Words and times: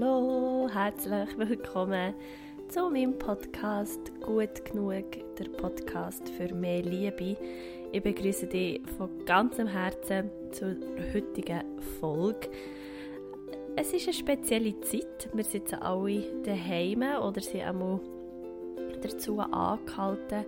Hallo, 0.00 0.68
herzlich 0.72 1.38
willkommen 1.38 2.14
zu 2.68 2.90
meinem 2.90 3.16
Podcast 3.16 4.00
Gut 4.20 4.64
genug, 4.64 5.04
der 5.38 5.44
Podcast 5.56 6.28
für 6.30 6.52
mehr 6.52 6.82
Liebe. 6.82 7.36
Ich 7.92 8.02
begrüße 8.02 8.48
dich 8.48 8.80
von 8.98 9.08
ganzem 9.24 9.68
Herzen 9.68 10.30
zur 10.50 10.74
heutigen 11.14 11.62
Folge. 12.00 12.48
Es 13.76 13.92
ist 13.92 14.08
eine 14.08 14.14
spezielle 14.14 14.80
Zeit. 14.80 15.28
Wir 15.32 15.44
sitzen 15.44 15.76
alle 15.76 16.42
daheim 16.42 17.02
oder 17.02 17.40
sind 17.40 17.62
einmal 17.62 18.00
dazu 19.00 19.38
angehalten, 19.38 20.44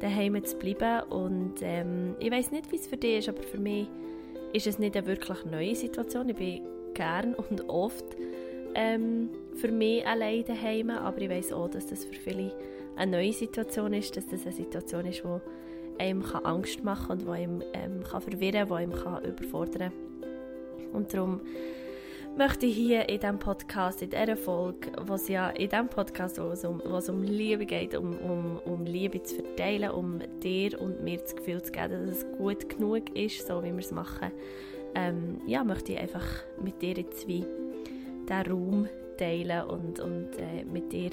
daheim 0.00 0.42
zu 0.42 0.56
bleiben. 0.56 1.02
Und 1.10 1.56
ähm, 1.60 2.16
ich 2.18 2.30
weiß 2.30 2.50
nicht, 2.50 2.72
wie 2.72 2.76
es 2.76 2.86
für 2.86 2.96
dich 2.96 3.18
ist, 3.18 3.28
aber 3.28 3.42
für 3.42 3.58
mich 3.58 3.88
ist 4.54 4.66
es 4.66 4.78
nicht 4.78 4.96
eine 4.96 5.06
wirklich 5.06 5.44
neue 5.44 5.74
Situation. 5.74 6.30
Ich 6.30 6.36
bin 6.36 6.62
gern 6.94 7.34
und 7.34 7.68
oft 7.68 8.16
ähm, 8.76 9.30
für 9.54 9.72
mich 9.72 10.06
allein 10.06 10.44
daheim, 10.44 10.90
aber 10.90 11.18
ich 11.22 11.30
weiß 11.30 11.52
auch, 11.52 11.68
dass 11.68 11.86
das 11.86 12.04
für 12.04 12.14
viele 12.14 12.52
eine 12.96 13.12
neue 13.12 13.32
Situation 13.32 13.92
ist, 13.94 14.16
dass 14.16 14.26
das 14.26 14.42
eine 14.42 14.52
Situation 14.52 15.06
ist, 15.06 15.22
die 15.24 16.02
einem 16.02 16.22
kann 16.22 16.44
Angst 16.44 16.84
machen 16.84 17.12
und 17.12 17.22
die 17.22 17.30
einem 17.30 17.62
ähm, 17.72 18.02
kann 18.04 18.20
verwirren 18.20 18.68
kann, 18.68 18.68
die 18.68 18.74
einem 18.74 18.92
kann 18.92 19.24
überfordern 19.24 19.90
kann. 19.90 20.92
Und 20.92 21.12
darum 21.12 21.40
möchte 22.36 22.66
ich 22.66 22.76
hier 22.76 23.08
in 23.08 23.18
diesem 23.18 23.38
Podcast, 23.38 24.02
in 24.02 24.10
dieser 24.10 24.36
Folge, 24.36 24.92
was 24.98 25.28
ja 25.28 25.50
in 25.50 25.70
diesem 25.70 25.88
Podcast, 25.88 26.38
wo 26.38 26.48
es 26.50 26.64
um, 26.64 26.82
wo 26.84 26.98
um 27.10 27.22
Liebe 27.22 27.64
geht, 27.64 27.96
um, 27.96 28.12
um, 28.18 28.60
um 28.64 28.84
Liebe 28.84 29.22
zu 29.22 29.36
verteilen, 29.36 29.90
um 29.90 30.18
dir 30.42 30.78
und 30.80 31.02
mir 31.02 31.18
das 31.18 31.34
Gefühl 31.34 31.62
zu 31.62 31.72
geben, 31.72 32.06
dass 32.06 32.18
es 32.18 32.26
gut 32.36 32.68
genug 32.68 33.16
ist, 33.16 33.46
so 33.46 33.62
wie 33.62 33.72
wir 33.72 33.78
es 33.78 33.90
machen, 33.90 34.32
ähm, 34.94 35.40
ja, 35.46 35.64
möchte 35.64 35.92
ich 35.92 35.98
einfach 35.98 36.26
mit 36.62 36.80
dir 36.82 36.94
jetzt 36.94 37.26
wie 37.26 37.44
diesen 38.28 38.52
Raum 38.52 38.88
teilen 39.16 39.62
und, 39.68 40.00
und 40.00 40.38
äh, 40.38 40.64
mit 40.64 40.92
dir, 40.92 41.10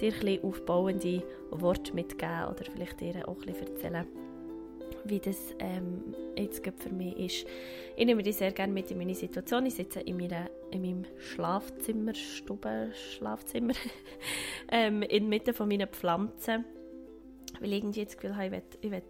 dir 0.00 0.12
ein 0.22 0.42
aufbauende 0.42 1.22
Worte 1.50 1.94
mitgeben 1.94 2.46
oder 2.46 2.64
vielleicht 2.64 3.00
dir 3.00 3.28
auch 3.28 3.40
ein 3.42 3.54
erzählen, 3.54 4.06
wie 5.04 5.20
das 5.20 5.54
ähm, 5.58 6.14
jetzt 6.36 6.62
für 6.64 6.90
mich 6.90 7.16
ist. 7.16 7.46
Ich 7.96 8.06
nehme 8.06 8.22
dich 8.22 8.36
sehr 8.36 8.52
gerne 8.52 8.72
mit 8.72 8.90
in 8.90 8.98
meine 8.98 9.14
Situation. 9.14 9.66
Ich 9.66 9.74
sitze 9.74 10.00
in, 10.00 10.16
meiner, 10.16 10.50
in 10.70 10.82
meinem 10.82 11.04
Schlafzimmer, 11.18 12.14
Stube, 12.14 12.90
Schlafzimmer, 12.92 13.74
ähm, 14.72 15.02
inmitten 15.02 15.54
von 15.54 15.68
meinen 15.68 15.88
Pflanzen, 15.88 16.64
weil 17.60 17.72
ich 17.72 17.78
irgendwie 17.78 18.04
das 18.04 18.16
Gefühl 18.16 18.36
habe, 18.36 18.46
ich 18.46 18.52
will, 18.52 18.62
ich 18.80 18.90
will, 18.90 19.02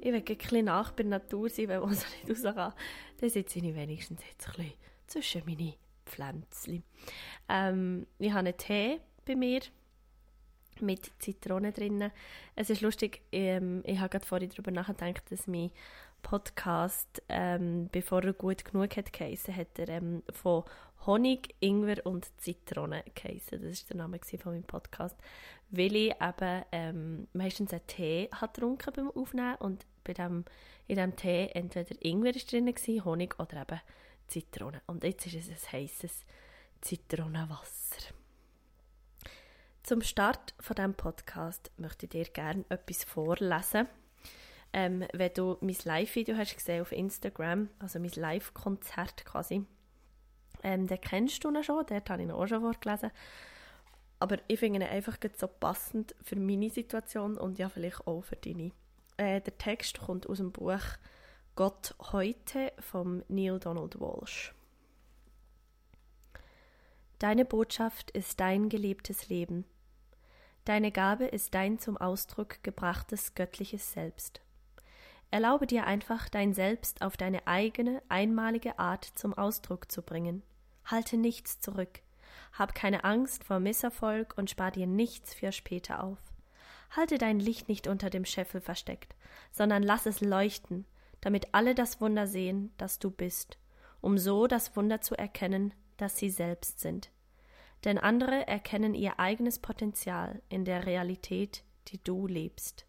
ich 0.00 0.12
will 0.12 0.14
ein 0.14 0.24
bisschen 0.24 0.64
nach 0.66 0.92
bei 0.92 1.02
der 1.02 1.10
Natur 1.10 1.48
sein, 1.48 1.68
wenn 1.68 1.80
man 1.80 1.94
so 1.94 2.04
nicht 2.26 2.44
raus 2.44 2.54
kann. 2.54 2.72
Dann 3.20 3.30
sitze 3.30 3.58
ich 3.58 3.74
wenigstens 3.74 4.20
jetzt 4.30 4.48
ein 4.48 4.54
bisschen 4.54 4.72
zwischen 5.06 5.42
meine 5.46 5.74
Pflänzchen. 6.08 6.82
Ähm, 7.48 8.06
ich 8.18 8.30
habe 8.30 8.40
einen 8.40 8.56
Tee 8.56 9.00
bei 9.24 9.36
mir 9.36 9.60
mit 10.80 11.10
Zitrone 11.18 11.72
drin. 11.72 12.10
Es 12.54 12.70
ist 12.70 12.80
lustig, 12.80 13.22
ähm, 13.32 13.82
ich 13.84 13.98
habe 13.98 14.10
gerade 14.10 14.26
vorhin 14.26 14.50
darüber 14.50 14.70
nachgedacht, 14.70 15.30
dass 15.30 15.46
mein 15.46 15.70
Podcast, 16.22 17.22
ähm, 17.28 17.88
bevor 17.92 18.24
er 18.24 18.32
gut 18.32 18.64
genug 18.64 18.96
hat 18.96 19.12
geheißen, 19.12 19.54
hat 19.54 19.78
er 19.78 19.88
ähm, 19.88 20.22
von 20.30 20.64
Honig, 21.06 21.54
Ingwer 21.60 22.04
und 22.04 22.28
Zitrone 22.40 23.04
geheißen. 23.14 23.62
Das 23.62 23.82
war 23.82 23.88
der 23.88 23.96
Name 23.96 24.18
von 24.42 24.52
meinem 24.52 24.64
Podcast, 24.64 25.16
weil 25.70 25.94
ich 25.94 26.14
eben 26.20 26.64
ähm, 26.72 27.28
meistens 27.32 27.72
einen 27.72 27.86
Tee 27.86 28.28
hat 28.32 28.54
getrunken 28.54 28.92
beim 28.94 29.10
Aufnehmen 29.10 29.56
und 29.56 29.86
bei 30.04 30.12
dem, 30.12 30.44
in 30.86 30.96
diesem 30.96 31.16
Tee 31.16 31.50
entweder 31.54 31.94
Ingwer 32.00 32.34
ist 32.34 32.50
drin 32.50 32.74
Honig 33.04 33.38
oder 33.38 33.62
eben 33.62 33.80
Zitrone. 34.28 34.82
Und 34.86 35.04
jetzt 35.04 35.26
ist 35.26 35.34
es 35.34 35.48
ein 35.48 35.80
heißes 35.80 36.24
Zitronenwasser. 36.80 38.14
Zum 39.82 40.02
Start 40.02 40.54
von 40.60 40.76
diesem 40.76 40.94
Podcast 40.94 41.70
möchte 41.78 42.06
ich 42.06 42.10
dir 42.10 42.24
gerne 42.26 42.64
etwas 42.68 43.04
vorlesen. 43.04 43.88
Ähm, 44.72 45.06
wenn 45.14 45.32
du 45.32 45.56
mein 45.62 45.76
Live-Video 45.82 46.36
hast 46.36 46.54
gesehen 46.54 46.82
auf 46.82 46.92
Instagram, 46.92 47.70
also 47.78 47.98
mein 47.98 48.10
Live-Konzert 48.10 49.24
quasi, 49.24 49.64
ähm, 50.62 50.86
den 50.86 51.00
kennst 51.00 51.42
du 51.42 51.50
noch 51.50 51.64
schon, 51.64 51.86
dort 51.86 52.10
habe 52.10 52.22
ich 52.22 52.28
noch 52.28 52.38
auch 52.38 52.46
schon 52.46 52.60
vorgelesen. 52.60 53.10
Aber 54.20 54.38
ich 54.48 54.58
finde 54.58 54.80
ihn 54.80 54.86
einfach 54.86 55.16
so 55.36 55.46
passend 55.46 56.14
für 56.22 56.36
meine 56.36 56.70
Situation 56.70 57.38
und 57.38 57.58
ja, 57.58 57.68
vielleicht 57.68 58.06
auch 58.06 58.22
für 58.22 58.36
deine. 58.36 58.72
Äh, 59.16 59.40
der 59.40 59.56
Text 59.56 60.00
kommt 60.00 60.28
aus 60.28 60.38
dem 60.38 60.52
Buch 60.52 60.82
Gott 61.58 61.96
heute 62.12 62.72
von 62.78 63.24
Neil 63.26 63.58
Donald 63.58 63.98
Walsh. 63.98 64.54
Deine 67.18 67.44
Botschaft 67.44 68.12
ist 68.12 68.38
dein 68.38 68.68
gelebtes 68.68 69.28
Leben. 69.28 69.64
Deine 70.64 70.92
Gabe 70.92 71.24
ist 71.24 71.56
dein 71.56 71.80
zum 71.80 71.96
Ausdruck 71.96 72.62
gebrachtes 72.62 73.34
göttliches 73.34 73.92
Selbst. 73.92 74.40
Erlaube 75.32 75.66
dir 75.66 75.84
einfach, 75.84 76.28
dein 76.28 76.54
Selbst 76.54 77.02
auf 77.02 77.16
deine 77.16 77.44
eigene, 77.48 78.04
einmalige 78.08 78.78
Art 78.78 79.06
zum 79.16 79.34
Ausdruck 79.34 79.90
zu 79.90 80.02
bringen. 80.02 80.44
Halte 80.84 81.16
nichts 81.16 81.58
zurück. 81.58 82.02
Hab 82.52 82.72
keine 82.76 83.02
Angst 83.02 83.42
vor 83.42 83.58
Misserfolg 83.58 84.38
und 84.38 84.48
spar 84.48 84.70
dir 84.70 84.86
nichts 84.86 85.34
für 85.34 85.50
später 85.50 86.04
auf. 86.04 86.18
Halte 86.90 87.18
dein 87.18 87.40
Licht 87.40 87.68
nicht 87.68 87.88
unter 87.88 88.10
dem 88.10 88.24
Scheffel 88.24 88.60
versteckt, 88.60 89.16
sondern 89.50 89.82
lass 89.82 90.06
es 90.06 90.20
leuchten, 90.20 90.86
damit 91.20 91.52
alle 91.52 91.74
das 91.74 92.00
Wunder 92.00 92.26
sehen, 92.26 92.72
das 92.76 92.98
du 92.98 93.10
bist, 93.10 93.58
um 94.00 94.18
so 94.18 94.46
das 94.46 94.76
Wunder 94.76 95.00
zu 95.00 95.16
erkennen, 95.16 95.74
das 95.96 96.18
sie 96.18 96.30
selbst 96.30 96.80
sind 96.80 97.10
denn 97.84 97.98
andere 97.98 98.46
erkennen 98.46 98.94
ihr 98.94 99.18
eigenes 99.20 99.58
Potenzial 99.58 100.42
in 100.48 100.64
der 100.64 100.86
Realität, 100.86 101.62
die 101.88 102.02
du 102.02 102.26
lebst. 102.26 102.86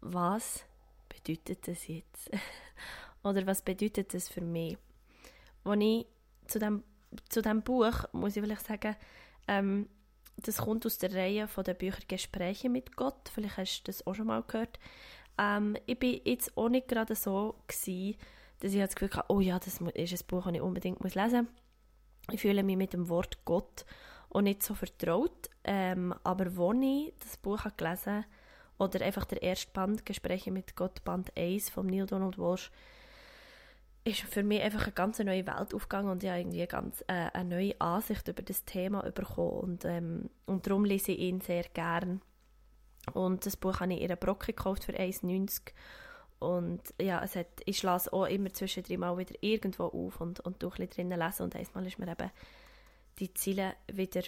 Was 0.00 0.64
bedeutet 1.08 1.68
das 1.68 1.86
jetzt? 1.88 2.30
Oder 3.22 3.46
was 3.46 3.62
bedeutet 3.62 4.14
das 4.14 4.28
für 4.28 4.40
mich? 4.40 4.78
Als 5.64 5.82
ich 5.82 6.06
zu 6.46 6.58
dem, 6.58 6.82
zu 7.28 7.42
dem 7.42 7.62
Buch, 7.62 8.04
muss 8.12 8.36
ich 8.36 8.42
vielleicht 8.42 8.66
sagen, 8.66 8.96
ähm, 9.46 9.88
das 10.46 10.58
kommt 10.58 10.86
aus 10.86 10.98
der 10.98 11.14
Reihe 11.14 11.48
von 11.48 11.64
der 11.64 11.74
Bücher 11.74 12.02
Gespräche 12.06 12.68
mit 12.68 12.96
Gott. 12.96 13.30
Vielleicht 13.32 13.56
hast 13.56 13.80
du 13.80 13.84
das 13.86 14.06
auch 14.06 14.14
schon 14.14 14.26
mal 14.26 14.42
gehört. 14.42 14.78
Ähm, 15.38 15.76
ich 15.86 15.98
bin 15.98 16.20
jetzt 16.24 16.56
auch 16.56 16.68
nicht 16.68 16.88
gerade 16.88 17.14
so 17.14 17.56
gewesen, 17.66 18.16
dass 18.60 18.72
ich 18.72 18.80
das 18.80 18.94
Gefühl 18.94 19.16
hatte, 19.16 19.32
oh 19.32 19.40
ja, 19.40 19.58
das 19.58 19.68
ist 19.68 19.80
ein 19.80 20.26
Buch, 20.26 20.44
das 20.44 20.54
ich 20.54 20.60
unbedingt 20.60 21.02
lesen 21.02 21.48
muss. 21.48 22.34
Ich 22.34 22.40
fühle 22.40 22.62
mich 22.62 22.76
mit 22.76 22.92
dem 22.92 23.08
Wort 23.08 23.44
Gott 23.44 23.84
auch 24.30 24.42
nicht 24.42 24.62
so 24.62 24.74
vertraut. 24.74 25.50
Ähm, 25.64 26.14
aber 26.22 26.46
als 26.46 26.78
ich 26.82 27.14
das 27.18 27.36
Buch 27.36 27.64
habe 27.64 27.74
gelesen 27.76 28.24
oder 28.78 29.04
einfach 29.04 29.24
der 29.24 29.42
erste 29.42 29.70
Band 29.72 30.06
Gespräche 30.06 30.50
mit 30.50 30.76
Gott, 30.76 31.04
Band 31.04 31.36
1 31.36 31.70
von 31.70 31.86
Neil 31.86 32.06
Donald 32.06 32.38
Walsh, 32.38 32.70
ist 34.04 34.20
für 34.20 34.42
mich 34.42 34.62
einfach 34.62 34.84
eine 34.84 34.92
ganz 34.92 35.18
neue 35.18 35.46
Welt 35.46 35.74
aufgegangen 35.74 36.10
und 36.10 36.24
habe 36.24 36.38
irgendwie 36.38 36.66
ganz 36.66 37.02
äh, 37.02 37.30
eine 37.32 37.56
neue 37.56 37.80
Ansicht 37.80 38.26
über 38.28 38.42
das 38.42 38.64
Thema 38.64 39.02
bekommen 39.10 39.60
und, 39.60 39.84
ähm, 39.84 40.30
und 40.46 40.66
darum 40.66 40.84
lese 40.84 41.12
ich 41.12 41.18
ihn 41.18 41.40
sehr 41.40 41.64
gern. 41.74 42.22
Und 43.12 43.44
das 43.44 43.56
Buch 43.56 43.80
habe 43.80 43.92
ich 43.92 44.00
in 44.00 44.06
einer 44.06 44.16
Brocke 44.16 44.52
gekauft 44.52 44.84
für 44.84 44.92
1,90 44.92 45.72
und 46.38 46.80
ja, 47.00 47.22
es 47.22 47.36
hat, 47.36 47.48
ich 47.66 47.82
lasse 47.82 48.12
auch 48.12 48.24
immer 48.24 48.52
zwischendrin 48.52 49.00
mal 49.00 49.18
wieder 49.18 49.34
irgendwo 49.42 49.84
auf 49.84 50.20
und, 50.20 50.40
und 50.40 50.62
durch 50.62 50.76
drinnen 50.88 51.18
lesen 51.18 51.42
und 51.42 51.54
einmal 51.54 51.86
ist 51.86 51.98
mir 51.98 52.10
eben 52.10 52.30
die 53.18 53.34
Ziele 53.34 53.74
wieder 53.92 54.22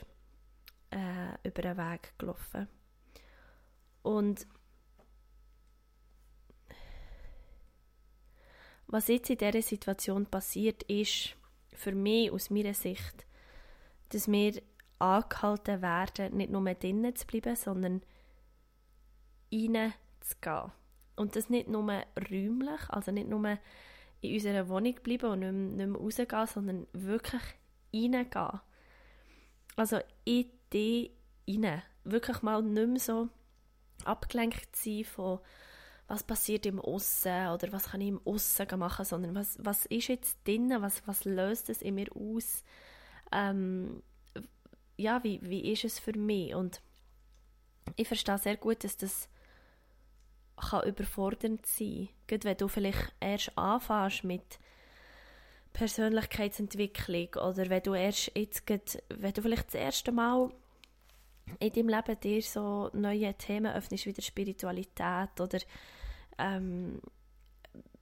äh, 0.90 1.48
über 1.48 1.62
den 1.62 1.78
Weg 1.78 2.12
gelaufen. 2.18 2.68
Und 4.02 4.46
was 8.92 9.08
jetzt 9.08 9.30
in 9.30 9.38
dieser 9.38 9.62
Situation 9.62 10.26
passiert 10.26 10.82
ist, 10.82 11.34
für 11.72 11.92
mich 11.92 12.30
aus 12.30 12.50
meiner 12.50 12.74
Sicht, 12.74 13.26
dass 14.10 14.30
wir 14.30 14.60
angehalten 14.98 15.80
werden, 15.80 16.36
nicht 16.36 16.52
nur 16.52 16.62
drinnen 16.74 17.16
zu 17.16 17.26
bleiben, 17.26 17.56
sondern 17.56 18.02
reinzugehen. 19.50 20.72
Und 21.16 21.36
das 21.36 21.48
nicht 21.48 21.68
nur 21.68 21.90
räumlich, 22.30 22.80
also 22.88 23.12
nicht 23.12 23.28
nur 23.28 23.58
in 24.20 24.34
unserer 24.34 24.68
Wohnung 24.68 24.94
bleiben 25.02 25.30
und 25.30 25.40
nicht 25.40 25.52
mehr, 25.52 25.86
nicht 25.86 25.88
mehr 25.88 26.00
rausgehen, 26.00 26.46
sondern 26.46 26.86
wirklich 26.92 27.42
reingehen. 27.94 28.60
Also 29.74 30.00
in 30.26 30.50
die 30.72 31.12
rein. 31.48 31.82
Wirklich 32.04 32.42
mal 32.42 32.62
nicht 32.62 32.88
mehr 32.88 33.00
so 33.00 33.28
abgelenkt 34.04 34.76
sein 34.76 35.04
von 35.04 35.38
was 36.12 36.22
passiert 36.22 36.66
im 36.66 36.78
Aussen 36.78 37.48
oder 37.48 37.72
was 37.72 37.84
kann 37.84 38.02
ich 38.02 38.08
im 38.08 38.20
Aussen 38.26 38.66
machen, 38.78 39.06
sondern 39.06 39.34
was, 39.34 39.56
was 39.64 39.86
ist 39.86 40.08
jetzt 40.08 40.46
drin, 40.46 40.70
was, 40.80 41.00
was 41.08 41.24
löst 41.24 41.70
es 41.70 41.80
in 41.80 41.94
mir 41.94 42.14
aus, 42.14 42.62
ähm, 43.32 44.02
ja, 44.98 45.24
wie, 45.24 45.40
wie 45.42 45.72
ist 45.72 45.84
es 45.84 45.98
für 45.98 46.12
mich? 46.12 46.54
Und 46.54 46.82
ich 47.96 48.06
verstehe 48.06 48.36
sehr 48.36 48.58
gut, 48.58 48.84
dass 48.84 48.98
das 48.98 49.30
kann 50.54 50.86
überfordernd 50.86 51.64
sein. 51.64 52.10
Gerade 52.26 52.44
wenn 52.44 52.56
du 52.58 52.68
vielleicht 52.68 53.14
erst 53.18 53.56
anfängst 53.56 54.24
mit 54.24 54.58
Persönlichkeitsentwicklung 55.72 57.28
oder 57.42 57.70
wenn 57.70 57.82
du 57.82 57.94
erst 57.94 58.32
jetzt, 58.36 58.66
grad, 58.66 59.02
wenn 59.08 59.32
du 59.32 59.40
vielleicht 59.40 59.68
das 59.68 59.76
erste 59.76 60.12
Mal 60.12 60.50
in 61.58 61.72
deinem 61.72 61.88
Leben 61.88 62.20
dir 62.20 62.42
so 62.42 62.90
neue 62.92 63.32
Themen 63.32 63.72
öffnest, 63.72 64.04
wie 64.04 64.12
der 64.12 64.20
Spiritualität 64.20 65.40
oder 65.40 65.58
ähm, 66.42 67.00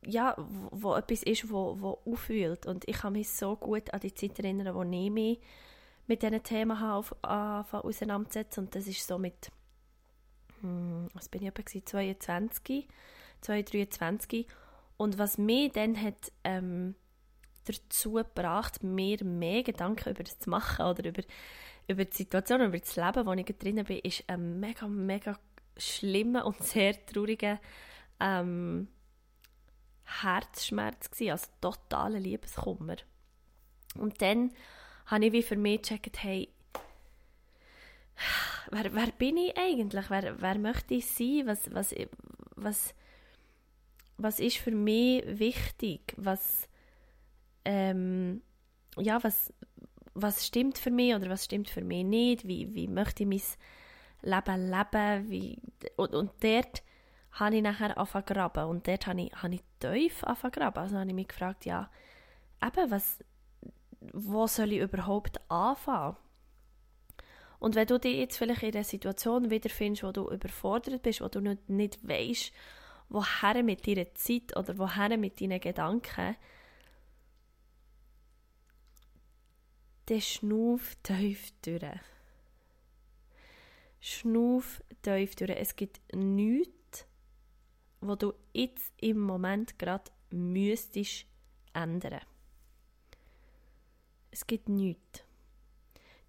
ja, 0.05 0.35
wo, 0.39 0.69
wo, 0.73 0.95
etwas 0.95 1.23
ist, 1.23 1.51
wo, 1.51 1.77
wo 1.81 1.99
aufwühlt. 2.11 2.67
Und 2.67 2.89
ich 2.89 2.99
kann 2.99 3.13
mich 3.13 3.29
so 3.29 3.57
gut 3.57 3.93
an 3.93 4.01
die 4.01 4.15
Zeit 4.15 4.39
erinnern, 4.39 4.75
wo 4.75 4.83
ich 4.83 5.11
mich 5.11 5.41
mit 6.07 6.23
diesen 6.23 6.43
Themen 6.43 6.81
habe 6.81 7.15
auseinanderzusetzen. 7.23 8.65
Und 8.65 8.75
das 8.75 8.87
ist 8.87 9.07
so 9.07 9.19
mit, 9.19 9.51
hm, 10.61 11.09
was 11.13 11.29
bin 11.29 11.43
ich 11.43 11.49
etwa 11.49 11.65
22, 11.65 12.89
23. 13.41 14.47
Und 14.97 15.19
was 15.19 15.39
mich 15.39 15.73
dann 15.73 16.01
hat 16.01 16.33
ähm, 16.45 16.95
dazu 17.65 18.15
gebracht, 18.15 18.83
mir 18.83 19.23
mehr 19.25 19.63
Gedanken 19.63 20.11
über 20.11 20.25
das 20.25 20.39
zu 20.39 20.51
machen 20.51 20.85
oder 20.85 21.09
über, 21.09 21.23
über 21.89 22.05
die 22.05 22.17
Situation, 22.17 22.63
über 22.63 22.79
das 22.79 22.97
Leben, 22.97 23.27
wo 23.27 23.33
ich 23.33 23.59
drin 23.59 23.85
bin, 23.85 23.99
ist 23.99 24.25
ein 24.27 24.61
mega, 24.61 24.89
mega 24.89 25.39
schlimmer 25.77 26.47
und 26.47 26.63
sehr 26.63 27.05
trauriger 27.07 27.61
ähm, 28.21 28.89
Herzschmerz 30.05 31.11
gewesen, 31.11 31.33
also 31.33 31.47
totaler 31.61 32.21
Liebeskummer. 32.21 32.97
Und 33.97 34.21
dann 34.23 34.53
habe 35.07 35.27
ich 35.27 35.33
wie 35.33 35.43
für 35.43 35.57
mich 35.57 35.83
gecheckt, 35.83 36.23
hey, 36.23 36.49
wer, 38.71 38.95
wer 38.95 39.11
bin 39.13 39.37
ich 39.37 39.57
eigentlich? 39.57 40.11
Wer, 40.11 40.41
wer 40.41 40.59
möchte 40.59 40.95
ich 40.95 41.07
sein? 41.07 41.47
Was, 41.47 41.73
was, 41.73 41.95
was, 42.57 42.95
was 44.19 44.41
ist 44.41 44.59
für 44.59 44.73
mich 44.73 45.25
wichtig? 45.27 46.15
Was, 46.17 46.69
ähm, 47.65 48.43
ja, 48.97 49.23
was, 49.23 49.53
was 50.15 50.47
stimmt 50.47 50.79
für 50.79 50.91
mich 50.91 51.15
oder 51.15 51.29
was 51.29 51.45
stimmt 51.45 51.71
für 51.71 51.83
mich 51.83 52.05
nicht? 52.05 52.47
Wie, 52.47 52.75
wie 52.75 52.89
möchte 52.89 53.23
ich 53.23 53.29
mein 53.29 53.41
Leben 54.23 54.71
leben? 54.71 55.31
Wie, 55.31 55.59
und, 55.97 56.15
und 56.15 56.31
dort 56.41 56.83
habe 57.33 57.57
ich 57.57 57.63
nachher 57.63 57.97
angefangen. 57.97 58.71
Und 58.71 58.89
dort 58.89 59.07
habe 59.07 59.23
ich, 59.23 59.33
habe 59.35 59.55
ich 59.55 59.63
tief 59.79 60.25
angefangen. 60.25 60.77
Also 60.77 60.99
habe 60.99 61.09
ich 61.09 61.15
mich 61.15 61.29
gefragt, 61.29 61.65
ja, 61.65 61.91
eben, 62.63 62.91
was, 62.91 63.19
wo 64.13 64.47
soll 64.47 64.73
ich 64.73 64.81
überhaupt 64.81 65.41
anfangen? 65.51 66.17
Und 67.59 67.75
wenn 67.75 67.87
du 67.87 67.99
dich 67.99 68.17
jetzt 68.17 68.39
vielleicht 68.39 68.63
in 68.63 68.75
einer 68.75 68.85
Situation 68.85 69.51
wiederfindest, 69.51 70.03
wo 70.03 70.13
du 70.13 70.31
überfordert 70.31 71.03
bist, 71.03 71.21
wo 71.21 71.29
du 71.29 71.41
nicht, 71.41 71.69
nicht 71.69 72.09
weißt, 72.09 72.53
woher 73.11 73.63
mit 73.63 73.87
deiner 73.87 74.15
Zeit 74.15 74.57
oder 74.57 74.79
woher 74.79 75.17
mit 75.19 75.41
deinen 75.41 75.61
Gedanken, 75.61 76.37
dann 80.07 80.21
schnuff 80.21 80.97
tief 81.03 81.53
durch. 81.63 82.01
Schnuff 84.01 84.83
tief 85.03 85.37
durch. 85.37 85.51
Es 85.51 85.77
gibt 85.77 86.01
nichts, 86.15 86.80
was 88.01 88.19
du 88.19 88.35
jetzt 88.53 88.93
im 89.01 89.21
Moment 89.21 89.79
gerade 89.79 90.11
müsstest 90.31 91.27
ändern. 91.73 92.21
Es 94.31 94.47
gibt 94.47 94.69
nichts. 94.69 95.25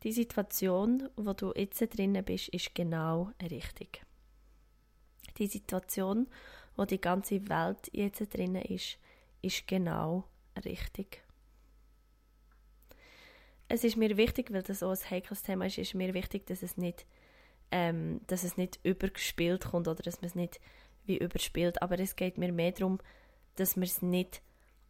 Die 0.04 0.12
Situation, 0.12 1.10
wo 1.16 1.34
du 1.34 1.54
jetzt 1.56 1.82
drinnen 1.96 2.26
bist, 2.26 2.50
ist 2.50 2.74
genau 2.74 3.32
richtig. 3.42 4.04
Die 5.38 5.48
Situation, 5.48 6.28
wo 6.76 6.86
die 6.86 7.00
ganze 7.00 7.48
Welt 7.48 7.90
jetzt 7.94 8.34
drinnen 8.34 8.64
ist, 8.64 8.98
ist 9.42 9.68
genau 9.68 10.26
richtig 10.66 11.24
es 13.72 13.84
ist 13.84 13.98
mir 13.98 14.18
wichtig, 14.18 14.52
weil 14.52 14.64
das 14.64 14.80
so 14.80 14.90
ein 14.90 15.10
heikles 15.10 15.44
Thema 15.44 15.66
ist, 15.66 15.78
ist 15.78 15.96
mir 15.96 16.14
wichtig, 16.14 16.46
dass 16.46 16.62
es 16.62 16.78
nicht, 16.78 17.06
ähm, 17.72 18.20
dass 18.28 18.44
es 18.44 18.58
nicht 18.58 18.80
übergespielt 18.84 19.66
kommt 19.66 19.88
oder 19.88 20.04
dass 20.04 20.22
man 20.22 20.28
es 20.28 20.36
nicht 20.36 20.60
wie 21.06 21.18
überspielt. 21.18 21.82
Aber 21.82 22.00
es 22.00 22.16
geht 22.16 22.38
mir 22.38 22.52
mehr 22.52 22.72
darum, 22.72 23.00
dass 23.56 23.76
wir 23.76 23.84
es 23.84 24.02
nicht 24.02 24.42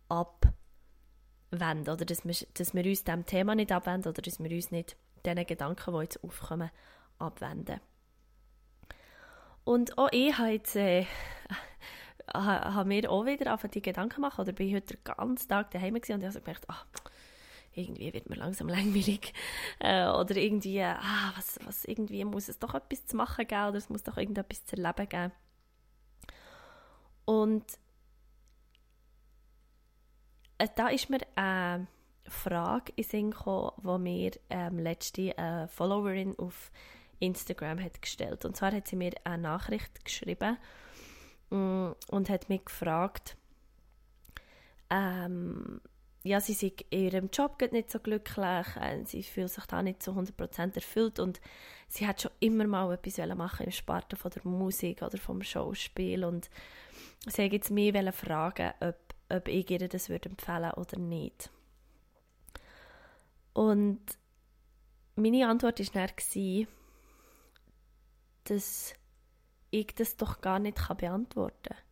abwenden 0.09 1.89
oder 1.93 2.05
dass 2.05 2.25
wir, 2.25 2.35
dass 2.53 2.73
wir 2.73 2.85
uns 2.85 3.03
diesem 3.03 3.25
Thema 3.25 3.55
nicht 3.55 3.71
abwenden 3.71 4.09
oder 4.09 4.21
dass 4.21 4.39
wir 4.39 4.51
uns 4.51 4.71
nicht 4.71 4.97
diesen 5.25 5.45
Gedanken, 5.45 5.93
die 5.93 6.01
jetzt 6.01 6.23
aufkommen, 6.23 6.71
abwenden. 7.17 7.79
Und 9.63 9.97
auch 9.97 10.09
ich 10.11 10.37
habe 10.37 10.49
jetzt 10.49 10.75
äh, 10.75 11.05
habe 12.33 12.87
mir 12.87 13.11
auch 13.11 13.25
wieder 13.25 13.53
auf 13.53 13.61
die 13.61 13.81
Gedanken 13.81 14.15
gemacht 14.15 14.39
oder 14.39 14.51
bin 14.51 14.75
heute 14.75 14.95
den 14.95 15.03
ganzen 15.03 15.47
Tag 15.47 15.71
daheim 15.71 15.95
und 15.95 16.07
ich 16.07 16.11
habe 16.11 16.31
gedacht, 16.31 16.65
ach, 16.67 16.85
irgendwie 17.73 18.13
wird 18.13 18.29
mir 18.29 18.35
langsam 18.35 18.67
langweilig 18.67 19.33
äh, 19.79 20.07
oder 20.07 20.35
irgendwie, 20.35 20.81
ah, 20.81 21.33
was, 21.35 21.59
was, 21.65 21.85
irgendwie 21.85 22.23
muss 22.25 22.49
es 22.49 22.59
doch 22.59 22.73
etwas 22.73 23.05
zu 23.05 23.15
machen 23.15 23.47
geben 23.47 23.67
oder 23.67 23.77
es 23.77 23.89
muss 23.89 24.03
doch 24.03 24.17
irgendetwas 24.17 24.65
zu 24.65 24.75
erleben 24.75 25.07
geben. 25.07 25.31
Und 27.25 27.65
äh, 30.57 30.67
da 30.75 30.89
ist 30.89 31.09
mir 31.09 31.19
eine 31.35 31.87
Frage 32.27 32.93
in 32.95 33.03
Sinn 33.03 33.31
gekommen, 33.31 33.71
die 33.83 33.97
mir 33.99 34.31
ähm, 34.49 34.79
letzte 34.79 35.37
eine 35.37 35.67
Followerin 35.67 36.37
auf 36.37 36.71
Instagram 37.19 37.83
hat 37.83 38.01
gestellt. 38.01 38.45
Und 38.45 38.55
zwar 38.55 38.71
hat 38.71 38.87
sie 38.87 38.95
mir 38.95 39.13
eine 39.23 39.43
Nachricht 39.43 40.03
geschrieben 40.03 40.57
mm, 41.49 41.91
und 42.09 42.29
hat 42.29 42.49
mich 42.49 42.65
gefragt, 42.65 43.37
ähm, 44.89 45.81
ja, 46.23 46.39
sie 46.39 46.53
sind 46.53 46.81
in 46.89 47.03
ihrem 47.05 47.29
Job 47.31 47.59
nicht 47.71 47.89
so 47.89 47.99
glücklich, 47.99 48.67
äh, 48.79 49.03
sie 49.05 49.23
fühlt 49.23 49.49
sich 49.49 49.65
da 49.65 49.81
nicht 49.81 50.03
so 50.03 50.11
100% 50.11 50.75
erfüllt 50.75 51.19
und 51.19 51.41
sie 51.87 52.05
hat 52.05 52.21
schon 52.21 52.31
immer 52.39 52.67
mal 52.67 52.93
etwas 52.93 53.17
machen 53.35 53.65
im 53.65 53.71
Sparte 53.71 54.15
von 54.15 54.31
der 54.31 54.45
Musik 54.45 55.01
oder 55.01 55.17
vom 55.17 55.41
Schauspiel 55.41 56.23
und 56.23 56.49
sie 57.27 57.43
jetzt 57.43 57.71
mich 57.71 57.93
fragen, 58.13 58.73
ob, 58.79 58.97
ob 59.29 59.47
ich 59.47 59.69
ihr 59.69 59.87
das 59.87 60.09
würde 60.09 60.29
empfehlen 60.29 60.71
oder 60.71 60.97
nicht. 60.97 61.49
Und 63.53 64.01
meine 65.15 65.47
Antwort 65.47 65.79
war 65.95 66.07
dann, 66.07 66.67
dass 68.45 68.93
ich 69.69 69.95
das 69.95 70.17
doch 70.17 70.41
gar 70.41 70.59
nicht 70.59 70.77
beantworten 70.97 71.73
kann 71.73 71.91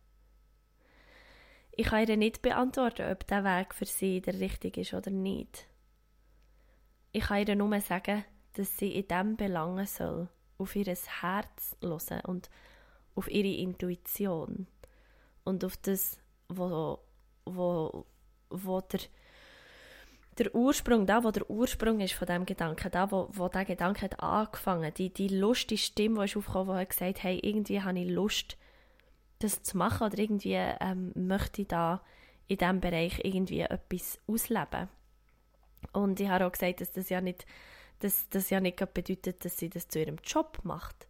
ich 1.80 1.86
kann 1.86 2.06
ihr 2.06 2.16
nicht 2.18 2.42
beantworten, 2.42 3.10
ob 3.10 3.26
der 3.26 3.42
Weg 3.42 3.74
für 3.74 3.86
sie 3.86 4.20
der 4.20 4.38
richtige 4.38 4.82
ist 4.82 4.92
oder 4.92 5.10
nicht. 5.10 5.66
Ich 7.12 7.24
kann 7.24 7.46
ihr 7.46 7.56
nur 7.56 7.80
sagen, 7.80 8.22
dass 8.52 8.76
sie 8.76 8.94
in 8.94 9.08
dem 9.08 9.36
belangen 9.36 9.86
soll, 9.86 10.28
auf 10.58 10.76
ihr 10.76 10.84
Herz 10.84 11.76
hören 11.80 12.20
und 12.26 12.50
auf 13.14 13.30
ihre 13.30 13.48
Intuition 13.62 14.66
und 15.44 15.64
auf 15.64 15.76
das, 15.78 16.18
wo, 16.48 16.98
wo, 17.44 18.06
wo 18.50 18.80
der, 18.80 19.00
der 20.38 20.54
Ursprung, 20.54 21.06
da 21.06 21.24
wo 21.24 21.30
der 21.30 21.48
Ursprung 21.50 22.00
ist 22.00 22.14
von 22.14 22.26
dem 22.26 22.46
Gedanken, 22.46 22.90
da 22.90 23.10
wo, 23.10 23.28
wo 23.32 23.48
der 23.48 23.64
Gedanke 23.64 24.02
hat 24.02 24.20
angefangen, 24.20 24.92
die, 24.94 25.12
die 25.12 25.28
Lust, 25.28 25.70
die 25.70 25.78
Stimme, 25.78 26.20
die 26.20 26.24
ist 26.26 26.36
aufgekommen, 26.36 26.74
die 26.74 26.80
hat 26.80 26.90
gesagt, 26.90 27.22
hey, 27.22 27.38
irgendwie 27.42 27.80
habe 27.82 27.98
ich 27.98 28.10
Lust, 28.10 28.56
das 29.38 29.62
zu 29.62 29.76
machen 29.76 30.06
oder 30.06 30.18
irgendwie 30.18 30.54
ähm, 30.54 31.12
möchte 31.14 31.62
ich 31.62 31.68
da 31.68 32.02
in 32.46 32.58
diesem 32.58 32.80
Bereich 32.80 33.20
irgendwie 33.24 33.60
etwas 33.60 34.18
ausleben. 34.26 34.88
Und 35.92 36.20
ich 36.20 36.28
habe 36.28 36.46
auch 36.46 36.52
gesagt, 36.52 36.80
dass 36.80 36.92
das 36.92 37.08
ja 37.08 37.20
nicht, 37.20 37.46
dass 38.00 38.28
das 38.28 38.50
ja 38.50 38.60
nicht 38.60 38.78
bedeutet, 38.92 39.44
dass 39.44 39.56
sie 39.56 39.70
das 39.70 39.88
zu 39.88 40.00
ihrem 40.00 40.16
Job 40.24 40.58
macht. 40.62 41.06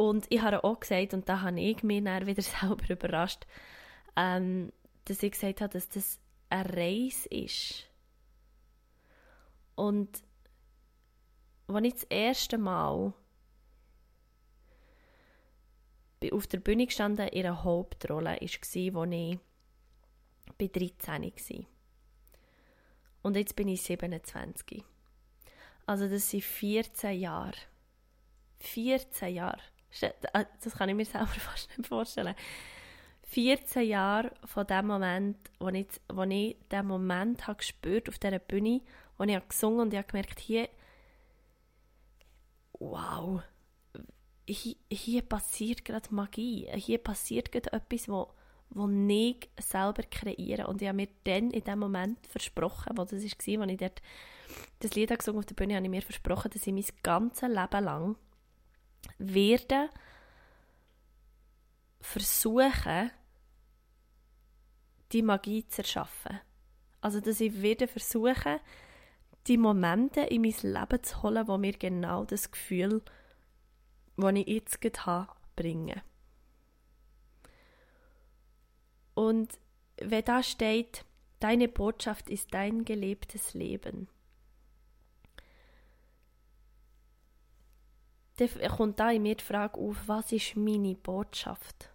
Und 0.00 0.24
ich 0.30 0.40
habe 0.40 0.64
auch 0.64 0.80
gesagt, 0.80 1.12
und 1.12 1.28
da 1.28 1.42
habe 1.42 1.60
ich 1.60 1.82
mich 1.82 2.02
dann 2.02 2.26
wieder 2.26 2.40
selber 2.60 2.88
überrascht, 2.88 3.46
ähm, 4.16 4.72
dass 5.04 5.22
ich 5.22 5.32
gesagt 5.32 5.60
habe, 5.60 5.74
dass 5.74 5.90
das 5.90 6.18
eine 6.48 6.74
Reise 6.74 7.28
ist. 7.28 7.86
Und 9.74 10.22
als 11.68 11.84
ich 11.84 11.92
das 11.92 12.04
erste 12.04 12.56
Mal 12.56 13.12
auf 16.32 16.46
der 16.46 16.60
Bühne 16.60 16.86
gestanden, 16.86 17.28
ihre 17.28 17.62
Hauptrolle 17.62 18.30
war, 18.30 18.40
als 18.40 18.74
ich 18.74 19.38
bei 20.56 20.66
13 20.68 21.24
war. 21.24 21.66
Und 23.20 23.36
jetzt 23.36 23.54
bin 23.54 23.68
ich 23.68 23.82
27. 23.82 24.82
Also 25.84 26.08
das 26.08 26.30
sind 26.30 26.42
14 26.42 27.20
Jahre. 27.20 27.58
14 28.60 29.34
Jahre. 29.34 29.60
Äh, 30.00 30.44
das 30.62 30.74
kann 30.74 30.88
ich 30.88 30.94
mir 30.94 31.04
selber 31.06 31.26
fast 31.26 31.76
nicht 31.76 31.88
vorstellen. 31.88 32.34
14 33.30 33.86
Jahre 33.86 34.32
von 34.44 34.66
dem 34.66 34.86
Moment, 34.86 35.36
wo 35.60 35.68
ich, 35.68 35.86
wo 36.08 36.22
ich 36.24 36.56
den 36.70 36.86
Moment 36.86 37.46
habe 37.46 37.58
gespürt 37.58 38.08
auf 38.08 38.18
dieser 38.18 38.40
Bühne, 38.40 38.80
wo 39.18 39.24
ich 39.24 39.48
gesungen 39.48 39.80
und 39.80 39.92
ich 39.92 39.98
habe 39.98 40.08
gemerkt, 40.08 40.40
hier, 40.40 40.68
wow, 42.80 43.40
hier, 44.48 44.74
hier 44.90 45.22
passiert 45.22 45.84
gerade 45.84 46.12
Magie. 46.12 46.68
Hier 46.74 46.98
passiert 46.98 47.52
gerade 47.52 47.72
etwas, 47.72 48.08
wo, 48.08 48.32
wo 48.70 48.88
ich 48.88 49.48
selber 49.60 50.02
kreiere. 50.02 50.66
Und 50.66 50.82
ich 50.82 50.88
habe 50.88 50.96
mir 50.96 51.08
dann 51.24 51.50
in 51.50 51.62
dem 51.62 51.78
Moment 51.78 52.26
versprochen, 52.26 52.96
wo 52.96 53.04
das 53.04 53.12
war, 53.12 53.62
als 53.62 53.70
ich 53.72 53.78
dort 53.78 54.02
das 54.80 54.94
Lied 54.94 55.16
gesungen 55.16 55.38
auf 55.38 55.46
der 55.46 55.54
Bühne, 55.54 55.76
habe 55.76 55.84
ich 55.84 55.90
mir 55.90 56.02
versprochen, 56.02 56.50
dass 56.50 56.66
ich 56.66 56.72
mein 56.72 56.84
ganzes 57.02 57.48
Leben 57.48 57.84
lang 57.84 58.16
werde 59.18 59.90
versuchen, 62.00 63.10
die 65.12 65.22
Magie 65.22 65.66
zu 65.66 65.82
erschaffen. 65.82 66.40
Also, 67.00 67.20
dass 67.20 67.40
ich 67.40 67.62
werde 67.62 67.88
versuchen, 67.88 68.60
die 69.46 69.56
Momente 69.56 70.20
in 70.20 70.42
mein 70.42 70.54
Leben 70.62 71.02
zu 71.02 71.22
holen, 71.22 71.48
wo 71.48 71.56
mir 71.58 71.72
genau 71.72 72.24
das 72.24 72.50
Gefühl, 72.50 73.02
das 74.16 74.34
ich 74.34 74.46
jetzt 74.46 74.80
gerade 74.80 75.06
habe, 75.06 75.32
bringen. 75.56 76.00
Und 79.14 79.58
wenn 80.00 80.24
da 80.24 80.42
steht, 80.42 81.04
deine 81.40 81.68
Botschaft 81.68 82.28
ist 82.28 82.52
dein 82.52 82.84
gelebtes 82.84 83.54
Leben, 83.54 84.08
dann 88.40 88.70
kommt 88.70 88.98
da 88.98 89.10
in 89.10 89.22
mir 89.22 89.36
die 89.36 89.44
Frage 89.44 89.78
auf, 89.78 89.96
was 90.06 90.32
ist 90.32 90.56
meine 90.56 90.94
Botschaft? 90.94 91.90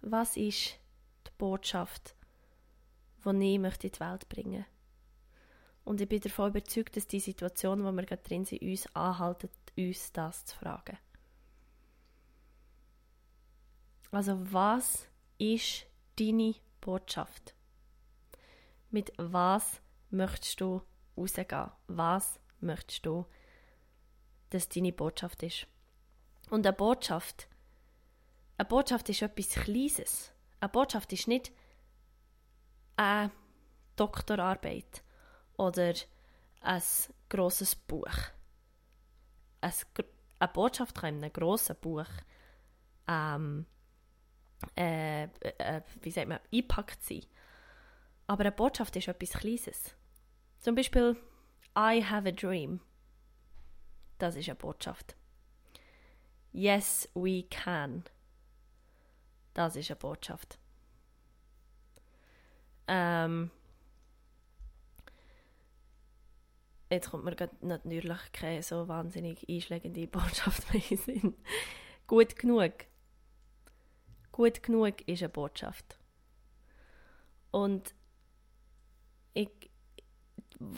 Was 0.00 0.36
ist 0.36 0.78
die 1.26 1.30
Botschaft, 1.36 2.14
die 3.24 3.54
ich 3.54 3.58
möchte 3.58 3.88
in 3.88 3.92
die 3.92 4.00
Welt 4.00 4.28
bringen 4.28 4.64
Und 5.84 6.00
ich 6.00 6.08
bin 6.08 6.20
davon 6.20 6.50
überzeugt, 6.50 6.96
dass 6.96 7.06
die 7.06 7.20
Situation, 7.20 7.84
wo 7.84 7.92
wir 7.92 8.04
gerade 8.04 8.22
drin 8.22 8.44
sind, 8.44 8.62
uns 8.62 8.86
anhalten, 8.94 9.50
uns 9.76 10.12
das 10.12 10.44
zu 10.44 10.56
fragen. 10.56 10.96
Also 14.12 14.38
was 14.52 15.08
ist 15.38 15.86
deine 16.18 16.54
Botschaft? 16.80 17.54
Mit 18.90 19.12
was 19.18 19.80
möchtest 20.10 20.60
du 20.60 20.82
rausgehen? 21.16 21.70
Was 21.88 22.38
möchtest 22.60 23.06
du, 23.06 23.26
dass 24.50 24.68
deine 24.68 24.92
Botschaft 24.92 25.42
ist? 25.42 25.66
Und 26.50 26.66
eine 26.66 26.76
Botschaft, 26.76 27.48
eine 28.56 28.68
Botschaft 28.68 29.08
ist 29.08 29.22
etwas 29.22 29.50
Kleines. 29.50 30.32
Eine 30.60 30.68
Botschaft 30.68 31.12
ist 31.12 31.28
nicht 31.28 31.52
eine 32.96 33.30
Doktorarbeit 33.96 35.02
oder 35.56 35.94
ein 36.60 36.82
grosses 37.28 37.74
Buch. 37.74 38.16
Eine 39.60 40.48
Botschaft 40.52 40.94
kann 40.94 41.16
in 41.16 41.24
einem 41.24 41.32
grossen 41.32 41.76
Buch 41.80 42.08
ähm, 43.08 43.66
äh, 44.76 45.24
äh, 45.24 45.82
wie 46.02 46.10
sagt 46.10 46.28
man, 46.28 46.40
eingepackt 46.52 47.02
sein. 47.02 47.22
Aber 48.26 48.42
eine 48.42 48.52
Botschaft 48.52 48.96
ist 48.96 49.08
etwas 49.08 49.40
Kleines. 49.40 49.94
Zum 50.58 50.74
Beispiel 50.74 51.16
I 51.76 52.00
have 52.00 52.26
a 52.26 52.32
dream. 52.32 52.80
Das 54.18 54.34
ist 54.34 54.48
eine 54.48 54.56
Botschaft. 54.56 55.14
Yes, 56.52 57.06
we 57.14 57.42
can. 57.42 58.04
Das 59.52 59.76
ist 59.76 59.90
eine 59.90 59.96
Botschaft. 59.96 60.58
Ähm, 62.88 63.50
jetzt 66.88 67.10
kommt 67.10 67.24
mir 67.24 67.36
natürlich 67.60 68.32
keine 68.32 68.62
so 68.62 68.88
wahnsinnig 68.88 69.46
einschlägende 69.48 70.06
Botschaft 70.06 70.72
mehr 70.72 70.90
in 70.90 70.96
Sinn. 70.96 71.34
Gut 72.06 72.36
genug. 72.36 72.72
Gut 74.32 74.62
genug 74.62 75.06
ist 75.06 75.22
eine 75.22 75.28
Botschaft. 75.28 75.98
Und 77.50 77.94
ich, 79.34 79.50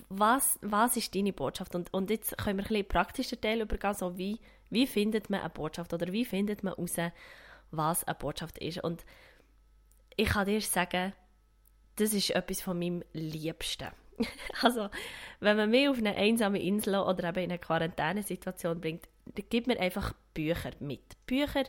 was, 0.08 0.58
was 0.62 0.96
ist 0.96 1.14
deine 1.14 1.32
Botschaft? 1.32 1.74
Und, 1.74 1.92
und 1.92 2.10
jetzt 2.10 2.36
können 2.38 2.58
wir 2.58 2.64
ein 2.64 2.68
bisschen 2.68 2.88
praktischer 2.88 3.40
Teil 3.40 3.60
übergehen, 3.60 3.94
so 3.94 4.18
wie, 4.18 4.38
wie 4.70 4.86
findet 4.86 5.30
man 5.30 5.40
eine 5.40 5.50
Botschaft 5.50 5.92
oder 5.92 6.12
wie 6.12 6.24
findet 6.24 6.62
man 6.62 6.74
heraus, 6.74 7.12
was 7.70 8.04
eine 8.04 8.14
Botschaft 8.16 8.58
ist. 8.58 8.82
Und 8.82 9.04
ich 10.16 10.28
kann 10.28 10.46
dir 10.46 10.60
sagen, 10.60 11.12
das 11.96 12.12
ist 12.12 12.30
etwas 12.30 12.60
von 12.60 12.78
meinem 12.78 13.02
Liebsten. 13.12 13.88
also, 14.62 14.88
wenn 15.40 15.56
man 15.56 15.70
mich 15.70 15.88
auf 15.88 15.98
eine 15.98 16.16
einsame 16.16 16.60
Insel 16.60 16.96
oder 16.96 17.28
eben 17.28 17.44
in 17.44 17.50
eine 17.50 17.58
Quarantänesituation 17.58 18.80
bringt, 18.80 19.08
dann 19.26 19.44
gibt 19.48 19.66
mir 19.66 19.78
einfach 19.78 20.12
Bücher 20.34 20.72
mit. 20.80 21.02
Bücher 21.26 21.64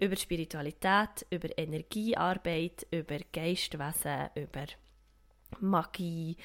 über 0.00 0.16
Spiritualität, 0.16 1.26
über 1.30 1.56
Energiearbeit, 1.56 2.86
über 2.90 3.18
Geistwesen, 3.32 4.28
über 4.34 4.66
Magie. 5.60 6.36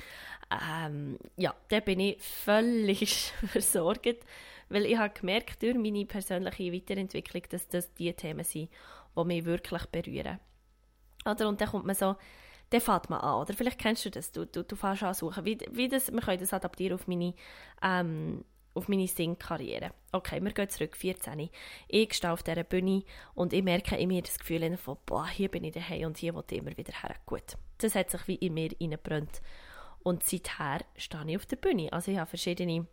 Ähm, 0.51 1.17
ja, 1.37 1.53
da 1.69 1.79
bin 1.79 1.99
ich 1.99 2.21
völlig 2.21 3.33
versorgt, 3.47 4.25
weil 4.69 4.85
ich 4.85 4.97
habe 4.97 5.13
gemerkt 5.13 5.61
durch 5.61 5.75
meine 5.75 6.05
persönliche 6.05 6.73
Weiterentwicklung, 6.73 7.43
dass 7.49 7.67
das 7.67 7.93
die 7.93 8.13
Themen 8.13 8.43
sind, 8.43 8.69
die 9.15 9.23
mich 9.23 9.45
wirklich 9.45 9.85
berühren. 9.87 10.39
Oder? 11.25 11.47
Und 11.47 11.61
dann 11.61 11.69
kommt 11.69 11.85
man 11.85 11.95
so, 11.95 12.15
dann 12.69 12.81
fängt 12.81 13.09
man 13.09 13.21
an. 13.21 13.41
Oder 13.41 13.53
vielleicht 13.53 13.79
kennst 13.79 14.05
du 14.05 14.09
das, 14.09 14.31
du, 14.31 14.45
du, 14.45 14.63
du 14.63 14.75
fängst 14.75 15.03
an 15.03 15.13
suchen. 15.13 15.45
Wie, 15.45 15.57
wie 15.71 15.87
das, 15.87 16.11
wir 16.11 16.21
können 16.21 16.39
das 16.39 16.53
adaptieren 16.53 16.95
auf 16.95 17.07
meine, 17.07 17.33
ähm, 17.81 18.43
auf 18.73 18.87
meine 18.87 19.07
Singkarriere. 19.07 19.91
Okay, 20.11 20.41
wir 20.41 20.51
gehen 20.51 20.69
zurück, 20.69 20.95
14. 20.97 21.49
Ich 21.87 22.13
stehe 22.13 22.33
auf 22.33 22.43
dieser 22.43 22.63
Bühne 22.63 23.03
und 23.35 23.53
ich 23.53 23.63
merke 23.63 23.95
in 23.95 24.07
mir 24.09 24.21
das 24.21 24.39
Gefühl 24.39 24.75
von, 24.77 24.97
boah, 25.05 25.27
hier 25.27 25.49
bin 25.49 25.63
ich 25.63 25.73
daheim 25.73 26.07
und 26.07 26.17
hier 26.17 26.33
will 26.33 26.43
ich 26.49 26.57
immer 26.57 26.75
wieder 26.75 26.93
her. 26.93 27.15
Gut, 27.25 27.57
das 27.83 27.95
hat 27.95 28.09
sich 28.09 28.27
wie 28.27 28.35
in 28.35 28.53
mir 28.53 28.71
reingebrannt. 28.79 29.41
Und 30.03 30.23
seither 30.23 30.79
stehe 30.97 31.23
ich 31.27 31.37
auf 31.37 31.45
der 31.45 31.55
Bühne. 31.57 31.91
Also 31.93 32.11
ich 32.11 32.17
habe 32.17 32.29
verschiedene, 32.29 32.87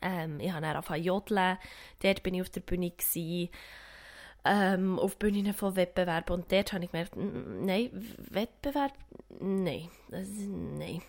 ähm, 0.00 0.40
ich 0.40 0.50
habe 0.50 0.62
dann 0.62 0.76
angefangen 0.76 1.04
jodeln, 1.04 1.58
dort 2.02 2.22
bin 2.22 2.34
ich 2.34 2.42
auf 2.42 2.50
der 2.50 2.60
Bühne 2.60 2.90
gewesen, 2.90 3.50
ähm, 4.44 4.98
auf 4.98 5.18
Bühnen 5.18 5.52
von 5.54 5.76
Wettbewerben 5.76 6.34
und 6.34 6.50
dort 6.50 6.72
habe 6.72 6.84
ich 6.84 6.90
gemerkt, 6.90 7.14
nein, 7.16 7.90
Wettbewerb, 8.30 8.92
nein, 9.40 9.88
nein. 10.10 11.02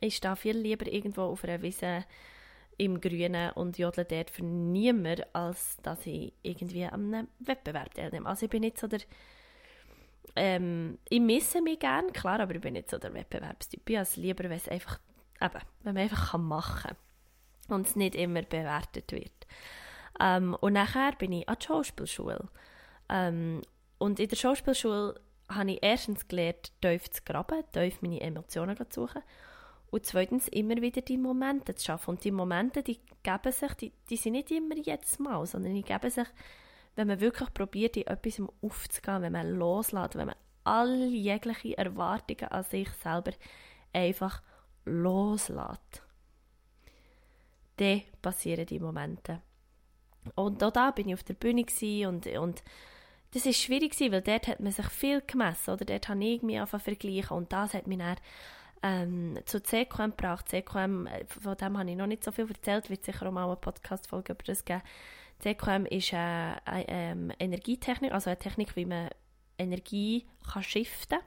Ich 0.00 0.16
stehe 0.16 0.36
viel 0.36 0.56
lieber 0.56 0.86
irgendwo 0.86 1.22
auf 1.22 1.44
einer 1.44 1.62
Wiese 1.62 2.04
im 2.78 3.00
Grünen 3.00 3.50
und 3.52 3.78
jodle 3.78 4.04
dort 4.04 4.30
für 4.30 4.44
niemand, 4.44 5.34
als 5.34 5.76
dass 5.82 6.06
ich 6.06 6.32
irgendwie 6.42 6.84
einem 6.84 7.28
Wettbewerb 7.38 7.94
teilnehme. 7.94 8.26
Also 8.26 8.46
ich 8.46 8.50
bin 8.50 8.60
nicht 8.60 8.78
so 8.78 8.86
der... 8.86 9.00
Ähm, 10.34 10.98
ich 11.08 11.20
misse 11.20 11.62
mich 11.62 11.78
gerne, 11.78 12.10
klar, 12.12 12.40
aber 12.40 12.54
ich 12.54 12.60
bin 12.60 12.74
nicht 12.74 12.90
so 12.90 12.98
der 12.98 13.14
Wettbewerbstyp. 13.14 13.88
Ich 13.88 13.96
es 13.96 14.16
lieber, 14.16 14.44
wenn 14.44 14.52
es 14.52 14.68
einfach, 14.68 14.98
eben, 15.40 15.60
wenn 15.82 15.94
man 15.94 16.02
einfach 16.02 16.38
machen 16.38 16.82
kann 16.82 17.76
und 17.76 17.86
es 17.86 17.96
nicht 17.96 18.14
immer 18.14 18.42
bewertet 18.42 19.12
wird. 19.12 19.46
Ähm, 20.20 20.56
und 20.60 20.72
nachher 20.72 21.12
bin 21.12 21.32
ich 21.32 21.48
an 21.48 21.56
der 21.58 21.66
Schauspielschule. 21.66 22.48
Ähm, 23.08 23.62
und 23.98 24.20
in 24.20 24.28
der 24.28 24.36
Schauspielschule 24.36 25.20
habe 25.48 25.72
ich 25.72 25.82
erstens 25.82 26.26
gelernt, 26.26 26.72
tief 26.80 27.10
zu 27.10 27.22
graben, 27.22 27.62
tief 27.72 28.02
meine 28.02 28.20
Emotionen 28.20 28.76
zu 28.90 29.02
suchen. 29.02 29.22
Und 29.90 30.04
zweitens 30.04 30.48
immer 30.48 30.76
wieder 30.76 31.00
die 31.00 31.16
Momente 31.16 31.74
zu 31.74 31.86
schaffen. 31.86 32.10
Und 32.10 32.24
die 32.24 32.32
Momente, 32.32 32.82
die 32.82 32.98
geben 33.22 33.52
sich, 33.52 33.72
die, 33.74 33.92
die 34.10 34.16
sind 34.16 34.32
nicht 34.32 34.50
immer 34.50 34.76
jetzt 34.76 35.20
mal, 35.20 35.46
sondern 35.46 35.74
die 35.74 35.82
geben 35.82 36.10
sich, 36.10 36.26
wenn 36.96 37.08
man 37.08 37.20
wirklich 37.20 37.52
probiert, 37.54 37.96
in 37.96 38.06
etwas 38.06 38.42
aufzugehen, 38.62 39.22
wenn 39.22 39.32
man 39.32 39.50
loslässt, 39.50 40.16
wenn 40.16 40.26
man 40.26 40.36
alle 40.64 41.06
jegliche 41.06 41.78
Erwartungen 41.78 42.50
an 42.50 42.64
sich 42.64 42.88
selber 43.02 43.32
einfach 43.92 44.42
loslässt. 44.84 46.02
Dann 47.76 48.02
passieren 48.22 48.66
die 48.66 48.80
Momente. 48.80 49.42
Und 50.34 50.62
auch 50.64 50.72
da 50.72 50.90
bin 50.90 51.08
ich 51.08 51.14
auf 51.14 51.22
der 51.22 51.34
Bühne 51.34 51.64
und, 52.08 52.26
und 52.26 52.62
das 53.32 53.46
ist 53.46 53.60
schwierig 53.60 53.98
weil 54.00 54.22
dort 54.22 54.48
hat 54.48 54.60
man 54.60 54.72
sich 54.72 54.86
viel 54.86 55.20
gemessen, 55.20 55.70
oder 55.70 55.84
dort 55.84 56.08
habe 56.08 56.24
ich 56.24 56.42
mich 56.42 56.58
einfach 56.58 56.80
vergleichen 56.80 57.36
und 57.36 57.52
das 57.52 57.74
hat 57.74 57.86
mich 57.86 57.98
dann 57.98 58.16
ähm, 58.82 59.38
zu 59.44 59.62
CQM 59.62 60.10
gebracht. 60.10 60.48
CQM, 60.48 61.06
äh, 61.06 61.24
von 61.26 61.56
dem 61.56 61.78
habe 61.78 61.90
ich 61.90 61.96
noch 61.96 62.06
nicht 62.06 62.24
so 62.24 62.32
viel 62.32 62.48
erzählt, 62.48 62.90
wird 62.90 63.04
sicher 63.04 63.26
auch 63.26 63.32
mal 63.32 63.46
eine 63.46 63.56
Podcast-Folge 63.56 64.32
über 64.32 64.44
das 64.44 64.64
geben. 64.64 64.82
CQM 65.40 65.86
ist 65.86 66.12
äh, 66.12 66.16
eine 66.16 66.88
ähm, 66.88 67.32
Energietechnik, 67.38 68.12
also 68.12 68.30
eine 68.30 68.38
Technik, 68.38 68.74
wie 68.76 68.86
man 68.86 69.10
Energie 69.58 70.26
kann 70.52 70.62
shiften 70.62 71.18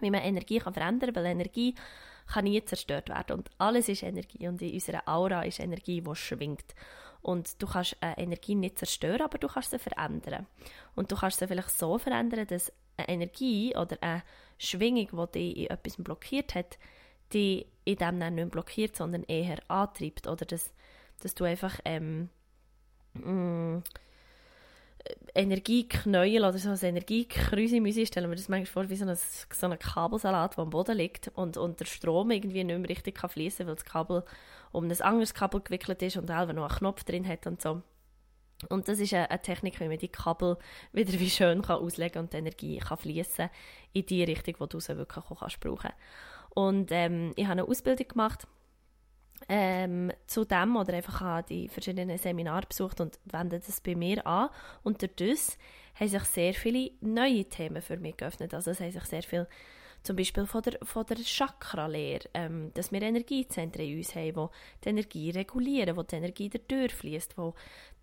wie 0.00 0.10
man 0.10 0.22
Energie 0.22 0.58
kann 0.58 0.74
verändern 0.74 1.12
kann, 1.12 1.24
weil 1.24 1.32
Energie 1.32 1.74
kann 2.26 2.44
nie 2.44 2.64
zerstört 2.64 3.08
werden 3.08 3.36
und 3.36 3.50
alles 3.58 3.88
ist 3.88 4.02
Energie 4.02 4.48
und 4.48 4.62
in 4.62 4.74
unserer 4.74 5.06
Aura 5.06 5.42
ist 5.42 5.60
Energie, 5.60 6.00
die 6.00 6.16
schwingt. 6.16 6.74
Und 7.20 7.62
du 7.62 7.66
kannst 7.66 7.96
äh, 8.00 8.20
Energie 8.20 8.56
nicht 8.56 8.78
zerstören, 8.78 9.22
aber 9.22 9.38
du 9.38 9.46
kannst 9.46 9.70
sie 9.70 9.78
verändern. 9.78 10.46
Und 10.96 11.12
du 11.12 11.16
kannst 11.16 11.38
sie 11.38 11.46
vielleicht 11.46 11.70
so 11.70 11.96
verändern, 11.98 12.46
dass 12.48 12.72
eine 12.96 13.08
Energie 13.08 13.76
oder 13.76 13.96
eine 14.00 14.22
Schwingung, 14.58 15.08
die 15.12 15.38
dich 15.38 15.56
in 15.56 15.70
etwas 15.70 15.96
blockiert 15.98 16.56
hat, 16.56 16.78
die 17.32 17.66
in 17.84 17.96
dem 17.96 18.18
dann 18.18 18.34
nicht 18.34 18.50
blockiert, 18.50 18.96
sondern 18.96 19.22
eher 19.24 19.58
antreibt 19.68 20.26
oder 20.26 20.44
dass, 20.44 20.72
dass 21.20 21.34
du 21.34 21.44
einfach 21.44 21.78
ähm, 21.84 22.28
mm, 23.14 23.82
Energieknäuel 25.34 26.44
oder 26.44 26.58
so 26.58 26.70
ein 26.70 26.78
Energiekrüsi 26.78 28.06
stellen 28.06 28.30
wir 28.30 28.36
das 28.36 28.48
manchmal 28.48 28.66
vor 28.66 28.90
wie 28.90 28.96
so 28.96 29.06
ein, 29.06 29.16
so 29.16 29.66
ein 29.66 29.78
Kabelsalat, 29.78 30.56
der 30.56 30.62
am 30.62 30.70
Boden 30.70 30.96
liegt 30.96 31.28
und, 31.34 31.56
und 31.56 31.80
der 31.80 31.86
Strom 31.86 32.30
irgendwie 32.30 32.64
nicht 32.64 32.78
mehr 32.78 32.88
richtig 32.88 33.16
kann 33.16 33.30
fließen 33.30 33.66
weil 33.66 33.74
das 33.74 33.84
Kabel 33.84 34.24
um 34.72 34.84
ein 34.84 35.00
anderes 35.00 35.34
Kabel 35.34 35.60
gewickelt 35.60 36.02
ist 36.02 36.16
und 36.16 36.26
selber 36.26 36.52
noch 36.52 36.68
einen 36.68 36.78
Knopf 36.78 37.04
drin 37.04 37.26
hat 37.26 37.46
und 37.46 37.62
so. 37.62 37.82
Und 38.68 38.86
das 38.86 39.00
ist 39.00 39.12
eine, 39.12 39.42
Technik, 39.42 39.80
wie 39.80 39.88
man 39.88 39.98
die 39.98 40.08
Kabel 40.08 40.56
wieder 40.92 41.18
wie 41.18 41.30
schön 41.30 41.62
kann 41.62 41.80
auslegen 41.80 42.20
und 42.20 42.32
die 42.32 42.36
Energie 42.36 42.78
kann 42.78 42.98
fließen 42.98 43.50
in 43.92 44.06
die 44.06 44.24
Richtung, 44.24 44.54
die 44.60 44.68
du 44.68 44.80
sie 44.80 44.96
wirklich 44.96 45.24
auch 45.24 45.40
kannst 45.40 45.60
brauchen. 45.60 45.90
Und 46.50 46.90
ähm, 46.92 47.32
ich 47.36 47.44
habe 47.44 47.52
eine 47.52 47.64
Ausbildung 47.64 48.06
gemacht 48.06 48.46
ähm, 49.48 50.12
zu 50.26 50.44
dem 50.44 50.76
oder 50.76 50.94
einfach 50.94 51.42
die 51.42 51.68
verschiedenen 51.68 52.18
Seminare 52.18 52.66
besucht 52.66 53.00
und 53.00 53.18
wende 53.24 53.60
das 53.60 53.80
bei 53.80 53.94
mir 53.94 54.26
an. 54.26 54.48
Und 54.82 55.02
dadurch 55.02 55.58
haben 55.94 56.08
sich 56.08 56.22
sehr 56.24 56.54
viele 56.54 56.90
neue 57.00 57.44
Themen 57.44 57.82
für 57.82 57.96
mich 57.96 58.16
geöffnet. 58.16 58.54
Also 58.54 58.70
es 58.70 58.80
haben 58.80 58.90
sich 58.90 59.04
sehr 59.04 59.22
viel 59.22 59.46
zum 60.02 60.16
Beispiel 60.16 60.46
von 60.46 60.62
der, 60.62 60.78
von 60.82 61.06
der 61.06 61.18
Chakra-Lehre, 61.18 62.28
ähm, 62.34 62.72
dass 62.74 62.90
wir 62.90 63.02
Energiezentren 63.02 63.86
in 63.86 63.98
uns 63.98 64.14
haben, 64.16 64.24
die 64.24 64.84
die 64.84 64.88
Energie 64.88 65.30
regulieren, 65.30 65.96
wo 65.96 66.02
die 66.02 66.16
Energie 66.16 66.50
dadurch 66.50 66.92
fließt, 66.94 67.38
wo 67.38 67.54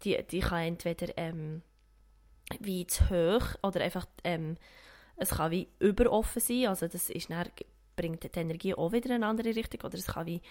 die, 0.03 0.17
die 0.23 0.39
kann 0.39 0.59
entweder 0.59 1.17
ähm, 1.17 1.61
wie 2.59 2.87
zu 2.87 3.09
hoch 3.09 3.55
oder 3.63 3.81
einfach 3.81 4.05
ähm, 4.23 4.57
es 5.17 5.31
kann 5.31 5.51
wie 5.51 5.67
überoffen 5.79 6.41
sein, 6.41 6.67
also 6.67 6.87
das 6.87 7.09
ist 7.09 7.29
dann, 7.29 7.45
bringt 7.99 8.23
die 8.23 8.39
Energie 8.39 8.73
auch 8.73 8.93
wieder 8.93 9.07
in 9.07 9.15
eine 9.15 9.27
andere 9.27 9.53
Richtung 9.53 9.81
oder 9.81 9.97
es 9.97 10.07
kann 10.07 10.25
wie 10.25 10.41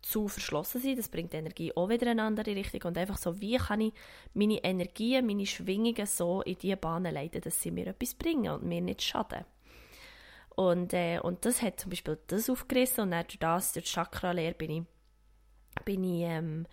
zu 0.00 0.26
verschlossen 0.26 0.80
sein, 0.80 0.96
das 0.96 1.10
bringt 1.10 1.34
die 1.34 1.36
Energie 1.36 1.70
auch 1.76 1.90
wieder 1.90 2.04
in 2.04 2.18
eine 2.18 2.22
andere 2.22 2.56
Richtung 2.56 2.82
und 2.84 2.96
einfach 2.96 3.18
so, 3.18 3.38
wie 3.40 3.58
kann 3.58 3.82
ich 3.82 3.92
meine 4.32 4.64
Energien, 4.64 5.26
meine 5.26 5.46
Schwingungen 5.46 6.06
so 6.06 6.40
in 6.42 6.56
diese 6.56 6.78
Bahnen 6.78 7.12
leiten, 7.12 7.42
dass 7.42 7.60
sie 7.60 7.70
mir 7.70 7.88
etwas 7.88 8.14
bringen 8.14 8.52
und 8.52 8.64
mir 8.64 8.80
nicht 8.80 9.02
schaden. 9.02 9.44
Und, 10.56 10.94
äh, 10.94 11.18
und 11.18 11.44
das 11.44 11.60
hat 11.62 11.80
zum 11.80 11.90
Beispiel 11.90 12.18
das 12.26 12.48
aufgerissen 12.48 13.02
und 13.04 13.10
dann 13.10 13.26
durch 13.26 13.38
das, 13.38 13.72
durch 13.72 13.84
die 13.84 13.90
Chakra-Lehre 13.90 14.54
bin 14.54 14.70
ich, 14.70 14.82
bin 15.84 16.04
ich 16.04 16.22
ähm, 16.22 16.66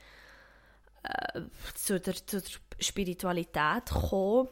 äh, 1.03 1.41
zu, 1.73 1.99
der, 1.99 2.13
zu 2.13 2.41
der 2.41 2.49
Spiritualität 2.79 3.85
gekommen. 3.85 4.49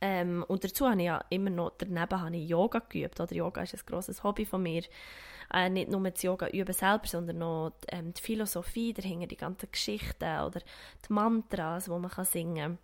Ähm, 0.00 0.44
und 0.48 0.64
dazu 0.64 0.88
habe 0.88 1.00
ich 1.00 1.06
ja 1.06 1.24
immer 1.30 1.50
noch, 1.50 1.72
daneben 1.78 2.20
habe 2.20 2.36
ich 2.36 2.48
Yoga 2.48 2.80
geübt, 2.80 3.20
oder 3.20 3.34
Yoga 3.34 3.62
ist 3.62 3.74
ein 3.74 3.80
grosses 3.86 4.22
Hobby 4.24 4.44
von 4.44 4.62
mir. 4.62 4.82
Äh, 5.52 5.70
nicht 5.70 5.90
nur 5.90 6.00
das 6.10 6.22
Yoga 6.22 6.48
üben 6.48 6.72
selber, 6.72 7.06
sondern 7.06 7.38
noch 7.38 7.72
ähm, 7.88 8.12
die 8.12 8.20
Philosophie 8.20 8.92
dahinter, 8.92 9.26
die 9.26 9.36
ganzen 9.36 9.70
Geschichten 9.70 10.40
oder 10.40 10.60
die 11.08 11.12
Mantras, 11.12 11.84
die 11.84 11.90
man 11.90 12.10
kann 12.10 12.24
singen 12.24 12.56
kann 12.56 12.78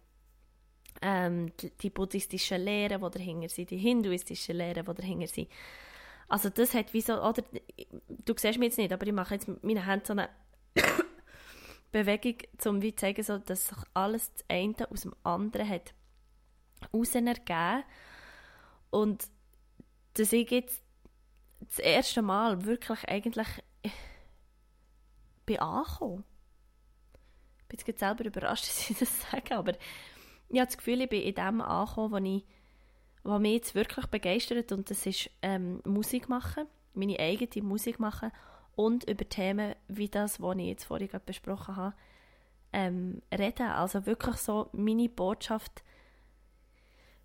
ähm, 1.01 1.53
die, 1.61 1.71
die 1.71 1.91
buddhistischen 1.91 2.63
Lehren, 2.63 3.03
die 3.03 3.11
dahinter 3.11 3.49
sind, 3.49 3.71
die 3.71 3.79
hinduistischen 3.79 4.57
Lehren, 4.57 4.85
die 4.85 4.95
dahinter 4.95 5.27
sind. 5.27 5.49
Also 6.29 6.49
das 6.49 6.75
hat 6.75 6.93
wie 6.93 7.01
so, 7.01 7.15
oder, 7.15 7.43
du 8.09 8.35
siehst 8.37 8.59
mich 8.59 8.69
jetzt 8.69 8.79
nicht, 8.79 8.93
aber 8.93 9.07
ich 9.07 9.13
mache 9.13 9.35
jetzt 9.35 9.49
mit 9.49 9.63
meinen 9.65 9.85
Händen 9.85 10.07
so 10.07 10.13
eine 10.13 10.29
Bewegung, 11.93 12.37
um 12.67 12.83
wie 12.83 12.95
zu 12.95 13.01
zeigen, 13.03 13.23
so, 13.23 13.39
dass 13.39 13.69
sich 13.69 13.79
alles 13.95 14.33
das 14.33 14.45
eine 14.49 14.91
aus 14.91 15.03
dem 15.03 15.15
anderen 15.25 15.69
hat 15.69 15.93
ergeben 16.93 17.85
und 18.91 19.29
dass 20.15 20.33
ich 20.33 20.51
jetzt 20.51 20.83
das 21.61 21.79
erste 21.79 22.23
Mal 22.23 22.65
wirklich 22.65 23.09
eigentlich 23.09 23.49
bin 25.47 25.59
angekommen. 25.59 26.25
Ich 27.63 27.69
bin 27.69 27.79
jetzt 27.87 28.01
selber 28.01 28.25
überrascht, 28.25 28.65
dass 28.69 28.91
ich 28.91 28.99
das 28.99 29.31
sage, 29.31 29.57
aber 29.57 29.73
ich 30.49 30.59
habe 30.59 30.67
das 30.67 30.77
Gefühl, 30.77 31.01
ich 31.01 31.09
bin 31.09 31.23
in 31.23 31.35
dem 31.35 31.61
angekommen, 31.61 32.13
was, 32.13 32.43
was 33.23 33.41
mich 33.41 33.55
jetzt 33.55 33.75
wirklich 33.75 34.07
begeistert 34.07 34.73
und 34.73 34.91
das 34.91 35.07
ist 35.07 35.31
ähm, 35.41 35.81
Musik 35.85 36.29
machen, 36.29 36.67
meine 36.95 37.19
eigene 37.19 37.67
Musik 37.67 37.99
machen 37.99 38.33
und 38.77 39.09
über 39.09 39.29
Themen 39.29 39.75
wie 39.89 40.09
das, 40.09 40.41
was 40.41 40.57
ich 40.57 40.67
jetzt 40.67 40.85
vorhin 40.85 41.09
gerade 41.09 41.25
besprochen 41.25 41.77
habe, 41.77 41.95
ähm, 42.73 43.23
reden. 43.33 43.69
Also 43.69 44.07
wirklich 44.07 44.37
so, 44.37 44.69
meine 44.73 45.09
Botschaft 45.09 45.83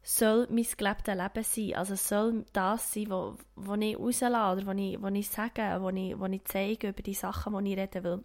soll 0.07 0.47
mein 0.49 0.65
gelebtes 0.77 1.15
Leben 1.15 1.43
sein. 1.43 1.75
Also 1.75 1.95
soll 1.95 2.45
das 2.53 2.93
sein, 2.93 3.09
was 3.55 3.79
ich 3.79 3.97
rauslasse 3.97 4.53
oder 4.53 4.65
was 4.65 4.77
ich, 4.77 5.01
was 5.01 5.13
ich 5.13 5.29
sage, 5.29 5.77
was 5.81 5.93
ich, 5.95 6.19
was 6.19 6.31
ich 6.31 6.45
zeige 6.45 6.89
über 6.89 7.03
die 7.03 7.13
Sachen, 7.13 7.63
die 7.63 7.73
ich 7.73 7.79
reden 7.79 8.03
will 8.03 8.23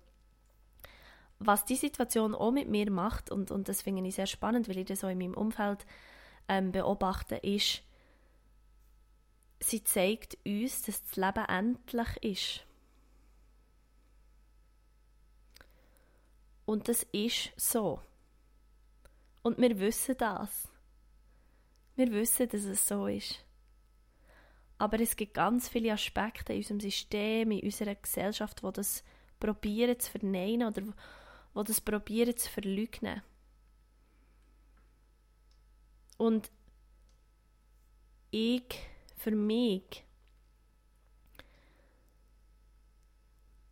was 1.47 1.65
die 1.65 1.75
Situation 1.75 2.37
auch 2.37 2.53
mit 2.53 2.69
mir 2.69 2.89
macht, 2.91 3.31
und, 3.31 3.51
und 3.51 3.69
das 3.69 3.83
finde 3.83 4.07
ich 4.07 4.15
sehr 4.15 4.27
spannend, 4.27 4.69
weil 4.69 4.79
ich 4.79 4.87
das 4.87 5.01
so 5.01 5.09
in 5.09 5.19
meinem 5.19 5.35
Umfeld 5.35 5.85
ähm, 6.49 6.71
beobachte, 6.73 7.37
ist, 7.37 7.83
sie 9.61 9.83
zeigt 9.83 10.39
uns, 10.47 10.83
dass 10.83 11.03
das 11.03 11.17
Leben 11.17 11.45
endlich 11.47 12.17
ist. 12.23 12.67
Und 16.65 16.89
das 16.89 17.03
ist 17.11 17.51
so. 17.57 18.01
Und 19.43 19.59
wir 19.59 19.79
wissen 19.81 20.17
das. 20.17 20.72
Wir 21.97 22.11
wissen, 22.11 22.49
dass 22.49 22.65
es 22.65 22.87
so 22.87 23.07
ist. 23.07 23.45
Aber 24.79 24.99
es 24.99 25.15
gibt 25.15 25.35
ganz 25.35 25.69
viele 25.69 25.93
Aspekte 25.93 26.53
in 26.53 26.59
unserem 26.59 26.81
System, 26.81 27.51
in 27.51 27.65
unserer 27.65 27.95
Gesellschaft, 27.95 28.63
wo 28.63 28.71
das 28.71 29.05
probieren 29.39 29.99
zu 29.99 30.11
verneinen 30.11 30.69
oder 30.69 30.83
die 30.83 30.93
das 31.55 31.81
probieren 31.81 32.37
zu 32.37 32.51
verleugnen. 32.51 33.23
Und 36.17 36.51
ich, 38.31 38.79
für 39.17 39.33
mich, 39.33 40.05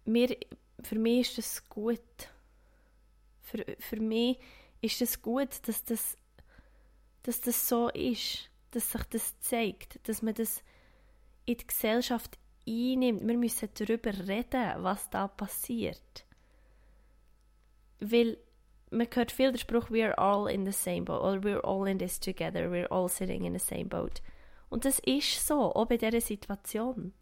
mir, 0.04 0.36
für 0.82 0.98
mich 0.98 1.20
ist 1.20 1.38
das 1.38 1.68
gut. 1.68 2.00
Für, 3.42 3.64
für 3.78 4.00
mich 4.00 4.38
ist 4.80 5.00
es 5.00 5.10
das 5.10 5.22
gut, 5.22 5.66
dass 5.66 5.84
das, 5.84 6.16
dass 7.22 7.40
das 7.40 7.68
so 7.68 7.88
ist, 7.88 8.50
dass 8.70 8.92
sich 8.92 9.02
das 9.04 9.38
zeigt, 9.40 10.08
dass 10.08 10.22
man 10.22 10.34
das 10.34 10.62
in 11.44 11.56
die 11.56 11.66
Gesellschaft 11.66 12.38
einnimmt. 12.66 13.26
Wir 13.26 13.36
müssen 13.36 13.68
darüber 13.74 14.12
reden, 14.26 14.82
was 14.82 15.10
da 15.10 15.28
passiert. 15.28 16.24
Weil 18.00 18.38
man 18.90 19.08
hört 19.12 19.32
viel 19.32 19.52
den 19.52 19.58
Spruch, 19.58 19.90
we're 19.90 20.14
all 20.14 20.50
in 20.50 20.64
the 20.64 20.72
same 20.72 21.02
boat, 21.02 21.22
oder 21.22 21.42
we're 21.42 21.64
all 21.64 21.86
in 21.88 21.98
this 21.98 22.18
together, 22.18 22.70
we're 22.70 22.90
all 22.90 23.08
sitting 23.08 23.44
in 23.44 23.52
the 23.52 23.64
same 23.64 23.86
boat. 23.86 24.22
Und 24.68 24.84
das 24.84 24.98
ist 25.00 25.46
so, 25.46 25.74
auch 25.74 25.86
bei 25.86 25.96
dieser 25.96 26.20
Situation. 26.20 27.12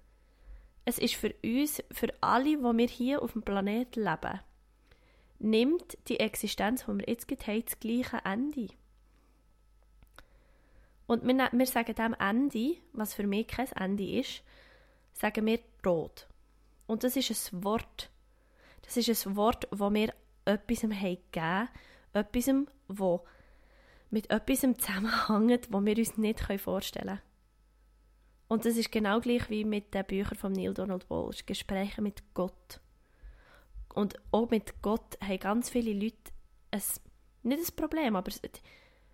Es 0.84 0.98
ist 0.98 1.16
für 1.16 1.34
uns, 1.44 1.82
für 1.90 2.08
alle, 2.20 2.56
die 2.56 2.62
wir 2.62 2.88
hier 2.88 3.22
auf 3.22 3.32
dem 3.32 3.42
Planeten 3.42 4.04
leben, 4.04 4.40
nimmt 5.38 5.98
die 6.08 6.20
Existenz, 6.20 6.84
die 6.86 6.92
wir 6.92 7.08
jetzt 7.08 7.30
haben, 7.30 7.64
das 7.64 7.80
gleiche 7.80 8.20
Ende. 8.24 8.68
Und 11.08 11.26
wir, 11.26 11.48
wir 11.50 11.66
sagen 11.66 11.94
dem 11.94 12.14
Ende, 12.14 12.76
was 12.92 13.14
für 13.14 13.26
mich 13.26 13.48
kein 13.48 13.72
Ende 13.72 14.20
ist, 14.20 14.42
sagen 15.14 15.46
wir 15.46 15.58
Tod. 15.82 16.28
Und 16.86 17.02
das 17.02 17.16
ist 17.16 17.30
ein 17.52 17.64
Wort. 17.64 18.10
Das 18.82 18.96
ist 18.98 19.26
ein 19.26 19.36
Wort, 19.36 19.66
das 19.70 19.80
wir 19.80 20.12
etwas 20.44 20.80
gegeben 20.82 21.68
etwas, 22.12 22.50
wo 22.88 23.24
mit 24.10 24.30
etwas 24.30 24.60
zusammenhängt, 24.60 25.72
das 25.72 25.84
wir 25.84 25.98
uns 25.98 26.18
nicht 26.18 26.60
vorstellen 26.60 27.06
können. 27.06 27.20
Und 28.48 28.66
das 28.66 28.76
ist 28.76 28.92
genau 28.92 29.20
gleich 29.20 29.48
wie 29.48 29.64
mit 29.64 29.94
den 29.94 30.04
Büchern 30.04 30.36
von 30.36 30.52
Neil 30.52 30.74
Donald 30.74 31.08
Walsh, 31.08 31.46
Gespräche 31.46 32.02
mit 32.02 32.22
Gott. 32.34 32.80
Und 33.94 34.14
auch 34.30 34.50
mit 34.50 34.82
Gott 34.82 35.18
haben 35.22 35.38
ganz 35.38 35.70
viele 35.70 35.92
Leute 35.92 36.32
ein, 36.70 36.82
nicht 37.44 37.70
ein 37.70 37.76
Problem, 37.76 38.14
aber 38.14 38.30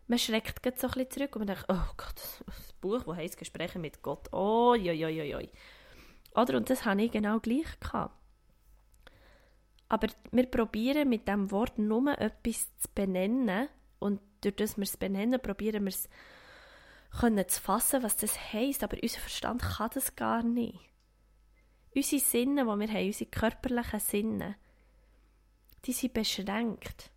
man 0.07 0.19
schreckt 0.19 0.65
so 0.79 0.87
ein 0.87 0.93
bisschen 0.93 1.11
zurück 1.11 1.37
und 1.37 1.41
man 1.41 1.49
denkt, 1.49 1.65
oh 1.69 1.95
Gott, 1.97 2.43
das 2.47 2.73
Buch, 2.81 3.05
das 3.05 3.17
heißt 3.17 3.39
Gespräche 3.39 3.79
mit 3.79 4.03
Gott, 4.03 4.33
oh, 4.33 4.75
joi, 4.75 4.93
joi, 4.93 5.11
joi. 5.11 5.49
Oder, 6.35 6.57
und 6.57 6.69
das 6.69 6.85
hatte 6.85 7.03
ich 7.03 7.13
genau 7.13 7.39
gleich. 7.41 7.79
Gehabt. 7.81 8.15
Aber 9.89 10.09
wir 10.33 10.47
probieren 10.47 11.09
mit 11.09 11.29
dem 11.29 11.51
Wort 11.51 11.79
nur 11.79 12.19
etwas 12.19 12.67
zu 12.79 12.89
benennen 12.95 13.69
und 13.99 14.21
durch 14.41 14.57
das 14.57 14.77
wir 14.77 14.83
es 14.83 14.97
benennen, 14.97 15.41
probieren 15.41 15.85
wir 15.85 15.91
es 15.91 16.09
können 17.19 17.49
zu 17.49 17.61
fassen, 17.61 18.03
was 18.03 18.17
das 18.17 18.53
heisst. 18.53 18.83
Aber 18.83 18.97
unser 19.01 19.21
Verstand 19.21 19.63
kann 19.63 19.91
das 19.95 20.17
gar 20.17 20.43
nicht. 20.43 20.81
Unsere 21.95 22.21
Sinne, 22.21 22.63
die 22.63 22.67
wir 22.67 22.89
haben, 22.89 23.07
unsere 23.07 23.31
körperlichen 23.31 24.01
Sinne, 24.01 24.57
die 25.85 25.93
sind 25.93 26.13
beschränkt. 26.13 27.13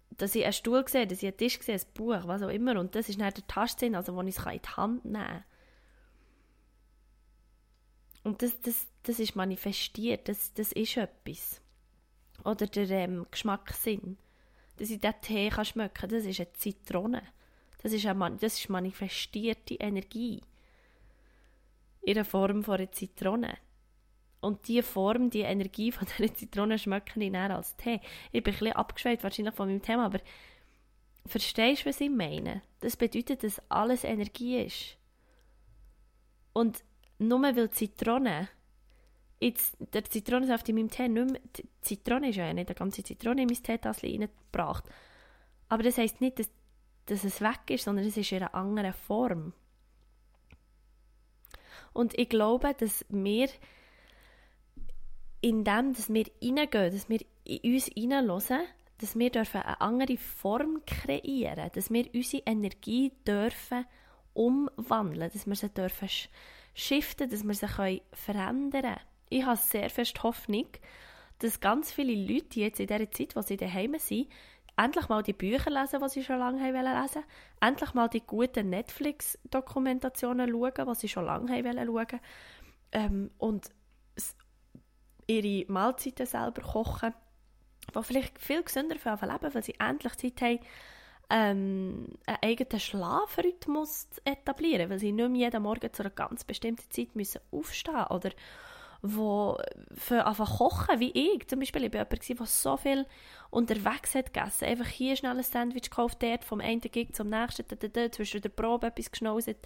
Dass 0.09 0.35
ich 0.35 0.43
einen 0.43 0.53
Stuhl 0.53 0.87
sehe, 0.87 1.07
dass 1.07 1.19
ich 1.19 1.29
einen 1.29 1.37
Tisch 1.37 1.59
sehe, 1.61 1.75
ein 1.75 1.93
Buch, 1.93 2.21
was 2.25 2.41
auch 2.41 2.49
immer. 2.49 2.79
Und 2.79 2.95
das 2.95 3.09
ist 3.09 3.19
dann 3.21 3.33
der 3.33 3.47
Tastsinn, 3.47 3.95
also 3.95 4.15
wo 4.15 4.21
ich 4.21 4.37
es 4.37 4.45
in 4.45 4.61
die 4.61 4.69
Hand 4.69 5.05
nehmen 5.05 5.25
kann. 5.25 5.43
Und 8.23 8.41
das, 8.41 8.59
das, 8.61 8.87
das 9.03 9.19
ist 9.19 9.35
manifestiert, 9.35 10.27
das, 10.27 10.53
das 10.53 10.71
ist 10.73 10.97
etwas. 10.97 11.61
Oder 12.43 12.67
der 12.67 12.89
ähm, 12.89 13.25
Geschmackssinn. 13.31 14.17
Dass 14.77 14.89
ich 14.89 14.99
diesen 14.99 15.21
Tee 15.21 15.49
kann 15.49 15.65
schmecken 15.65 15.93
kann, 15.93 16.09
das 16.09 16.25
ist 16.25 16.39
eine 16.39 16.53
Zitrone. 16.53 17.23
Das 17.81 17.93
ist, 17.93 18.05
eine, 18.05 18.37
das 18.37 18.59
ist 18.59 18.69
manifestierte 18.69 19.75
Energie. 19.75 20.41
In 22.01 22.15
der 22.15 22.25
Form 22.25 22.63
von 22.63 22.75
einer 22.75 22.91
Zitrone. 22.91 23.57
Und 24.41 24.67
diese 24.67 24.83
Form, 24.83 25.29
die 25.29 25.41
Energie 25.41 25.91
von 25.91 26.07
dieser 26.17 26.33
Zitrone 26.33 26.77
schmecke 26.77 27.23
ich 27.23 27.31
dann 27.31 27.51
als 27.51 27.75
Tee. 27.77 28.01
Ich 28.31 28.43
bin 28.43 28.53
ein 28.53 28.59
bisschen 28.59 28.73
abgeschweift 28.73 29.23
wahrscheinlich 29.23 29.55
von 29.55 29.69
meinem 29.69 29.81
Thema, 29.81 30.05
aber 30.05 30.19
verstehst 31.25 31.83
du, 31.85 31.89
was 31.89 32.01
ich 32.01 32.09
meine? 32.09 32.61
Das 32.81 32.97
bedeutet, 32.97 33.43
dass 33.43 33.61
alles 33.69 34.03
Energie 34.03 34.57
ist. 34.57 34.97
Und 36.53 36.83
nur 37.19 37.41
weil 37.41 37.69
Zitrone, 37.69 38.49
jetzt, 39.39 39.77
der 39.93 40.03
Zitronensaft 40.03 40.67
in 40.69 40.75
meinem 40.75 40.89
Tee 40.89 41.07
nicht 41.07 41.31
mehr, 41.31 41.41
die 41.55 41.69
Zitrone 41.81 42.29
ist 42.29 42.35
ja 42.35 42.51
nicht 42.51 42.67
eine 42.67 42.75
ganze 42.75 43.03
Zitrone 43.03 43.43
in 43.43 43.47
mein 43.47 43.61
Teetassel 43.61 44.09
reingebracht. 44.09 44.85
Aber 45.69 45.83
das 45.83 45.99
heisst 45.99 46.19
nicht, 46.19 46.39
dass, 46.39 46.49
dass 47.05 47.23
es 47.23 47.41
weg 47.41 47.61
ist, 47.69 47.85
sondern 47.85 48.05
es 48.05 48.17
ist 48.17 48.31
in 48.31 48.39
einer 48.39 48.55
anderen 48.55 48.93
Form. 48.93 49.53
Und 51.93 52.17
ich 52.17 52.29
glaube, 52.29 52.73
dass 52.73 53.05
wir 53.09 53.49
in 55.41 55.63
dem, 55.63 55.93
dass 55.93 56.13
wir 56.13 56.25
reingehen, 56.41 56.93
dass 56.93 57.09
wir 57.09 57.19
in 57.43 57.73
uns 57.73 57.85
hineinhören, 57.87 58.61
dass 58.99 59.17
wir 59.17 59.31
dürfen 59.31 59.61
eine 59.61 59.81
andere 59.81 60.17
Form 60.17 60.81
kreieren, 60.85 61.71
dass 61.73 61.89
wir 61.89 62.05
unsere 62.13 62.43
Energie 62.45 63.11
dürfen 63.27 63.85
umwandeln, 64.33 65.31
dass 65.33 65.47
wir 65.47 65.55
sie 65.55 65.69
dürfen 65.69 66.09
shiften, 66.73 67.29
dass 67.29 67.43
wir 67.43 67.53
sie 67.53 68.01
verändern 68.13 68.81
können. 68.81 68.99
Ich 69.29 69.45
habe 69.45 69.57
sehr 69.57 69.89
fest 69.89 70.21
Hoffnung, 70.23 70.67
dass 71.39 71.59
ganz 71.59 71.91
viele 71.91 72.13
Leute 72.13 72.59
jetzt 72.59 72.79
in 72.79 72.87
dieser 72.87 73.09
Zeit, 73.11 73.35
wo 73.35 73.41
sie 73.41 73.57
daheim 73.57 73.95
sind, 73.97 74.29
endlich 74.77 75.09
mal 75.09 75.23
die 75.23 75.33
Bücher 75.33 75.71
lesen, 75.71 75.99
die 76.01 76.09
sie 76.09 76.23
schon 76.23 76.39
lange 76.39 76.61
haben 76.61 76.73
lesen 76.75 77.23
endlich 77.59 77.93
mal 77.93 78.07
die 78.07 78.21
guten 78.21 78.69
Netflix-Dokumentationen 78.69 80.49
schauen, 80.49 80.87
die 80.87 80.95
sie 80.95 81.09
schon 81.09 81.25
lange 81.25 81.51
haben 81.51 81.85
schauen 81.85 82.19
ähm, 82.91 83.31
und 83.37 83.69
ihre 85.31 85.71
Mahlzeiten 85.71 86.25
selber 86.25 86.61
kochen, 86.61 87.13
die 87.95 88.03
vielleicht 88.03 88.39
viel 88.39 88.63
gesünder 88.63 88.97
für 88.97 89.09
leben, 89.11 89.53
weil 89.53 89.63
sie 89.63 89.75
endlich 89.79 90.15
Zeit 90.15 90.41
haben, 90.41 90.59
ähm, 91.29 92.07
einen 92.25 92.37
eigenen 92.41 92.79
Schlafrhythmus 92.79 94.09
zu 94.09 94.21
etablieren, 94.25 94.89
weil 94.89 94.99
sie 94.99 95.11
nicht 95.11 95.29
mehr 95.29 95.45
jeden 95.45 95.63
Morgen 95.63 95.93
zu 95.93 96.03
einer 96.03 96.09
ganz 96.09 96.43
bestimmten 96.43 96.89
Zeit 96.91 97.15
müssen 97.15 97.41
aufstehen. 97.51 98.05
Oder 98.09 98.31
wo 99.01 99.57
für 99.95 100.25
einfach 100.25 100.57
kochen, 100.57 100.99
wie 100.99 101.11
ich. 101.11 101.47
Zum 101.47 101.59
Beispiel, 101.59 101.85
ich 101.85 101.93
war 101.93 102.01
jemand, 102.01 102.39
der 102.39 102.45
so 102.45 102.77
viel 102.77 103.07
unterwegs 103.49 104.13
hat 104.13 104.33
gegessen. 104.33 104.65
Einfach 104.65 104.87
hier 104.87 105.15
schnell 105.15 105.37
ein 105.37 105.43
Sandwich 105.43 105.89
gekauft, 105.89 106.21
dort 106.21 106.43
vom 106.43 106.61
einen 106.61 106.81
Gig 106.81 107.13
zum 107.13 107.29
nächsten, 107.29 107.65
da, 107.67 107.75
da, 107.75 107.87
da, 107.87 108.11
zwischen 108.11 108.41
der 108.41 108.49
Probe 108.49 108.87
etwas 108.87 109.09
geschnauset, 109.09 109.57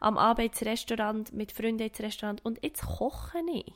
am 0.00 0.18
Abend 0.18 0.48
ins 0.48 0.62
Restaurant, 0.62 1.32
mit 1.32 1.52
Freunden 1.52 1.86
ins 1.88 2.00
Restaurant 2.00 2.44
und 2.44 2.62
jetzt 2.62 2.82
koche 2.82 3.38
ich. 3.52 3.72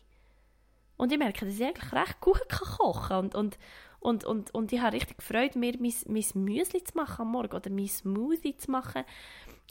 Und 0.98 1.12
ich 1.12 1.18
merke, 1.18 1.46
dass 1.46 1.54
ich 1.54 1.64
eigentlich 1.64 1.92
recht 1.92 2.20
gut 2.20 2.48
kann 2.48 2.68
kochen 2.68 3.08
kann. 3.08 3.24
Und, 3.24 3.34
und, 3.34 3.58
und, 4.00 4.24
und, 4.24 4.54
und 4.54 4.72
ich 4.72 4.80
habe 4.80 4.96
richtig 4.96 5.18
gefreut, 5.18 5.56
mir 5.56 5.74
mein, 5.78 5.94
mein 6.06 6.44
Müsli 6.44 6.84
zu 6.84 6.96
machen 6.96 7.22
am 7.22 7.32
Morgen 7.32 7.56
oder 7.56 7.70
mein 7.70 7.88
Smoothie 7.88 8.56
zu 8.56 8.70
machen. 8.70 9.04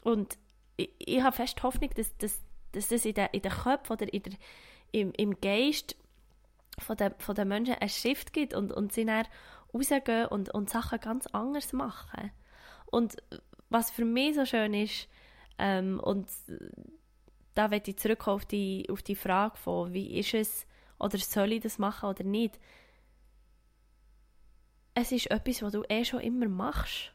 Und 0.04 0.38
ich, 0.78 0.90
ich 0.98 1.22
habe 1.22 1.36
fest 1.36 1.62
Hoffnung, 1.62 1.92
dass, 1.96 2.18
dass, 2.18 2.42
dass 2.72 2.88
das 2.88 3.06
in 3.06 3.14
den, 3.14 3.28
in 3.34 3.42
den 3.42 3.52
Köpfen 3.52 3.94
oder 3.94 4.12
in 4.12 4.24
der, 4.24 4.34
im, 4.92 5.12
im 5.18 5.40
Geist 5.40 5.96
von 6.80 6.96
den, 6.96 7.14
von 7.18 7.36
den 7.36 7.48
Menschen 7.48 7.76
ein 7.76 7.90
Shift 7.90 8.34
gibt 8.34 8.54
und, 8.54 8.72
und 8.72 8.94
sie 8.94 9.06
dann 9.06 9.28
rausgehen 9.74 10.28
und, 10.28 10.54
und 10.54 10.70
Sachen 10.70 11.00
ganz 11.00 11.28
anders 11.28 11.74
machen. 11.74 12.32
Und 12.86 13.18
was 13.70 13.92
für 13.92 14.06
mich 14.06 14.36
so 14.36 14.46
schön 14.46 14.74
ist, 14.74 15.10
ähm, 15.58 16.00
und 16.00 16.30
da 17.54 17.72
werde 17.72 17.92
ich 17.92 17.98
zurück 17.98 18.28
auf 18.28 18.46
die, 18.46 18.88
auf 18.90 19.02
die 19.02 19.16
Frage 19.16 19.58
von, 19.58 19.94
wie 19.94 20.20
ist 20.20 20.34
es, 20.34 20.68
oder 21.00 21.18
soll 21.18 21.54
ich 21.54 21.62
das 21.62 21.78
machen 21.78 22.10
oder 22.10 22.24
nicht, 22.24 22.60
es 24.94 25.12
ist 25.12 25.30
etwas, 25.30 25.62
was 25.62 25.74
du 25.74 25.84
eh 25.90 26.04
schon 26.04 26.22
immer 26.22 26.48
machst. 26.48 27.14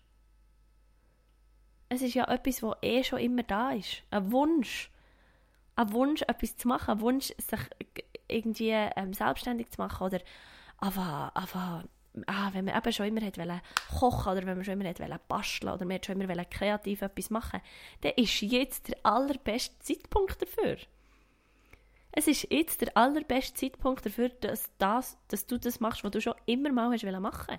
Es 1.88 2.00
ist 2.00 2.14
ja 2.14 2.28
etwas, 2.28 2.62
was 2.62 2.76
eh 2.80 3.02
schon 3.02 3.18
immer 3.18 3.42
da 3.42 3.72
ist. 3.72 4.02
Ein 4.10 4.30
Wunsch. 4.30 4.90
Ein 5.74 5.92
Wunsch, 5.92 6.22
etwas 6.22 6.56
zu 6.56 6.68
machen. 6.68 6.92
Ein 6.92 7.00
Wunsch, 7.00 7.34
sich 7.38 7.60
irgendwie 8.28 8.70
ähm, 8.70 9.12
selbstständig 9.12 9.70
zu 9.70 9.80
machen. 9.80 10.06
Oder 10.06 10.20
einfach, 10.78 11.34
einfach 11.34 11.84
ah, 12.26 12.50
wenn 12.52 12.66
man 12.66 12.76
eben 12.76 12.92
schon 12.92 13.06
immer 13.06 13.20
hat 13.20 13.62
kochen 13.88 14.32
oder 14.32 14.46
wenn 14.46 14.56
man 14.56 14.64
schon 14.64 14.80
immer 14.80 14.88
hat 14.88 15.28
basteln 15.28 15.72
oder 15.72 15.84
man 15.84 15.96
hat 15.96 16.06
schon 16.06 16.20
immer 16.20 16.44
kreativ 16.44 17.02
etwas 17.02 17.30
machen 17.30 17.60
dann 18.02 18.12
ist 18.16 18.40
jetzt 18.42 18.88
der 18.88 18.98
allerbeste 19.04 19.78
Zeitpunkt 19.80 20.40
dafür. 20.40 20.76
Es 22.12 22.26
ist 22.26 22.46
jetzt 22.50 22.82
der 22.82 22.96
allerbeste 22.96 23.54
Zeitpunkt 23.54 24.04
dafür, 24.04 24.28
dass, 24.28 24.70
das, 24.78 25.16
dass 25.28 25.46
du 25.46 25.58
das 25.58 25.80
machst, 25.80 26.04
was 26.04 26.10
du 26.10 26.20
schon 26.20 26.34
immer 26.46 26.70
mal 26.70 26.92
hast 26.92 27.04
machen 27.04 27.58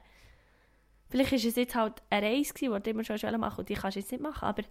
Vielleicht 1.09 1.33
ist 1.33 1.45
es 1.45 1.55
jetzt 1.55 1.75
halt 1.75 2.01
eine 2.09 2.27
Reise, 2.27 2.53
die 2.53 2.67
du 2.67 2.89
immer 2.89 3.03
schon 3.03 3.39
machen 3.39 3.59
und 3.59 3.69
die 3.69 3.75
kannst 3.75 3.95
du 3.95 3.99
jetzt 3.99 4.11
nicht 4.11 4.21
machen, 4.21 4.45
aber 4.45 4.63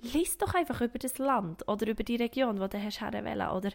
lies 0.00 0.38
doch 0.38 0.54
einfach 0.54 0.80
über 0.80 0.98
das 0.98 1.18
Land 1.18 1.68
oder 1.68 1.86
über 1.88 2.02
die 2.02 2.16
Region, 2.16 2.60
wo 2.60 2.66
du 2.66 2.82
hast 2.82 3.00
wollen, 3.02 3.48
oder 3.50 3.70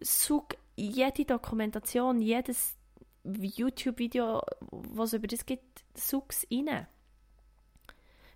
such 0.00 0.48
jede 0.76 1.24
Dokumentation, 1.24 2.20
jedes 2.20 2.76
YouTube-Video, 3.24 4.42
was 4.70 5.08
es 5.08 5.18
über 5.18 5.26
das 5.26 5.46
gibt, 5.46 5.84
such 5.94 6.26
es. 6.28 6.46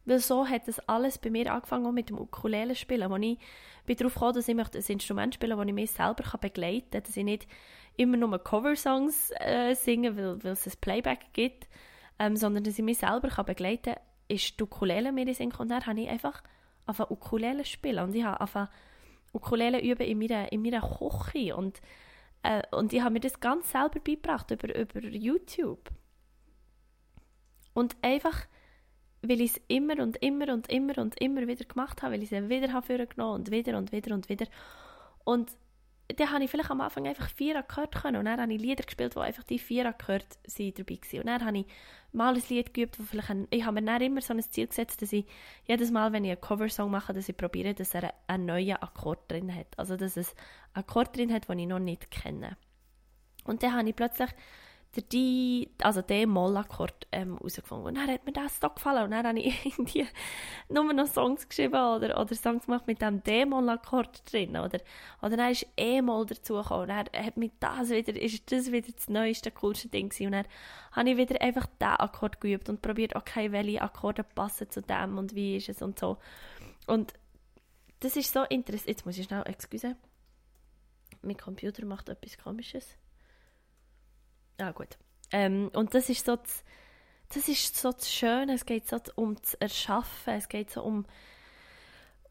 Weil 0.09 0.21
so 0.21 0.49
hat 0.49 0.67
das 0.67 0.79
alles 0.89 1.19
bei 1.19 1.31
mir 1.31 1.53
angefangen, 1.53 1.87
auch 1.87 1.93
mit 1.93 2.09
dem 2.09 2.19
Ukulele 2.19 2.75
spielen, 2.75 3.11
wo 3.11 3.17
ich 3.17 3.39
bin 3.85 3.97
darauf 3.97 4.15
gekommen, 4.15 4.35
dass 4.35 4.49
ich 4.49 4.55
möchte 4.55 4.79
ein 4.79 4.85
Instrument 4.87 5.35
spielen 5.35 5.57
möchte, 5.57 5.67
das 5.67 5.69
ich 5.69 5.75
mich 5.75 5.91
selber 5.91 6.39
begleiten 6.39 6.91
kann, 6.91 7.03
dass 7.03 7.17
ich 7.17 7.25
nicht 7.25 7.47
immer 7.97 8.17
nur 8.17 8.39
Coversongs 8.39 9.33
äh, 9.39 9.75
singe, 9.75 10.17
weil, 10.17 10.43
weil 10.43 10.53
es 10.53 10.67
ein 10.67 10.73
Playback 10.81 11.33
gibt, 11.33 11.69
ähm, 12.19 12.37
sondern 12.37 12.65
dass 12.65 12.79
ich 12.79 12.85
mich 12.85 12.99
selber 12.99 13.29
begleiten 13.45 13.95
kann, 13.95 14.03
ist 14.29 14.59
die 14.59 14.63
Ukulele 14.63 15.13
mir 15.13 15.27
in 15.27 15.35
Sinn 15.35 15.53
und 15.53 15.69
dann 15.71 15.85
habe 15.85 16.01
ich 16.01 16.09
einfach 16.09 16.43
auf 16.87 17.01
Ukulele 17.11 17.65
spielen. 17.65 18.05
Und 18.05 18.15
ich 18.15 18.25
habe 18.25 18.41
einfach 18.41 18.69
Ukulele 19.33 19.83
üben 19.83 20.07
in 20.07 20.19
meiner, 20.19 20.51
in 20.51 20.63
meiner 20.63 20.81
Küche. 20.81 21.55
Und, 21.55 21.81
äh, 22.43 22.63
und 22.71 22.93
ich 22.93 23.01
habe 23.01 23.13
mir 23.13 23.21
das 23.21 23.41
ganz 23.41 23.71
selber 23.71 24.01
beigebracht 24.01 24.51
über, 24.51 24.75
über 24.75 25.01
YouTube. 25.01 25.91
Und 27.75 27.97
einfach, 28.03 28.47
weil 29.23 29.41
ich 29.41 29.53
es 29.53 29.61
immer 29.69 30.03
und 30.03 30.17
immer 30.23 30.53
und 30.53 30.71
immer 30.71 30.99
und 30.99 31.21
immer 31.21 31.47
wieder 31.47 31.65
gemacht 31.65 32.03
habe, 32.03 32.15
weil 32.15 32.23
ich 32.23 32.33
es 32.33 32.49
wieder 32.49 32.73
habe 32.73 33.07
genommen 33.07 33.41
und 33.41 33.51
wieder 33.51 33.77
und 33.77 33.93
wieder 33.93 34.15
und 34.15 34.29
wieder. 34.29 34.47
Und 35.25 35.51
dann 36.17 36.33
habe 36.33 36.45
ich 36.45 36.51
vielleicht 36.51 36.71
am 36.71 36.81
Anfang 36.81 37.07
einfach 37.07 37.29
vier 37.29 37.59
Akkorde 37.59 37.99
können 37.99 38.17
und 38.17 38.25
dann 38.25 38.41
habe 38.41 38.53
ich 38.53 38.61
Lieder 38.61 38.85
gespielt, 38.85 39.15
wo 39.15 39.21
einfach 39.21 39.43
die 39.43 39.59
vier 39.59 39.87
Akkorde 39.87 40.25
dabei 40.57 40.99
waren. 41.13 41.21
Und 41.21 41.27
dann 41.27 41.45
habe 41.45 41.59
ich 41.59 41.67
mal 42.13 42.35
ein 42.35 42.43
Lied 42.49 42.73
geübt, 42.73 42.99
wo 42.99 43.03
vielleicht 43.03 43.31
ein, 43.31 43.47
ich 43.51 43.65
habe 43.65 43.81
mir 43.81 43.87
dann 43.87 44.01
immer 44.01 44.21
so 44.23 44.33
ein 44.33 44.43
Ziel 44.43 44.69
gesetzt, 44.69 45.03
dass 45.03 45.13
ich 45.13 45.27
jedes 45.67 45.91
Mal, 45.91 46.13
wenn 46.13 46.25
ich 46.25 46.31
einen 46.31 46.41
Coversong 46.41 46.91
mache, 46.91 47.13
dass 47.13 47.29
ich 47.29 47.37
probiere, 47.37 47.75
dass 47.75 47.95
er 47.95 48.15
einen 48.27 48.47
neuen 48.47 48.77
Akkord 48.77 49.31
drin 49.31 49.55
hat. 49.55 49.67
Also, 49.77 49.97
dass 49.97 50.17
es 50.17 50.35
einen 50.73 50.85
Akkord 50.85 51.15
drin 51.15 51.33
hat, 51.33 51.49
den 51.49 51.59
ich 51.59 51.67
noch 51.67 51.79
nicht 51.79 52.11
kenne. 52.11 52.57
Und 53.45 53.63
dann 53.63 53.75
habe 53.75 53.89
ich 53.89 53.97
plötzlich 53.97 54.31
der 54.97 55.03
die, 55.03 55.71
also 55.83 56.01
den 56.01 56.31
Mollakkord 56.31 57.07
ähm, 57.13 57.35
herausgefunden. 57.37 57.89
Und 57.89 57.95
dann 57.97 58.09
hat 58.09 58.25
mir 58.25 58.33
das 58.33 58.59
so 58.59 58.71
gefallen. 58.71 59.05
Und 59.05 59.11
dann 59.11 59.27
habe 59.27 59.39
ich 59.39 59.65
irgendwie 59.65 60.07
nur 60.71 60.93
noch 60.93 61.07
Songs 61.07 61.47
geschrieben 61.47 61.75
oder, 61.75 62.19
oder 62.19 62.35
Songs 62.35 62.65
gemacht 62.65 62.87
mit 62.87 63.03
dem 63.03 63.23
D-Moll-Akkord 63.23 64.33
drin. 64.33 64.57
Oder, 64.57 64.81
oder 65.21 65.37
dann 65.37 65.53
ist 65.53 65.67
E-Moll 65.77 66.27
dazugekommen. 66.27 66.83
Und 66.83 66.89
dann 66.89 67.25
hat 67.25 67.37
mich 67.37 67.53
das 67.61 67.91
wieder, 67.91 68.21
ist 68.21 68.51
das 68.51 68.73
wieder 68.73 68.91
das 68.91 69.09
neueste, 69.09 69.51
coolste 69.51 69.89
Ding 69.89 70.09
gewesen. 70.09 70.27
Und 70.27 70.33
dann 70.33 70.47
habe 70.93 71.11
ich 71.11 71.17
wieder 71.19 71.41
einfach 71.43 71.67
diesen 71.67 71.93
Akkord 71.93 72.41
geübt 72.41 72.69
und 72.71 72.81
probiert, 72.81 73.15
okay, 73.15 73.53
welche 73.53 73.83
Akkorde 73.83 74.25
passen 74.25 74.71
zu 74.71 74.81
dem 74.81 75.19
und 75.19 75.35
wie 75.35 75.57
ist 75.59 75.69
es 75.69 75.83
und 75.83 75.99
so. 75.99 76.17
Und 76.87 77.13
das 78.01 78.17
ist 78.17 78.33
so 78.33 78.43
interessant. 78.45 78.89
Jetzt 78.89 79.05
muss 79.05 79.19
ich 79.19 79.27
schnell, 79.27 79.43
excuse. 79.47 79.97
Mein 81.21 81.37
Computer 81.37 81.85
macht 81.85 82.09
etwas 82.09 82.39
Komisches. 82.39 82.97
Ah, 84.59 84.73
gut. 84.73 84.99
Ähm, 85.31 85.71
und 85.75 85.95
das 85.95 86.09
ist 86.09 86.27
so 86.27 86.37
das, 86.37 86.65
das 87.29 87.49
ist 87.49 87.77
so 87.77 87.93
das 87.93 88.11
Schöne, 88.11 88.55
es 88.55 88.67
geht 88.67 88.89
so 88.89 88.99
um 89.15 89.37
das 89.37 89.55
Erschaffen, 89.55 90.35
es 90.35 90.49
geht 90.49 90.71
so 90.71 90.83
um, 90.83 91.07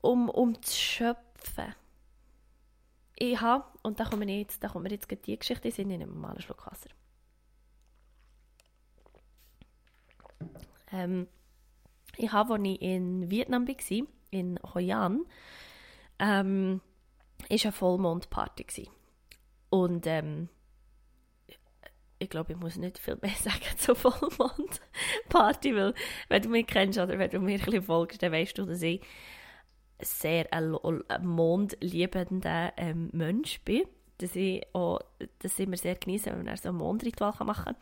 um, 0.01 0.29
um 0.29 0.53
das 0.53 0.77
Schöpfen. 0.77 1.75
Ich 3.15 3.39
habe, 3.39 3.65
und 3.81 3.99
da 3.99 4.05
kommen 4.05 4.27
wir 4.27 4.39
jetzt, 4.39 4.63
da 4.63 4.69
kommen 4.69 4.85
wir 4.85 4.91
jetzt 4.91 5.09
die 5.25 5.39
Geschichte, 5.39 5.71
sind 5.71 5.89
in 5.89 6.01
einem 6.01 6.13
normalen 6.13 6.41
Schluck 6.41 6.65
Wasser. 6.67 6.89
Ähm, 10.91 11.27
ich 12.17 12.31
habe, 12.31 12.53
als 12.53 12.63
ich 12.63 12.81
in 12.81 13.29
Vietnam 13.29 13.67
war, 13.67 14.07
in 14.31 14.59
Hoi 14.73 14.91
An, 14.91 15.25
ähm, 16.19 16.81
war 17.49 17.63
eine 17.63 17.71
Vollmondparty. 17.71 18.89
Und 19.69 20.07
ähm, 20.07 20.49
ich 22.19 22.29
glaube, 22.29 22.53
ich 22.53 22.59
muss 22.59 22.77
nicht 22.77 22.97
viel 22.97 23.17
mehr 23.21 23.31
sagen 23.35 23.77
zur 23.77 23.95
Vollmondparty, 23.95 25.75
weil 25.75 25.93
wenn 26.29 26.41
du 26.41 26.49
mich 26.49 26.67
kennst 26.67 26.99
oder 26.99 27.17
wenn 27.19 27.29
du 27.29 27.39
mir 27.39 27.59
ein 27.59 27.65
bisschen 27.65 27.83
folgst, 27.83 28.21
dann 28.23 28.31
weißt 28.31 28.57
du, 28.57 28.65
dass 28.65 28.81
ich 28.81 29.01
sehr 30.01 30.51
ein, 30.51 30.75
ein 31.07 31.25
mondliebender 31.25 32.73
ähm, 32.77 33.09
Mensch 33.13 33.61
bin. 33.61 33.83
Dass 34.19 34.35
ich 34.35 34.63
auch, 34.73 34.99
das 35.39 35.59
immer 35.59 35.77
sehr 35.77 35.95
genieße, 35.95 36.31
wenn 36.31 36.43
man 36.43 36.57
so 36.57 36.69
ein 36.69 36.75
Mondritual 36.75 37.33
machen 37.45 37.65
kann. 37.65 37.75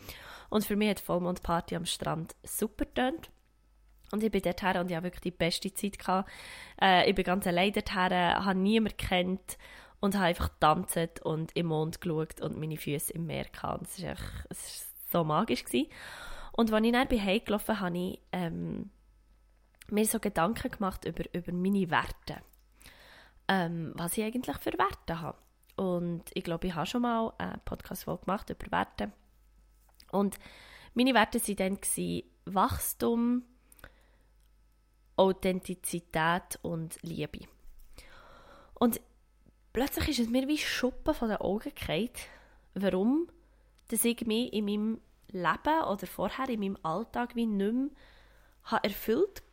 Und 0.49 0.65
für 0.65 0.75
mich 0.75 0.89
hat 0.89 0.99
die 0.99 1.03
Vollmondparty 1.03 1.77
am 1.77 1.85
Strand 1.85 2.35
super 2.43 2.83
getönt. 2.83 3.29
Und 4.11 4.21
ich 4.21 4.31
bin 4.31 4.41
dorthin 4.41 4.77
und 4.77 4.91
ich 4.91 4.95
hatte 4.95 5.05
wirklich 5.05 5.21
die 5.21 5.31
beste 5.31 5.73
Zeit. 5.73 5.97
Äh, 6.81 7.09
ich 7.09 7.15
bin 7.15 7.23
ganz 7.23 7.47
allein 7.47 7.71
dorthin, 7.71 8.11
habe 8.11 8.59
niemanden 8.59 8.97
kennt 8.97 9.57
und 10.05 10.13
habe 10.15 10.25
einfach 10.25 10.51
getanzt 10.51 11.25
und 11.25 11.51
im 11.55 11.65
Mond 11.65 11.99
geschaut 11.99 12.39
und 12.39 12.59
meine 12.59 12.77
Füße 12.77 13.11
im 13.13 13.25
Meer 13.25 13.45
gehabt. 13.45 13.87
Es 13.87 14.03
war 14.03 14.15
so 15.09 15.23
magisch. 15.23 15.65
Gewesen. 15.65 15.89
Und 16.51 16.71
als 16.71 16.85
ich 16.85 16.91
dann 16.91 17.07
bei 17.07 17.19
Hause 17.19 17.39
gelaufen 17.39 17.79
habe 17.79 17.97
ich 17.97 18.21
ähm, 18.31 18.91
mir 19.89 20.05
so 20.05 20.19
Gedanken 20.19 20.69
gemacht 20.69 21.05
über, 21.05 21.23
über 21.33 21.51
meine 21.51 21.89
Werte. 21.89 22.43
Ähm, 23.47 23.93
was 23.95 24.15
ich 24.15 24.23
eigentlich 24.23 24.57
für 24.57 24.73
Werte 24.73 25.21
habe. 25.21 25.39
Und 25.75 26.23
ich 26.35 26.43
glaube, 26.43 26.67
ich 26.67 26.75
habe 26.75 26.85
schon 26.85 27.01
mal 27.01 27.33
eine 27.39 27.59
Podcast-Folge 27.65 28.25
gemacht 28.25 28.49
über 28.51 28.71
Werte. 28.71 29.11
Und 30.11 30.37
meine 30.93 31.15
Werte 31.15 31.39
waren 31.39 31.79
dann 31.79 32.21
Wachstum, 32.45 33.41
Authentizität 35.15 36.59
und 36.61 37.01
Liebe. 37.01 37.47
Und 38.75 39.01
plötzlich 39.75 40.07
ist 40.07 40.19
es 40.19 40.29
mir 40.29 40.47
wie 40.47 40.57
Schuppen 40.57 41.13
von 41.13 41.27
den 41.27 41.37
Augen 41.37 41.73
gefallen, 41.75 42.09
warum 42.75 43.27
dass 43.89 44.05
ich 44.05 44.25
mich 44.25 44.53
in 44.53 44.65
meinem 44.65 45.01
Leben 45.31 45.83
oder 45.91 46.07
vorher 46.07 46.47
in 46.47 46.61
meinem 46.61 46.77
Alltag 46.81 47.35
wie 47.35 47.45
nicht 47.45 47.73
mehr 47.73 47.89
habe 48.63 48.85
erfüllt 48.85 49.43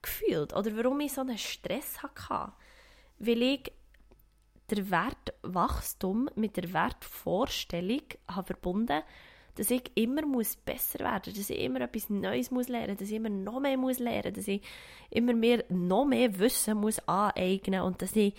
gefühlt 0.00 0.54
oder 0.54 0.74
warum 0.74 0.98
ich 1.00 1.12
so 1.12 1.20
einen 1.20 1.36
Stress 1.36 2.02
hatte. 2.02 2.52
Weil 3.18 3.42
ich 3.42 3.72
den 4.70 4.90
Wert 4.90 5.34
Wachstum 5.42 6.30
mit 6.34 6.56
der 6.56 6.72
Wertvorstellung 6.72 8.04
habe 8.26 8.46
verbunden 8.46 9.02
dass 9.54 9.72
ich 9.72 9.90
immer 9.96 10.24
muss 10.24 10.54
besser 10.54 11.00
werden 11.00 11.32
muss, 11.32 11.36
dass 11.36 11.50
ich 11.50 11.58
immer 11.58 11.80
etwas 11.80 12.08
Neues 12.08 12.52
muss 12.52 12.68
lernen 12.68 12.90
muss, 12.90 13.00
dass 13.00 13.08
ich 13.08 13.16
immer 13.16 13.28
noch 13.28 13.58
mehr 13.58 13.76
muss 13.76 13.98
lernen 13.98 14.28
muss, 14.28 14.34
dass 14.36 14.48
ich 14.48 14.62
immer 15.10 15.34
mehr 15.34 15.64
noch 15.68 16.04
mehr 16.04 16.38
Wissen 16.38 16.78
muss 16.78 17.00
aneignen 17.08 17.80
und 17.80 18.00
dass 18.00 18.14
ich 18.14 18.34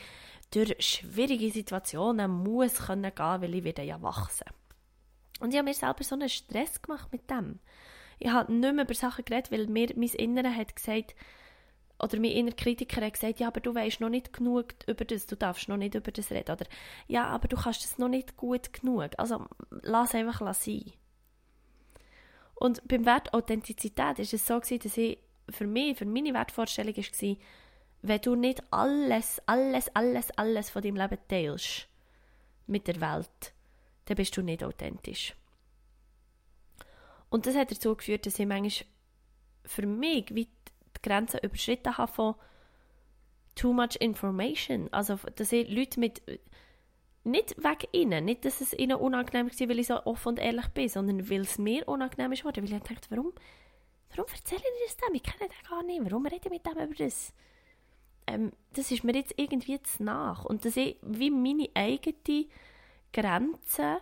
durch 0.51 0.75
schwierige 0.79 1.51
Situationen 1.51 2.31
muss 2.31 2.85
können 2.87 3.13
gehen, 3.13 3.41
weil 3.41 3.55
ich 3.55 3.63
wieder 3.63 3.83
ja 3.83 4.01
wachsen. 4.01 4.47
Und 5.39 5.51
ich 5.51 5.57
habe 5.57 5.69
mir 5.69 5.73
selber 5.73 6.03
so 6.03 6.15
einen 6.15 6.29
Stress 6.29 6.81
gemacht 6.81 7.11
mit 7.11 7.29
dem. 7.29 7.59
Ich 8.19 8.29
habe 8.29 8.51
nicht 8.51 8.73
mehr 8.73 8.83
über 8.83 8.93
Sachen 8.93 9.23
geredet, 9.25 9.51
weil 9.51 9.67
mir 9.67 9.89
mein 9.95 10.09
Innerer 10.09 10.53
hat 10.53 10.75
gesagt, 10.75 11.15
oder 12.01 12.17
mein 12.17 12.31
innerer 12.31 12.55
Kritiker 12.55 13.05
hat 13.05 13.13
gesagt, 13.13 13.39
ja, 13.39 13.47
aber 13.47 13.59
du 13.59 13.75
weißt 13.75 13.99
noch 13.99 14.09
nicht 14.09 14.33
genug 14.33 14.73
über 14.87 15.05
das, 15.05 15.25
du 15.25 15.35
darfst 15.35 15.67
noch 15.67 15.77
nicht 15.77 15.95
über 15.95 16.11
das 16.11 16.31
reden. 16.31 16.51
Oder 16.51 16.65
ja, 17.07 17.25
aber 17.25 17.47
du 17.47 17.57
kannst 17.57 17.83
das 17.83 17.97
noch 17.97 18.09
nicht 18.09 18.37
gut 18.37 18.73
genug. 18.73 19.11
Also 19.17 19.45
lass 19.81 20.15
einfach 20.15 20.53
sein. 20.53 20.91
Und 22.55 22.85
beim 22.87 23.05
Wert 23.05 23.33
Authentizität 23.33 24.19
ist 24.19 24.33
es 24.33 24.45
so 24.45 24.59
gewesen, 24.59 24.79
dass 24.79 24.97
ich 24.97 25.19
für 25.49 25.67
mich, 25.67 25.97
für 25.97 26.05
meine 26.05 26.33
Wertvorstellung 26.33 26.95
war, 26.95 27.37
wenn 28.01 28.21
du 28.21 28.35
nicht 28.35 28.63
alles, 28.71 29.41
alles, 29.45 29.93
alles, 29.95 30.31
alles 30.31 30.69
von 30.69 30.81
deinem 30.81 30.95
Leben 30.95 31.17
teilst 31.27 31.87
mit 32.67 32.87
der 32.87 33.01
Welt, 33.01 33.53
dann 34.05 34.15
bist 34.15 34.35
du 34.37 34.41
nicht 34.41 34.63
authentisch. 34.63 35.35
Und 37.29 37.45
das 37.45 37.55
hat 37.55 37.71
dazu 37.71 37.95
geführt, 37.95 38.25
dass 38.25 38.39
ich 38.39 38.47
manchmal 38.47 38.87
für 39.65 39.85
mich 39.85 40.33
wie 40.33 40.45
die 40.45 41.01
Grenze 41.01 41.37
überschritten 41.37 41.97
habe 41.97 42.11
von 42.11 42.35
too 43.55 43.73
much 43.73 43.95
information. 43.99 44.87
Also, 44.91 45.19
dass 45.35 45.51
ich 45.51 45.69
Leute 45.69 45.99
mit. 45.99 46.21
Nicht 47.25 47.57
wegen 47.57 47.87
ihnen, 47.91 48.25
nicht, 48.25 48.45
dass 48.45 48.61
es 48.61 48.73
ihnen 48.73 48.95
unangenehm 48.95 49.47
war, 49.47 49.69
weil 49.69 49.79
ich 49.79 49.87
so 49.87 50.03
offen 50.05 50.29
und 50.29 50.39
ehrlich 50.39 50.67
bin, 50.69 50.87
sondern 50.87 51.29
weil 51.29 51.41
es 51.41 51.57
mir 51.57 51.87
unangenehm 51.87 52.31
ist 52.31 52.45
weil 52.45 52.63
ich 52.63 52.71
dachte, 52.71 53.09
warum, 53.09 53.33
warum 54.15 54.31
erzähle 54.33 54.61
ich 54.61 54.87
das 54.87 54.97
dem? 54.97 55.15
Ich 55.15 55.23
kenne 55.23 55.49
den 55.49 55.69
gar 55.69 55.83
nicht. 55.83 56.01
Warum 56.05 56.25
rede 56.25 56.39
ich 56.43 56.49
mit 56.49 56.65
dem 56.65 56.81
über 56.81 56.95
das? 56.95 57.33
Ähm, 58.33 58.51
das 58.73 58.91
ist 58.91 59.03
mir 59.03 59.15
jetzt 59.15 59.33
irgendwie 59.37 59.81
zu 59.81 60.03
nach. 60.03 60.45
Und 60.45 60.65
dass 60.65 60.77
ich 60.77 60.97
wie 61.01 61.31
meine 61.31 61.69
eigene 61.73 62.45
Grenze 63.11 63.97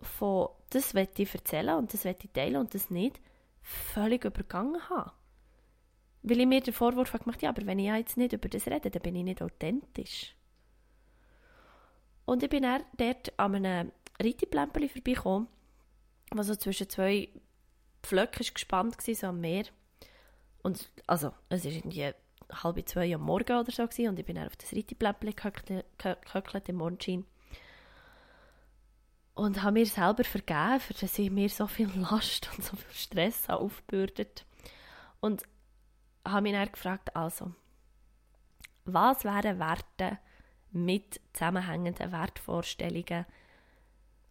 von 0.00 0.48
das 0.70 0.94
will 0.94 1.08
ich 1.16 1.34
erzählen 1.34 1.76
und 1.76 1.92
das 1.92 2.04
will 2.04 2.16
ich 2.22 2.30
teilen 2.30 2.56
und 2.56 2.74
das 2.74 2.90
nicht, 2.90 3.20
völlig 3.62 4.24
übergangen 4.24 4.88
habe. 4.88 5.12
Weil 6.22 6.40
ich 6.40 6.46
mir 6.46 6.60
den 6.60 6.74
Vorwurf 6.74 7.12
habe 7.12 7.24
gemacht 7.24 7.42
ja, 7.42 7.50
aber 7.50 7.64
wenn 7.66 7.78
ich 7.78 7.86
jetzt 7.86 8.16
nicht 8.16 8.32
über 8.32 8.48
das 8.48 8.66
rede, 8.66 8.90
dann 8.90 9.02
bin 9.02 9.16
ich 9.16 9.24
nicht 9.24 9.42
authentisch. 9.42 10.34
Und 12.26 12.42
ich 12.42 12.50
bin 12.50 12.64
dann 12.64 12.84
dort 12.96 13.38
an 13.38 13.54
einem 13.54 13.92
Reiteplämpeli 14.20 14.88
vorbeigekommen, 14.88 15.48
was 16.32 16.48
so 16.48 16.56
zwischen 16.56 16.88
zwei 16.90 17.30
Pflöcken 18.02 18.46
gespannt 18.52 18.96
war, 19.06 19.14
so 19.14 19.26
am 19.28 19.40
Meer. 19.40 19.64
Und 20.62 20.90
also, 21.06 21.32
es 21.48 21.64
ist 21.64 21.76
irgendwie 21.76 22.12
halb 22.50 22.88
zwei 22.88 23.14
am 23.14 23.22
Morgen 23.22 23.58
oder 23.58 23.70
so 23.70 23.86
gewesen, 23.86 24.08
und 24.08 24.18
ich 24.18 24.26
bin 24.26 24.36
dann 24.36 24.46
auf 24.46 24.56
das 24.56 24.72
Reitepläppchen 24.72 25.34
gehöckelt 25.98 26.68
im 26.68 26.76
Mondschein. 26.76 27.24
Und 29.34 29.62
habe 29.62 29.72
mir 29.72 29.86
selber 29.86 30.24
vergeben, 30.24 30.82
dass 31.00 31.18
ich 31.18 31.30
mir 31.30 31.48
so 31.48 31.66
viel 31.66 31.90
Last 31.94 32.50
und 32.56 32.64
so 32.64 32.76
viel 32.76 32.94
Stress 32.94 33.48
aufbürdet. 33.48 34.44
Und 35.20 35.44
habe 36.26 36.42
mich 36.42 36.52
dann 36.52 36.72
gefragt, 36.72 37.14
also, 37.14 37.52
was 38.84 39.24
wären 39.24 39.58
Werte 39.58 40.18
mit 40.70 41.20
zusammenhängenden 41.32 42.12
Wertvorstellungen, 42.12 43.26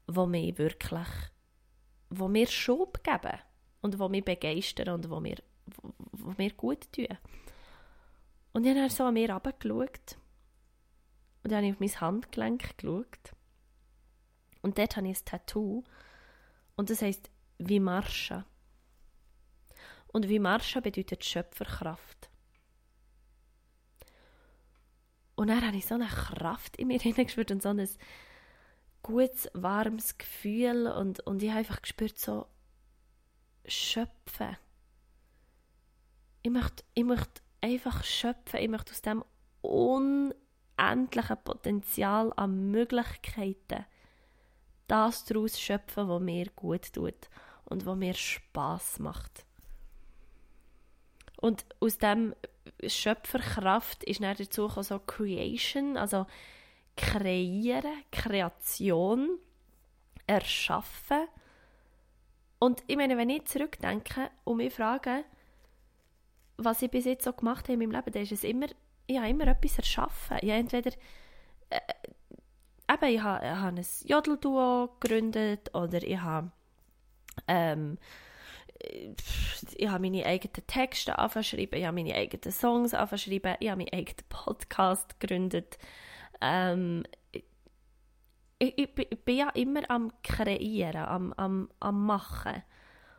die 0.08 0.25
mir 0.27 0.58
wirklich, 0.58 1.08
wo 2.10 2.27
mir 2.27 2.47
Schub 2.47 3.03
geben 3.03 3.39
und 3.82 3.99
wo 3.99 4.10
mich 4.10 4.25
begeistern 4.25 4.89
und 4.89 5.10
wo 5.10 5.19
mir, 5.19 5.38
wo, 5.65 5.93
wo 6.12 6.34
mir 6.38 6.53
gut 6.53 6.91
tun. 6.91 7.17
Und 8.58 8.65
ich 8.65 8.72
habe 8.72 8.80
dann 8.80 8.89
so 8.89 9.04
an 9.04 9.13
mir 9.13 9.30
runtergeschaut. 9.30 10.17
Und 11.43 11.52
dann 11.52 11.58
habe 11.58 11.67
ich 11.67 11.74
auf 11.74 11.80
mein 11.80 12.02
Handgelenk 12.02 12.76
geschaut. 12.80 13.36
Und 14.63 14.80
dort 14.80 14.98
habe 14.98 15.08
ich 15.08 15.20
ein 15.20 15.26
Tattoo. 15.26 15.84
Und 16.76 16.89
das 16.89 17.04
heisst 17.04 17.30
Vimarsha. 17.60 18.48
Und 20.08 20.28
Vimarsha 20.28 20.80
bedeutet 20.80 21.24
Schöpferkraft. 21.24 22.32
Und 25.36 25.50
dann 25.50 25.63
habe 25.63 25.78
ich 25.78 25.86
so 25.86 25.93
eine 25.93 26.08
Kraft 26.08 26.78
in 26.78 26.88
mir 26.88 27.00
hineingespürt 27.00 27.52
und 27.52 27.62
so 27.62 27.70
ein 27.70 27.88
gutes, 29.04 29.52
warmes 29.54 30.17
Gefühl. 30.17 30.88
Und, 30.88 31.20
und 31.28 31.43
ich 31.43 31.50
habe 31.50 31.60
einfach 31.60 31.84
gespürt, 31.84 32.17
so 32.17 32.48
schöpfen. 33.67 34.58
Ich 36.41 36.50
möchte, 36.50 36.84
ich 36.96 37.04
möchte 37.04 37.41
einfach 37.62 38.04
schöpfen. 38.04 38.60
Ich 38.60 38.70
möchte 38.70 38.91
aus 38.91 39.02
dem 39.02 39.24
unendlichen 39.62 41.38
Potenzial 41.43 42.32
an 42.36 42.72
Möglichkeiten 42.72 43.86
das 44.88 45.26
daraus 45.26 45.60
schöpfen, 45.60 46.08
was 46.08 46.22
mir 46.22 46.48
gut 46.56 46.93
tut 46.93 47.30
und 47.65 47.86
was 47.86 47.98
mir 47.98 48.13
Spaß 48.13 49.00
macht. 49.00 49.46
Und 51.39 51.65
aus 51.80 51.98
dem 51.98 52.34
Schöpferkraft 52.86 54.04
ist 54.04 54.22
dann 54.22 54.36
dazu 54.38 54.70
so 54.70 55.00
Creation, 55.00 55.98
also 55.98 56.26
kreieren, 56.96 58.04
Kreation, 58.12 59.38
erschaffen. 60.26 61.28
Und 62.60 62.84
ich 62.88 62.98
meine, 62.98 63.17
wenn 63.17 63.30
ich 63.30 63.46
zurückdenke 63.46 64.32
und 64.43 64.58
mich 64.58 64.74
frage, 64.74 65.24
was 66.58 66.82
ich 66.82 66.91
bis 66.91 67.06
jetzt 67.06 67.24
so 67.24 67.34
gemacht 67.34 67.65
habe 67.65 67.74
in 67.74 67.80
meinem 67.80 67.91
Leben, 67.91 68.12
dann 68.12 68.24
ist 68.24 68.32
es 68.32 68.43
immer, 68.43 68.67
ich 69.06 69.17
habe 69.17 69.30
immer 69.30 69.48
etwas 69.48 69.78
erschaffen. 69.78 70.38
Ich 70.41 70.50
habe 70.50 70.60
entweder 70.60 70.91
äh, 71.70 71.80
eben, 72.93 73.13
ich 73.15 73.22
habe, 73.22 73.46
ich 73.46 73.52
habe 73.52 73.78
ein 73.78 73.86
Jodelduo 74.06 74.89
gegründet 75.00 75.74
oder 75.74 76.02
ich 76.02 76.20
habe 76.20 76.52
ähm, 77.48 77.98
ich 79.76 79.88
habe 79.88 80.02
meine 80.02 80.26
eigenen 80.26 80.67
Texte 80.67 81.17
angeschrieben, 81.17 81.80
ich 81.80 81.86
habe 81.86 81.96
meine 81.96 82.15
eigenen 82.15 82.52
Songs 82.52 82.93
angeschrieben, 82.93 83.56
ich 83.60 83.70
habe 83.70 83.80
meinen 83.80 83.93
eigenen 83.93 84.28
Podcast 84.30 85.20
gegründet. 85.20 85.78
Ähm, 86.41 87.04
ich, 87.32 88.78
ich, 88.78 88.89
ich, 88.98 89.26
bin 89.26 89.38
ja 89.38 89.50
immer 89.50 89.82
am 89.89 90.12
Kreieren, 90.24 91.06
am, 91.06 91.34
am, 91.34 91.70
am 91.80 92.06
Machen. 92.06 92.63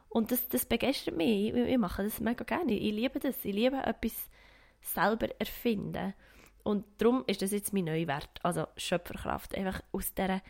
Und 0.08 0.32
das, 0.32 0.48
das 0.48 0.66
begeistert 0.66 1.16
mich. 1.16 1.48
Ich, 1.48 1.54
ich 1.54 1.78
mache 1.78 2.02
das 2.02 2.20
mega 2.20 2.44
gerne. 2.44 2.72
Ich 2.72 2.92
liebe 2.92 3.18
das. 3.20 3.44
Ich 3.44 3.54
liebe 3.54 3.76
etwas 3.76 4.28
selber 4.80 5.28
erfinden. 5.38 6.14
Und 6.62 6.84
darum 6.98 7.24
ist 7.26 7.42
das 7.42 7.52
jetzt 7.52 7.72
mein 7.72 7.84
Neuwert. 7.84 8.30
Also 8.42 8.66
Schöpferkraft. 8.76 9.54
Einfach 9.54 9.82
aus 9.92 10.14
dieser 10.14 10.40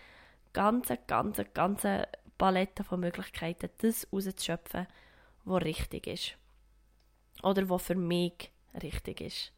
ganzen, 0.52 0.98
ganzen, 1.06 1.46
ganzen 1.54 2.04
Palette 2.38 2.84
von 2.84 3.00
Möglichkeiten 3.00 3.70
das 3.78 4.06
rauszuschöpfen, 4.12 4.86
was 5.44 5.64
richtig 5.64 6.06
ist. 6.06 6.36
Oder 7.42 7.68
was 7.68 7.82
für 7.82 7.94
mich 7.94 8.50
richtig 8.82 9.20
ist. 9.20 9.52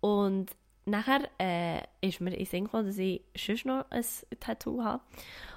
Und 0.00 0.50
nachher 0.84 1.28
äh, 1.38 1.82
ist 2.00 2.20
mir 2.20 2.34
in 2.34 2.46
Sinn 2.46 2.64
gekommen, 2.64 2.86
dass 2.86 2.98
ich 2.98 3.22
sonst 3.36 3.66
noch 3.66 3.90
ein 3.90 4.04
Tattoo 4.40 4.82
habe. 4.82 5.02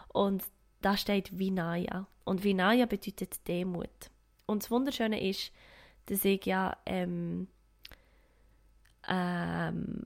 Und 0.10 0.44
da 0.82 0.98
steht 0.98 1.38
Vinaya. 1.38 2.08
Und 2.24 2.44
Vinaya 2.44 2.86
bedeutet 2.86 3.48
Demut. 3.48 4.12
Und 4.46 4.63
das 4.63 4.72
Wunderschöne 4.72 5.22
ist, 5.28 5.52
dass 6.08 6.26
ich 6.26 6.46
ja 6.46 6.78
ähm, 6.86 7.48
ähm, 9.08 10.06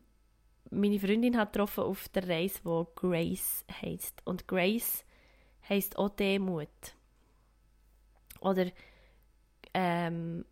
meine 0.70 1.00
Freundin 1.00 1.38
hat 1.38 1.54
getroffen 1.54 1.84
auf 1.84 2.10
der 2.10 2.28
Reise, 2.28 2.60
wo 2.64 2.86
Grace 2.96 3.66
heißt. 3.82 4.22
Und 4.26 4.48
Grace 4.48 5.06
heißt 5.70 5.98
auch 5.98 6.10
Demut. 6.10 6.68
Oder 8.40 8.72
ähm, 9.74 10.46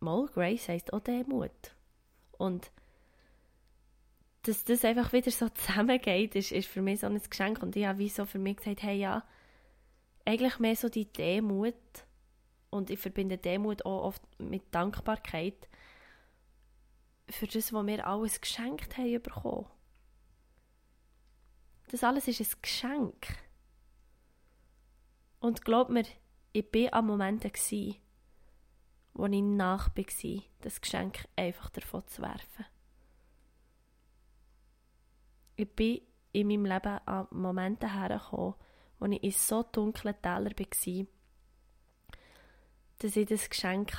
mal 0.00 0.26
Grace 0.26 0.68
heißt 0.68 0.92
auch 0.92 1.00
Demut. 1.00 1.74
Und 2.38 2.70
dass 4.42 4.64
das 4.64 4.84
einfach 4.84 5.12
wieder 5.12 5.30
so 5.30 5.48
zusammengeht, 5.54 6.34
ist, 6.36 6.52
ist 6.52 6.68
für 6.68 6.82
mich 6.82 7.00
so 7.00 7.06
ein 7.06 7.20
Geschenk. 7.20 7.62
Und 7.62 7.76
ich 7.76 7.86
habe 7.86 7.98
wie 7.98 8.08
so 8.08 8.24
für 8.24 8.38
mich 8.38 8.56
gesagt, 8.58 8.82
hey 8.82 8.98
ja, 8.98 9.24
eigentlich 10.26 10.58
mehr 10.58 10.76
so 10.76 10.88
die 10.88 11.10
Demut. 11.10 11.74
Und 12.68 12.90
ich 12.90 12.98
verbinde 12.98 13.38
Demut 13.38 13.86
auch 13.86 14.04
oft 14.04 14.22
mit 14.40 14.74
Dankbarkeit 14.74 15.68
für 17.30 17.46
das, 17.46 17.72
was 17.72 17.86
wir 17.86 18.06
alles 18.06 18.40
geschenkt 18.40 18.98
haben 18.98 19.22
bekommen. 19.22 19.66
Das 21.88 22.04
alles 22.04 22.28
ist 22.28 22.40
ein 22.40 22.62
Geschenk. 22.62 23.26
Und 25.40 25.64
glaub 25.64 25.88
mir, 25.88 26.04
ich 26.52 26.66
war 26.72 26.94
an 26.94 27.06
Momenten, 27.06 27.52
wo 29.14 29.26
ich 29.26 29.42
nach 29.42 29.96
war, 29.96 30.42
das 30.60 30.80
Geschenk 30.80 31.28
einfach 31.36 31.70
davon 31.70 32.06
zu 32.06 32.22
werfen. 32.22 32.66
Ich 35.54 35.70
bin 35.74 36.02
in 36.32 36.48
meinem 36.48 36.66
Leben 36.66 36.98
an 37.06 37.28
Momenten 37.30 37.92
hergekommen, 37.92 38.54
wo 38.98 39.06
ich 39.06 39.22
in 39.22 39.30
so 39.30 39.62
dunklen 39.62 40.14
Tälern 40.22 40.54
war, 40.56 41.06
dass 42.98 43.16
ich 43.16 43.26
das 43.26 43.50
Geschenk 43.50 43.92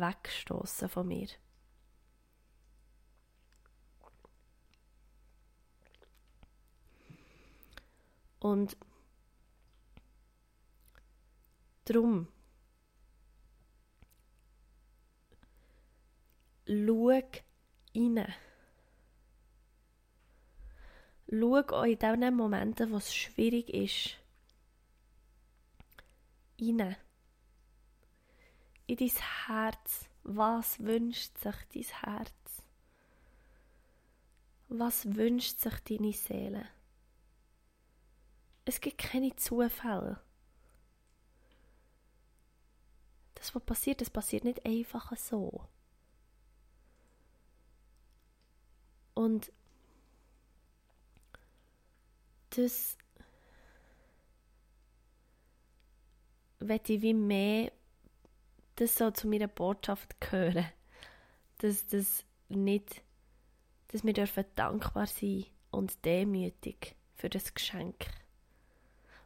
wegstoßen 0.00 0.88
von 0.88 1.08
mir. 1.08 1.28
Und 8.40 8.76
darum 11.84 12.28
schau 16.66 17.10
rein. 17.94 18.34
Schau 21.30 21.76
auch 21.76 21.84
in 21.84 21.98
den 21.98 22.34
Momenten, 22.34 22.90
wo 22.90 22.96
es 22.96 23.14
schwierig 23.14 23.68
ist, 23.68 24.16
rein. 26.60 26.96
In 28.86 28.96
dein 28.96 29.10
Herz. 29.46 30.06
Was 30.22 30.78
wünscht 30.80 31.38
sich 31.38 31.56
dein 31.72 32.00
Herz? 32.02 32.62
Was 34.68 35.14
wünscht 35.14 35.58
sich 35.58 35.74
deine 35.80 36.12
Seele? 36.12 36.68
Es 38.64 38.80
gibt 38.80 38.98
keine 38.98 39.34
Zufälle. 39.36 40.20
Das, 43.34 43.54
was 43.54 43.64
passiert, 43.64 44.00
das 44.02 44.10
passiert 44.10 44.44
nicht 44.44 44.64
einfach 44.66 45.16
so. 45.16 45.66
Und 49.14 49.50
das 52.50 52.96
werde 56.60 56.92
ich 56.92 57.02
wie 57.02 57.14
mehr 57.14 57.72
das 58.76 58.96
so 58.96 59.10
zu 59.10 59.28
meiner 59.28 59.48
Botschaft 59.48 60.20
gehören. 60.20 60.66
Dass 61.58 61.86
das 61.86 62.24
nicht, 62.48 63.02
dass 63.88 64.04
wir 64.04 64.12
dürfen 64.12 64.44
dankbar 64.54 65.06
sein 65.06 65.46
und 65.70 66.04
demütig 66.04 66.96
für 67.14 67.28
das 67.28 67.52
Geschenk. 67.54 68.06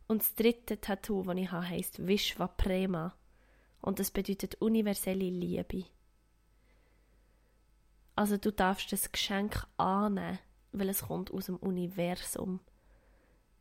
Und 0.06 0.22
das 0.22 0.34
dritte 0.34 0.80
Tattoo, 0.80 1.22
das 1.22 1.36
ich 1.36 1.50
habe, 1.50 1.68
heisst 1.68 2.06
Vishwa 2.06 2.46
Prema. 2.48 3.14
Und 3.80 3.98
das 3.98 4.10
bedeutet 4.10 4.56
universelle 4.56 5.30
Liebe. 5.30 5.84
Also 8.16 8.36
du 8.36 8.52
darfst 8.52 8.92
das 8.92 9.10
Geschenk 9.10 9.66
annehmen, 9.76 10.38
weil 10.72 10.88
es 10.88 11.02
kommt 11.02 11.30
aus 11.32 11.46
dem 11.46 11.56
Universum. 11.56 12.60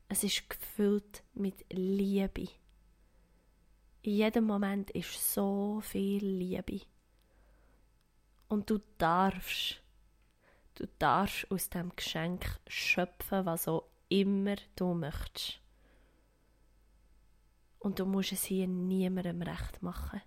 Es 0.10 0.24
ist 0.24 0.50
gefüllt 0.50 1.24
mit 1.34 1.66
Liebe. 1.72 2.50
In 4.04 4.16
jedem 4.16 4.44
Moment 4.44 4.92
ist 4.92 5.34
so 5.34 5.80
viel 5.80 6.26
Liebe. 6.26 6.82
Und 8.50 8.70
du 8.70 8.80
darfst, 8.98 9.82
du 10.76 10.86
darfst 11.00 11.50
aus 11.50 11.70
dem 11.70 11.96
Geschenk 11.96 12.60
schöpfen, 12.68 13.46
was 13.46 13.70
auch 13.70 13.88
immer 14.10 14.58
du 14.76 14.94
möchtest. 14.94 15.62
Und 17.80 17.98
du 17.98 18.06
musst 18.06 18.34
es 18.34 18.44
hier 18.44 18.68
niemandem 18.68 19.42
recht 19.42 19.82
machen. 19.82 20.22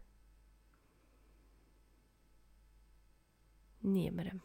Niemandem. 3.83 4.41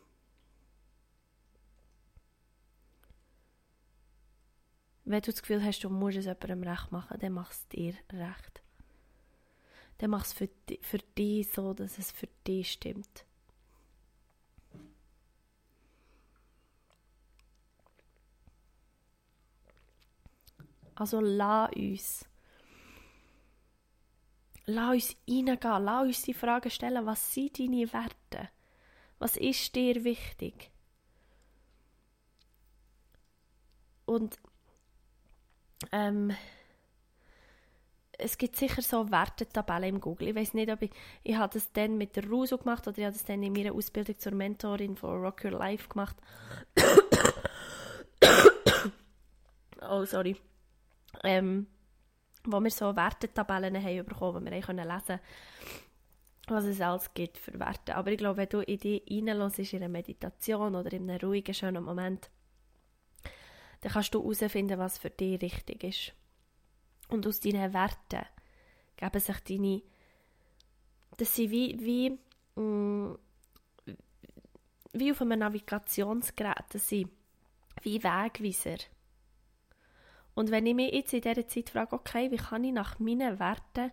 Wenn 5.05 5.21
du 5.21 5.31
das 5.31 5.41
Gefühl 5.41 5.63
hast, 5.63 5.85
du 5.85 5.89
musst 5.89 6.17
es 6.17 6.25
jemandem 6.25 6.63
recht 6.63 6.91
machen, 6.91 7.17
dann 7.17 7.31
mach 7.31 7.51
es 7.51 7.65
dir 7.69 7.95
recht. 8.11 8.60
Dann 10.01 10.09
mach 10.09 10.25
es 10.25 10.33
für, 10.33 10.49
für 10.81 10.97
dich 10.97 11.51
so, 11.51 11.75
dass 11.75 11.99
es 11.99 12.11
für 12.11 12.27
dich 12.47 12.71
stimmt. 12.71 13.23
Also 20.95 21.19
lass 21.19 21.71
uns 21.75 22.25
Lass 24.65 24.93
uns 24.93 25.17
reingehen, 25.29 25.83
lass 25.83 26.05
uns 26.07 26.21
die 26.23 26.33
Frage 26.33 26.71
stellen, 26.71 27.05
was 27.05 27.35
sind 27.35 27.59
deine 27.59 27.93
Werte? 27.93 28.49
Was 29.19 29.37
ist 29.37 29.75
dir 29.75 30.03
wichtig? 30.03 30.71
Und 34.05 34.39
ähm, 35.91 36.35
es 38.21 38.37
gibt 38.37 38.55
sicher 38.55 38.81
so 38.81 39.11
Wertetabellen 39.11 39.95
im 39.95 40.01
Google. 40.01 40.29
Ich 40.29 40.35
weiß 40.35 40.53
nicht, 40.53 40.71
ob 40.71 40.81
ich, 40.81 40.91
ich 41.23 41.35
habe 41.35 41.53
das 41.53 41.71
dann 41.71 41.97
mit 41.97 42.15
der 42.15 42.27
Ruso 42.27 42.57
gemacht 42.57 42.87
oder 42.87 42.97
ich 42.97 43.05
habe 43.05 43.13
das 43.13 43.25
dann 43.25 43.43
in 43.43 43.53
meiner 43.53 43.73
Ausbildung 43.73 44.17
zur 44.17 44.33
Mentorin 44.33 44.95
von 44.95 45.21
Rock 45.21 45.45
Your 45.45 45.51
Life 45.51 45.89
gemacht. 45.89 46.15
oh, 49.89 50.05
sorry. 50.05 50.37
Ähm, 51.23 51.67
wo 52.45 52.59
wir 52.59 52.71
so 52.71 52.95
Wertetabellen 52.95 53.83
haben 53.83 54.05
bekommen, 54.05 54.45
wo 54.45 54.51
wir 54.51 54.61
können 54.61 54.87
lesen 54.87 55.19
was 56.47 56.65
es 56.65 56.81
alles 56.81 57.13
gibt 57.13 57.37
für 57.37 57.59
Werte. 57.59 57.95
Aber 57.95 58.11
ich 58.11 58.17
glaube, 58.17 58.37
wenn 58.37 58.49
du 58.49 58.59
in 58.59 58.77
dich 58.77 59.03
reinlässt, 59.09 59.73
in 59.73 59.83
einer 59.83 59.89
Meditation 59.89 60.75
oder 60.75 60.91
in 60.91 61.09
einem 61.09 61.19
ruhigen, 61.19 61.53
schönen 61.53 61.83
Moment, 61.83 62.29
dann 63.81 63.91
kannst 63.91 64.13
du 64.13 64.21
herausfinden, 64.21 64.77
was 64.77 64.97
für 64.97 65.09
dich 65.09 65.41
richtig 65.41 65.83
ist. 65.83 66.13
Und 67.11 67.27
aus 67.27 67.39
deinen 67.39 67.73
Werten 67.73 68.25
geben 68.97 69.19
sich 69.19 69.39
deine, 69.41 69.81
das 71.17 71.35
sind 71.35 71.51
wie, 71.51 71.77
wie, 71.79 72.19
mh, 72.55 72.63
mm, 72.63 73.19
wie 74.93 75.11
auf 75.11 75.21
einem 75.21 75.39
Navigationsgerät, 75.39 76.65
das 76.71 76.89
sind 76.89 77.11
wie 77.83 78.03
Wegweiser. 78.03 78.77
Und 80.33 80.51
wenn 80.51 80.65
ich 80.65 80.75
mich 80.75 80.93
jetzt 80.93 81.13
in 81.13 81.21
dieser 81.21 81.47
Zeit 81.47 81.69
frage, 81.69 81.93
okay, 81.93 82.31
wie 82.31 82.37
kann 82.37 82.63
ich 82.63 82.73
nach 82.73 82.99
meinen 82.99 83.39
Werten 83.39 83.91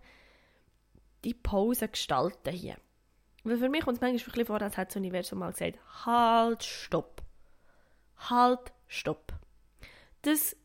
die 1.25 1.35
Pause 1.35 1.89
gestalten 1.89 2.55
hier? 2.55 2.77
Weil 3.45 3.59
für 3.59 3.69
mich 3.69 3.85
kommt 3.85 3.97
es 3.97 4.01
manchmal 4.01 4.23
ein 4.23 4.33
bisschen 4.33 4.47
vor, 4.47 4.63
als 4.63 4.77
hätte 4.77 4.89
das 4.89 4.97
Universum 4.97 5.39
mal 5.41 5.53
gesagt, 5.53 5.79
halt, 6.07 6.63
stopp. 6.63 7.23
Halt, 8.17 8.73
stopp. 8.87 9.33
Das, 10.23 10.57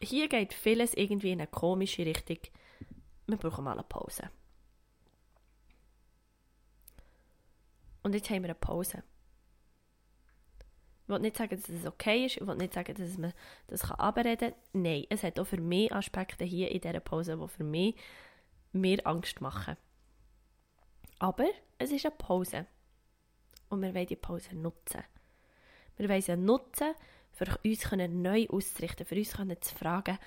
hier 0.00 0.28
geht 0.28 0.54
vieles 0.54 0.94
irgendwie 0.94 1.32
in 1.32 1.40
eine 1.40 1.48
komische 1.48 2.04
Richtung. 2.04 2.38
Wir 3.26 3.36
brauchen 3.36 3.64
mal 3.64 3.72
eine 3.72 3.82
Pause. 3.82 4.30
Und 8.02 8.14
jetzt 8.14 8.30
haben 8.30 8.42
wir 8.42 8.50
eine 8.50 8.54
Pause. 8.54 9.02
Ich 11.02 11.08
will 11.08 11.20
nicht 11.20 11.36
sagen, 11.36 11.56
dass 11.56 11.68
es 11.68 11.86
okay 11.86 12.26
ist, 12.26 12.36
ich 12.36 12.46
will 12.46 12.56
nicht 12.56 12.74
sagen, 12.74 12.94
dass 12.94 13.18
man 13.18 13.32
das 13.66 13.90
abreden 13.90 14.52
kann. 14.52 14.82
Nein, 14.82 15.06
es 15.08 15.22
hat 15.22 15.38
auch 15.40 15.46
für 15.46 15.60
mich 15.60 15.92
Aspekte 15.92 16.44
hier 16.44 16.70
in 16.70 16.80
dieser 16.80 17.00
Pause, 17.00 17.36
die 17.36 17.48
für 17.48 17.64
mich 17.64 17.96
mir 18.72 19.06
Angst 19.06 19.40
machen. 19.40 19.76
Aber 21.18 21.46
es 21.78 21.90
ist 21.90 22.04
eine 22.04 22.14
Pause. 22.14 22.66
Und 23.68 23.82
wir 23.82 23.94
wollen 23.94 24.06
die 24.06 24.16
Pause 24.16 24.54
nutzen. 24.54 25.02
Wir 25.96 26.08
wollen 26.08 26.22
sie 26.22 26.36
nutzen, 26.36 26.94
für 27.32 27.46
uns 27.64 27.90
neu 27.92 28.46
auszurichten, 28.48 29.06
für 29.06 29.16
uns 29.16 29.30
zu 29.30 29.74
fragen, 29.74 30.18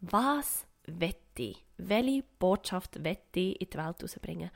was 0.00 0.66
will 0.86 1.14
ich? 1.38 1.64
Welche 1.76 2.24
Botschaft 2.38 3.02
will 3.04 3.18
ich 3.34 3.60
in 3.60 3.70
die 3.70 3.78
Welt 3.78 3.96
herausbringen? 3.98 4.50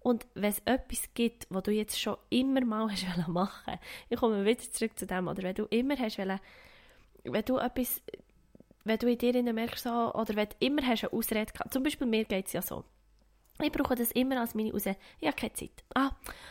Und 0.00 0.26
wenn 0.34 0.50
es 0.50 0.60
etwas 0.66 1.08
gibt, 1.14 1.46
was 1.48 1.62
du 1.62 1.70
jetzt 1.70 1.98
schon 1.98 2.18
immer 2.28 2.60
mal 2.62 2.90
hast 2.90 3.06
machen 3.28 3.78
ich 4.10 4.18
komme 4.18 4.44
wieder 4.44 4.60
zurück 4.60 4.98
zu 4.98 5.06
dem, 5.06 5.28
oder 5.28 5.42
wenn 5.42 5.54
du 5.54 5.64
immer 5.70 5.96
hast 5.96 6.18
wollen, 6.18 6.40
wenn 7.24 7.44
du 7.44 7.56
etwas, 7.56 8.02
wenn 8.84 8.98
du 8.98 9.10
in 9.10 9.16
dir 9.16 9.52
merkst, 9.52 9.86
oder 9.86 10.36
wenn 10.36 10.48
du 10.48 10.56
immer 10.58 10.86
hast 10.86 11.04
eine 11.04 11.12
Ausrede 11.14 11.52
gehabt, 11.52 11.72
zum 11.72 11.82
Beispiel 11.82 12.06
mir 12.06 12.26
geht 12.26 12.46
es 12.46 12.52
ja 12.52 12.60
so, 12.60 12.84
ich 13.62 13.70
brauche 13.70 13.94
das 13.94 14.10
immer 14.12 14.40
als 14.40 14.54
meine 14.54 14.74
Ausrede. 14.74 14.98
Ich 15.20 15.28
habe 15.28 15.36
keine 15.36 15.52
Zeit. 15.52 15.84
Ah, 15.94 16.10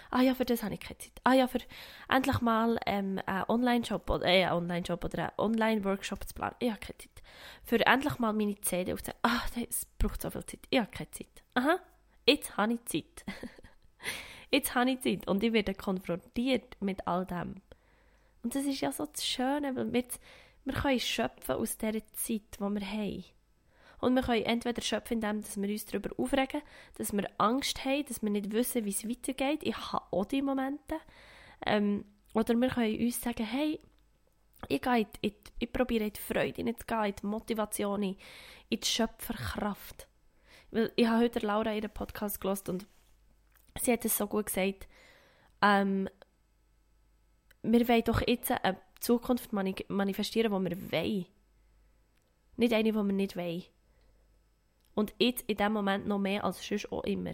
ah 0.09 0.21
ja, 0.21 0.35
für 0.35 0.45
das 0.45 0.63
habe 0.63 0.73
ich 0.73 0.79
keine 0.79 0.97
Zeit. 0.97 1.11
Ah 1.23 1.33
ja, 1.33 1.47
für 1.47 1.59
endlich 2.07 2.39
mal 2.39 2.79
ähm, 2.85 3.19
einen 3.25 3.43
Online-Shop 3.49 4.09
oder, 4.09 4.25
äh, 4.25 4.45
einen 4.45 4.53
Online-Shop 4.53 5.03
oder 5.03 5.19
einen 5.19 5.31
Online-Workshop 5.37 6.27
zu 6.27 6.33
planen. 6.33 6.55
Ich 6.59 6.69
habe 6.69 6.79
keine 6.79 6.97
Zeit. 6.97 7.21
Für 7.63 7.85
endlich 7.85 8.19
mal 8.19 8.31
meine 8.31 8.59
CD 8.61 8.93
aufzunehmen. 8.93 9.19
Ah, 9.23 9.41
das 9.55 9.85
braucht 9.97 10.21
so 10.21 10.29
viel 10.29 10.45
Zeit. 10.45 10.59
Ich 10.69 10.79
habe 10.79 10.91
keine 10.91 11.11
Zeit. 11.11 11.43
Aha, 11.55 11.79
jetzt 12.25 12.55
habe 12.55 12.73
ich 12.73 12.85
Zeit. 12.85 13.25
jetzt 14.51 14.73
habe 14.73 14.91
ich 14.91 15.01
Zeit 15.01 15.27
und 15.27 15.43
ich 15.43 15.51
werde 15.51 15.73
konfrontiert 15.73 16.77
mit 16.79 17.05
all 17.05 17.25
dem. 17.25 17.55
Und 18.43 18.55
das 18.55 18.65
ist 18.65 18.79
ja 18.79 18.91
so 18.91 19.05
das 19.05 19.25
Schöne, 19.25 19.75
weil 19.75 19.91
wir, 19.91 20.03
wir 20.63 20.73
können 20.73 20.99
schöpfen 20.99 21.55
aus 21.55 21.77
dieser 21.77 22.05
Zeit, 22.13 22.41
die 22.57 22.59
wir 22.59 22.91
haben. 22.91 23.23
Und 24.03 24.15
wir 24.15 24.21
können 24.21 24.43
entweder 24.43 24.81
schöpfen, 24.81 25.21
indem 25.21 25.43
wir 25.55 25.69
uns 25.69 25.85
darüber 25.85 26.09
aufregen, 26.17 26.61
dass 26.97 27.13
wir 27.13 27.25
Angst 27.37 27.85
haben, 27.85 28.05
dass 28.05 28.21
wir 28.21 28.29
nicht 28.29 28.51
wissen, 28.51 28.83
wie 28.83 28.89
es 28.89 29.07
weitergeht. 29.07 29.61
Ich 29.63 29.77
habe 29.77 30.03
auch 30.11 30.25
diese 30.25 30.43
Momente. 30.43 30.95
Ähm, 31.65 32.03
oder 32.33 32.53
wir 32.55 32.67
können 32.67 32.99
uns 32.99 33.21
sagen, 33.21 33.45
hey, 33.45 33.79
ich, 34.67 34.81
gehe 34.81 35.07
in, 35.21 35.31
ich 35.57 35.71
probiere 35.71 36.05
in 36.05 36.13
die 36.13 36.19
Freude 36.19 36.61
in 36.61 36.65
die 36.65 36.71
in 36.71 37.15
die 37.15 37.25
Motivation, 37.25 38.03
in 38.03 38.17
die 38.69 38.85
Schöpferkraft. 38.85 40.07
Weil 40.71 40.91
ich 40.97 41.07
habe 41.07 41.23
heute 41.23 41.39
Laura 41.39 41.73
ihren 41.73 41.89
Podcast 41.89 42.41
gelesen 42.41 42.69
und 42.71 42.87
sie 43.79 43.93
hat 43.93 44.03
es 44.03 44.17
so 44.17 44.27
gut 44.27 44.47
gesagt, 44.47 44.89
ähm, 45.61 46.09
wir 47.61 47.87
wollen 47.87 48.03
doch 48.03 48.21
jetzt 48.27 48.51
eine 48.51 48.77
Zukunft 48.99 49.53
manifestieren, 49.53 50.51
die 50.51 50.69
wir 50.69 50.91
wollen. 50.91 51.25
Nicht 52.57 52.73
eine, 52.73 52.83
die 52.83 52.93
wir 52.93 53.03
nicht 53.03 53.37
wollen. 53.37 53.63
Und 54.95 55.13
jetzt 55.19 55.43
in 55.49 55.57
dem 55.57 55.73
Moment 55.73 56.07
noch 56.07 56.19
mehr 56.19 56.43
als 56.43 56.65
sonst 56.65 56.91
auch 56.91 57.03
immer. 57.03 57.33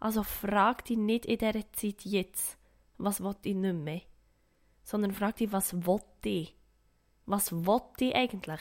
Also 0.00 0.22
frag 0.22 0.84
dich 0.84 0.98
nicht 0.98 1.26
in 1.26 1.38
dieser 1.38 1.72
Zeit 1.72 2.04
jetzt, 2.04 2.58
was 2.98 3.22
will 3.22 3.34
ich 3.42 3.54
nicht 3.54 3.74
mehr, 3.74 4.02
sondern 4.82 5.12
frag 5.12 5.36
dich, 5.36 5.52
was 5.52 5.74
will 5.86 6.02
ich? 6.24 6.54
Was 7.26 7.52
will 7.52 7.80
ich 8.00 8.14
eigentlich? 8.14 8.60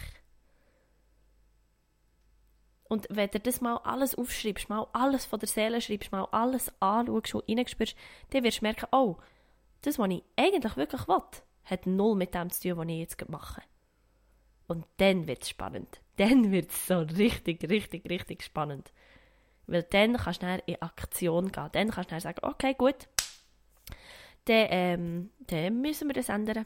Und 2.90 3.08
wenn 3.10 3.30
du 3.30 3.40
das 3.40 3.62
mal 3.62 3.78
alles 3.78 4.16
aufschreibst, 4.16 4.70
mal 4.70 4.88
alles 4.94 5.26
von 5.26 5.40
der 5.40 5.50
Seele 5.50 5.82
schreibst, 5.82 6.12
mal 6.12 6.28
alles 6.32 6.72
anschaust 6.80 7.36
und 7.36 7.50
reinspürst, 7.50 7.96
dann 8.30 8.44
wirst 8.44 8.62
du 8.62 8.66
merken, 8.66 8.88
oh, 8.92 9.18
das, 9.82 10.00
was 10.00 10.10
ich 10.10 10.24
eigentlich 10.38 10.78
wirklich 10.78 11.08
will, 11.08 11.22
hat 11.66 11.86
null 11.86 12.16
mit 12.16 12.34
dem 12.34 12.50
zu 12.50 12.70
tun, 12.70 12.78
was 12.78 12.88
ich 12.88 13.00
jetzt 13.00 13.30
mache. 13.30 13.62
Und 14.68 14.86
dann 14.98 15.28
wird 15.28 15.44
es 15.44 15.50
spannend. 15.50 16.02
Dann 16.18 16.52
wird 16.52 16.72
es 16.72 16.88
so 16.88 17.00
richtig, 17.00 17.70
richtig, 17.70 18.10
richtig 18.10 18.44
spannend. 18.44 18.92
Weil 19.68 19.84
dann 19.84 20.18
kannst 20.18 20.44
du 20.44 20.64
in 20.66 20.82
Aktion 20.82 21.52
gehen. 21.52 21.70
Dann 21.72 21.92
kannst 21.92 22.12
du 22.12 22.20
sagen, 22.20 22.40
okay, 22.44 22.74
gut, 22.74 23.08
dann, 24.46 24.68
ähm, 24.70 25.30
dann 25.40 25.82
müssen 25.82 26.08
wir 26.08 26.14
das 26.14 26.30
ändern. 26.30 26.66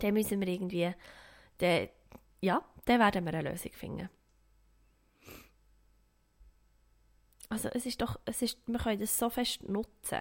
Dann 0.00 0.14
müssen 0.14 0.40
wir 0.40 0.48
irgendwie, 0.48 0.92
dann, 1.58 1.88
ja, 2.40 2.62
dann 2.84 3.00
werden 3.00 3.24
wir 3.24 3.34
eine 3.34 3.50
Lösung 3.50 3.72
finden. 3.72 4.08
Also 7.48 7.68
es 7.68 7.86
ist 7.86 8.00
doch, 8.00 8.18
es 8.24 8.42
ist, 8.42 8.58
wir 8.66 8.78
können 8.78 8.98
das 8.98 9.18
so 9.18 9.28
fest 9.28 9.68
nutzen. 9.68 10.20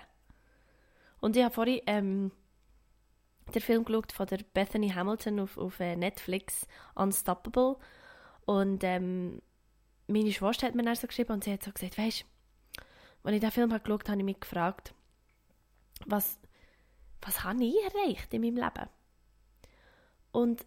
Und 1.21 1.38
ich 1.38 1.43
habe 1.43 1.53
vorhin 1.53 1.82
ähm, 1.88 2.32
den 3.55 3.61
Film 3.61 3.86
geschaut 3.86 4.11
von 4.11 4.27
der 4.27 4.39
Bethany 4.53 4.89
Hamilton 4.89 5.39
auf, 5.39 5.57
auf 5.57 5.79
äh, 5.79 5.95
Netflix, 5.95 6.67
Unstoppable. 6.93 7.77
Und 8.45 8.83
ähm, 8.83 9.41
meine 10.07 10.31
Schwester 10.31 10.67
hat 10.67 10.75
mir 10.75 10.83
dann 10.83 10.95
so 10.95 11.07
geschrieben 11.07 11.33
und 11.33 11.43
sie 11.43 11.53
hat 11.53 11.63
so 11.63 11.71
gesagt, 11.71 11.97
weißt 11.97 12.21
du, 12.21 12.81
als 13.23 13.35
ich 13.35 13.39
diesen 13.39 13.51
Film 13.51 13.73
habe 13.73 13.83
geschaut 13.83 14.03
habe, 14.03 14.11
habe 14.11 14.21
ich 14.21 14.25
mich 14.25 14.39
gefragt, 14.39 14.93
was, 16.05 16.39
was 17.21 17.43
habe 17.43 17.63
ich 17.63 17.75
erreicht 17.83 18.33
in 18.33 18.41
meinem 18.41 18.55
Leben? 18.55 18.89
Und 20.31 20.65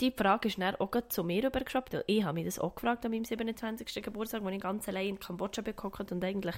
die 0.00 0.12
Frage 0.12 0.48
ist 0.48 0.58
dann 0.58 0.76
auch 0.76 0.90
zu 1.08 1.24
mir 1.24 1.44
übergeschraubt, 1.44 1.92
weil 1.92 2.04
ich 2.06 2.22
habe 2.22 2.34
mich 2.34 2.44
das 2.44 2.58
auch 2.58 2.74
gefragt 2.74 3.04
an 3.04 3.10
meinem 3.10 3.24
27. 3.24 4.02
Geburtstag, 4.02 4.42
als 4.42 4.54
ich 4.54 4.60
ganz 4.60 4.88
allein 4.88 5.08
in 5.08 5.20
Kambodscha 5.20 5.62
bekommen 5.62 6.06
und 6.10 6.24
eigentlich 6.24 6.54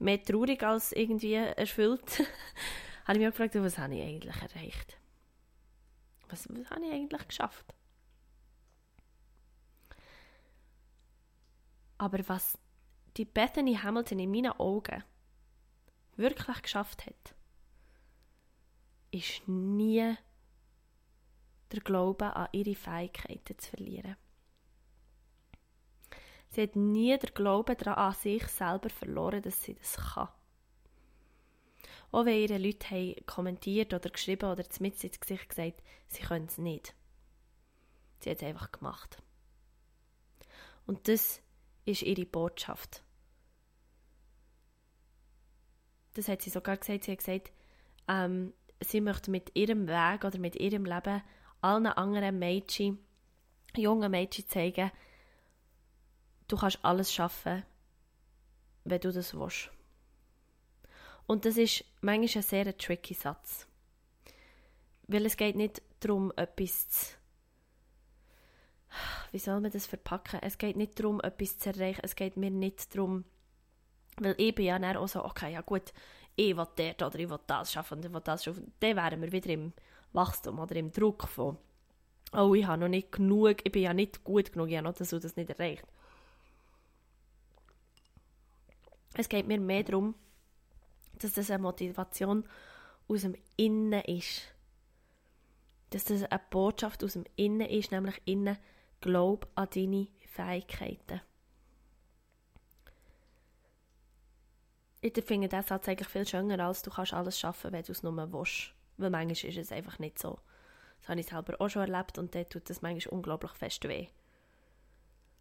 mehr 0.00 0.22
traurig 0.22 0.62
als 0.64 0.92
irgendwie 0.92 1.34
erfüllt, 1.34 2.18
habe 3.04 3.12
ich 3.12 3.18
mich 3.18 3.28
auch 3.28 3.32
gefragt, 3.32 3.54
was 3.54 3.78
habe 3.78 3.94
ich 3.94 4.02
eigentlich 4.02 4.34
erreicht? 4.34 4.96
Was, 6.28 6.48
was 6.48 6.70
habe 6.70 6.84
ich 6.86 6.92
eigentlich 6.92 7.28
geschafft? 7.28 7.72
Aber 12.02 12.18
was 12.28 12.58
die 13.16 13.24
Bethany 13.24 13.76
Hamilton 13.76 14.18
in 14.18 14.32
meinen 14.32 14.50
Augen 14.58 15.04
wirklich 16.16 16.60
geschafft 16.62 17.06
hat, 17.06 17.36
ist 19.12 19.46
nie 19.46 20.16
der 21.70 21.80
Glaube 21.80 22.34
an 22.34 22.48
ihre 22.50 22.74
Fähigkeiten 22.74 23.56
zu 23.56 23.70
verlieren. 23.70 24.16
Sie 26.48 26.62
hat 26.62 26.74
nie 26.74 27.16
den 27.16 27.34
Glauben 27.34 27.76
daran 27.76 27.94
an 27.94 28.14
sich 28.14 28.48
selber 28.48 28.90
verloren, 28.90 29.40
dass 29.40 29.62
sie 29.62 29.74
das 29.74 29.96
kann. 29.96 30.28
Auch 32.10 32.24
wenn 32.24 32.36
ihre 32.36 32.58
Leute 32.58 32.90
haben 32.90 33.14
kommentiert 33.26 33.94
oder 33.94 34.10
geschrieben 34.10 34.50
oder 34.50 34.64
mit 34.80 35.04
ins 35.04 35.20
Gesicht 35.20 35.48
gesagt, 35.48 35.80
sie 36.08 36.22
können 36.22 36.46
es 36.46 36.58
nicht. 36.58 36.96
Sie 38.18 38.30
hat 38.30 38.38
es 38.38 38.42
einfach 38.42 38.72
gemacht. 38.72 39.22
Und 40.84 41.06
das 41.06 41.40
ist 41.84 42.02
ihre 42.02 42.26
Botschaft. 42.26 43.02
Das 46.14 46.28
hat 46.28 46.42
sie 46.42 46.50
sogar 46.50 46.76
gesagt. 46.76 47.04
Sie 47.04 47.12
hat 47.12 47.18
gesagt, 47.18 47.52
ähm, 48.08 48.52
sie 48.80 49.00
möchte 49.00 49.30
mit 49.30 49.56
ihrem 49.56 49.88
Weg 49.88 50.24
oder 50.24 50.38
mit 50.38 50.56
ihrem 50.56 50.84
Leben 50.84 51.22
allen 51.60 51.86
anderen 51.86 52.38
Mädchen, 52.38 52.98
jungen 53.76 54.10
Mädchen 54.10 54.48
zeigen, 54.48 54.90
du 56.48 56.56
kannst 56.56 56.84
alles 56.84 57.12
schaffen, 57.12 57.64
wenn 58.84 59.00
du 59.00 59.12
das 59.12 59.34
willst. 59.34 59.70
Und 61.26 61.44
das 61.44 61.56
ist 61.56 61.84
manchmal 62.00 62.42
ein 62.42 62.42
sehr 62.42 62.76
tricky 62.76 63.14
Satz. 63.14 63.66
Weil 65.06 65.24
es 65.24 65.36
geht 65.36 65.56
nicht 65.56 65.80
darum, 66.00 66.32
etwas 66.36 66.88
zu 66.88 67.21
wie 69.30 69.38
soll 69.38 69.60
man 69.60 69.70
das 69.70 69.86
verpacken? 69.86 70.40
Es 70.42 70.58
geht 70.58 70.76
nicht 70.76 70.98
darum, 70.98 71.20
etwas 71.20 71.58
zu 71.58 71.70
erreichen. 71.70 72.00
Es 72.02 72.16
geht 72.16 72.36
mir 72.36 72.50
nicht 72.50 72.94
darum, 72.94 73.24
weil 74.18 74.34
ich 74.38 74.54
bin 74.54 74.66
ja 74.66 74.78
dann 74.78 74.96
auch 74.96 75.08
so, 75.08 75.24
okay, 75.24 75.52
ja 75.52 75.60
gut, 75.60 75.92
ich 76.36 76.56
will 76.56 76.66
dort 76.76 77.02
oder 77.02 77.18
ich 77.18 77.28
will 77.28 77.40
das 77.46 77.72
schaffen 77.72 77.98
und 77.98 78.04
ich 78.04 78.12
will 78.12 78.20
das 78.22 78.44
schaffen. 78.44 78.72
Dann 78.80 78.96
wären 78.96 79.20
wir 79.20 79.32
wieder 79.32 79.50
im 79.50 79.72
Wachstum 80.12 80.58
oder 80.58 80.76
im 80.76 80.92
Druck 80.92 81.28
von, 81.28 81.58
oh, 82.32 82.54
ich 82.54 82.66
habe 82.66 82.80
noch 82.80 82.88
nicht 82.88 83.12
genug, 83.12 83.58
ich 83.64 83.72
bin 83.72 83.82
ja 83.82 83.94
nicht 83.94 84.24
gut 84.24 84.52
genug, 84.52 84.68
ich 84.68 84.76
habe 84.76 84.88
noch 84.88 84.94
das 84.94 85.12
und 85.12 85.24
das 85.24 85.36
nicht 85.36 85.50
erreicht. 85.50 85.84
Es 89.14 89.28
geht 89.28 89.46
mir 89.46 89.60
mehr 89.60 89.82
darum, 89.82 90.14
dass 91.18 91.34
das 91.34 91.50
eine 91.50 91.62
Motivation 91.62 92.48
aus 93.08 93.22
dem 93.22 93.34
Innen 93.56 94.02
ist. 94.02 94.42
Dass 95.90 96.04
das 96.04 96.24
eine 96.24 96.40
Botschaft 96.50 97.04
aus 97.04 97.12
dem 97.12 97.24
Innen 97.36 97.68
ist, 97.68 97.92
nämlich 97.92 98.20
innen, 98.24 98.56
glaub 99.02 99.46
an 99.54 99.68
deine 99.74 100.08
Fähigkeiten. 100.28 101.20
Ich 105.02 105.12
finde 105.24 105.48
diesen 105.48 105.66
Satz 105.66 105.88
eigentlich 105.88 106.08
viel 106.08 106.26
schöner, 106.26 106.64
als 106.64 106.82
du 106.82 106.90
kannst 106.90 107.12
alles 107.12 107.38
schaffen, 107.38 107.72
wenn 107.72 107.82
du 107.82 107.92
es 107.92 108.02
nur 108.02 108.32
willst. 108.32 108.72
Weil 108.96 109.10
manchmal 109.10 109.50
ist 109.50 109.58
es 109.58 109.72
einfach 109.72 109.98
nicht 109.98 110.18
so. 110.18 110.38
Das 111.00 111.08
habe 111.08 111.20
ich 111.20 111.26
selber 111.26 111.60
auch 111.60 111.68
schon 111.68 111.82
erlebt 111.82 112.18
und 112.18 112.34
dort 112.34 112.50
tut 112.50 112.70
das 112.70 112.80
manchmal 112.80 113.12
unglaublich 113.12 113.50
fest 113.52 113.86
weh. 113.88 114.06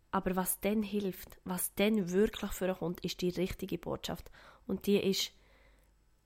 Aber 0.10 0.36
was 0.36 0.60
dann 0.60 0.84
hilft, 0.84 1.40
was 1.46 1.74
dann 1.76 2.12
wirklich 2.12 2.52
vorkommt, 2.52 3.00
ist 3.06 3.22
die 3.22 3.30
richtige 3.30 3.78
Botschaft. 3.78 4.30
Und 4.66 4.88
die 4.88 4.98
ist 4.98 5.32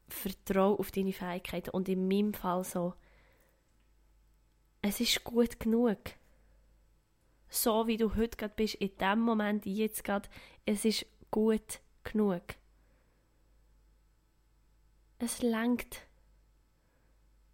Vertrau 0.08 0.76
auf 0.76 0.92
deine 0.92 1.14
Fähigkeiten. 1.14 1.72
Und 1.72 1.90
in 1.90 2.08
meinem 2.08 2.34
Fall 2.34 2.64
so, 2.64 2.94
es 4.82 5.00
ist 5.02 5.24
gut 5.24 5.60
genug. 5.60 6.00
So 7.50 7.88
wie 7.88 7.98
du 7.98 8.16
heute 8.16 8.38
gerade 8.38 8.54
bist, 8.56 8.76
in 8.76 8.96
dem 8.98 9.20
Moment, 9.20 9.66
jetzt 9.66 10.04
gerade, 10.04 10.30
es 10.66 10.86
ist 10.86 11.06
gut 11.32 11.80
genug. 12.04 12.44
Es 15.20 15.42
langt. 15.42 16.02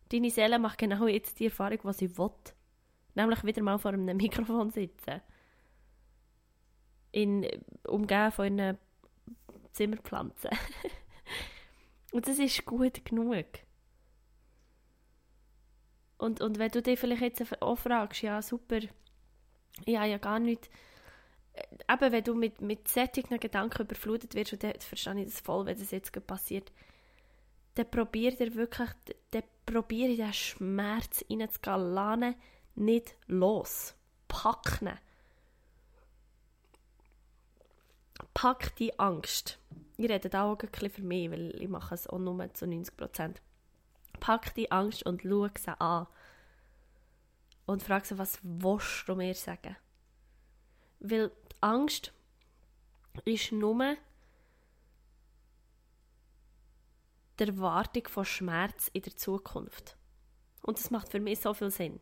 Deine 0.10 0.30
Seele 0.30 0.60
macht 0.60 0.78
genau 0.78 1.08
jetzt 1.08 1.40
die 1.40 1.46
Erfahrung, 1.46 1.80
was 1.84 2.00
sie 2.00 2.18
will. 2.18 2.32
Nämlich 3.16 3.44
wieder 3.44 3.62
mal 3.62 3.78
vor 3.78 3.92
einem 3.92 4.06
Mikrofon 4.18 4.72
sitzen. 4.72 5.22
In, 7.12 7.48
umgeben 7.88 8.32
von 8.32 8.46
einer 8.46 8.78
Zimmerpflanze. 9.74 10.50
Und 12.12 12.28
das 12.28 12.40
ist 12.40 12.66
gut 12.66 13.06
genug. 13.06 13.46
Und, 16.18 16.40
und 16.40 16.60
wenn 16.60 16.70
du 16.70 16.84
dich 16.84 17.00
vielleicht 17.00 17.40
jetzt 17.40 17.62
auch 17.64 17.78
fragst, 17.78 18.22
ja 18.22 18.44
super, 18.44 18.80
ja 19.86 20.06
ja 20.06 20.18
gar 20.18 20.40
nicht, 20.40 20.70
äh, 21.54 21.64
eben 21.92 22.12
wenn 22.12 22.24
du 22.24 22.36
mit, 22.36 22.62
mit 22.62 22.88
solchen 22.88 23.40
Gedanken 23.40 23.84
überflutet 23.84 24.36
wirst, 24.36 24.54
und 24.54 24.64
dann 24.64 24.74
verstehe 24.80 25.20
ich 25.20 25.26
das 25.26 25.40
voll, 25.42 25.66
wenn 25.66 25.78
das 25.78 25.92
jetzt 25.92 26.28
passiert, 26.28 26.72
dann 27.76 27.90
probier 27.90 28.36
dir 28.36 28.54
wirklich, 28.56 28.90
dann 29.32 29.44
probier 29.66 30.10
in 30.10 30.18
diesen 30.18 30.34
Schmerz 30.34 31.24
reinzugehen, 31.30 31.94
lass 31.94 32.36
nicht 32.76 33.16
los. 33.28 33.96
Pack 34.28 34.82
ihn. 34.82 34.98
Pack 38.34 38.76
die 38.78 38.98
Angst. 39.00 39.60
Ich 39.98 40.10
rede 40.10 40.30
da 40.30 40.44
auch 40.44 40.58
ein 40.60 40.70
bisschen 40.70 40.90
für 40.90 41.02
mich, 41.02 41.32
weil 41.32 41.62
ich 41.62 41.70
mache 41.70 41.96
es 41.96 42.08
auch 42.08 42.18
nur 42.18 42.54
zu 42.54 42.66
90%. 42.66 43.36
Pack 44.20 44.54
die 44.56 44.72
Angst 44.72 45.06
und 45.06 45.22
schau 45.24 45.48
sie 45.58 45.80
an. 45.80 46.08
Und 47.66 47.84
frag 47.84 48.06
sie, 48.06 48.18
was 48.18 48.40
willst 48.42 49.08
du 49.08 49.16
mir 49.16 49.34
sagen? 49.36 49.76
Weil 51.00 51.30
die 51.30 51.56
Angst 51.62 52.14
ist 53.26 53.52
nur 53.52 53.96
die 57.40 57.44
Erwartung 57.44 58.08
von 58.08 58.26
Schmerz 58.26 58.90
in 58.94 59.02
der 59.02 59.16
Zukunft. 59.16 59.98
Und 60.62 60.78
das 60.78 60.92
macht 60.92 61.10
für 61.10 61.20
mich 61.20 61.40
so 61.40 61.54
viel 61.54 61.72
Sinn. 61.72 62.00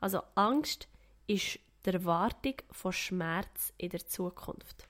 Also 0.00 0.22
Angst 0.34 0.88
ist 1.26 1.58
die 1.84 1.90
Erwartung 1.90 2.54
von 2.70 2.92
Schmerz 2.92 3.72
in 3.76 3.90
der 3.90 4.06
Zukunft. 4.06 4.88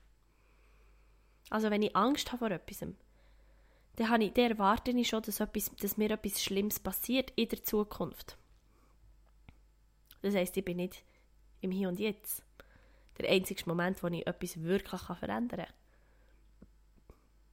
Also 1.50 1.70
wenn 1.70 1.82
ich 1.82 1.96
Angst 1.96 2.32
habe 2.32 2.38
vor 2.38 2.50
etwas, 2.50 2.80
dann, 3.96 4.08
habe 4.10 4.24
ich, 4.24 4.32
dann 4.34 4.50
erwarte 4.50 4.90
ich 4.90 5.08
schon, 5.08 5.22
dass, 5.22 5.40
etwas, 5.40 5.70
dass 5.76 5.96
mir 5.96 6.10
etwas 6.10 6.42
Schlimmes 6.42 6.78
passiert 6.78 7.32
in 7.36 7.48
der 7.48 7.62
Zukunft. 7.64 8.36
Das 10.22 10.34
heisst, 10.34 10.56
ich 10.56 10.64
bin 10.64 10.78
nicht 10.78 11.02
im 11.60 11.70
Hier 11.70 11.88
und 11.88 11.98
Jetzt. 11.98 12.42
Der 13.18 13.30
einzige 13.30 13.62
Moment, 13.66 14.02
wo 14.02 14.08
ich 14.08 14.26
etwas 14.26 14.62
wirklich 14.62 15.00
verändern 15.00 15.66
kann. 15.66 15.74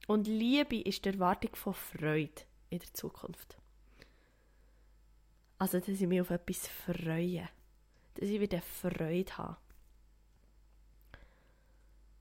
Und 0.06 0.28
Liebe 0.28 0.80
ist 0.80 1.04
die 1.04 1.08
Erwartung 1.08 1.54
von 1.56 1.74
Freude 1.74 2.42
in 2.70 2.78
der 2.78 2.94
Zukunft. 2.94 3.56
Also, 5.58 5.78
dass 5.78 5.88
ich 5.88 6.06
mich 6.06 6.20
auf 6.20 6.30
etwas 6.30 6.68
freue. 6.68 7.48
Dass 8.14 8.28
ich 8.28 8.40
wieder 8.40 8.60
Freude 8.62 9.36
habe. 9.36 9.56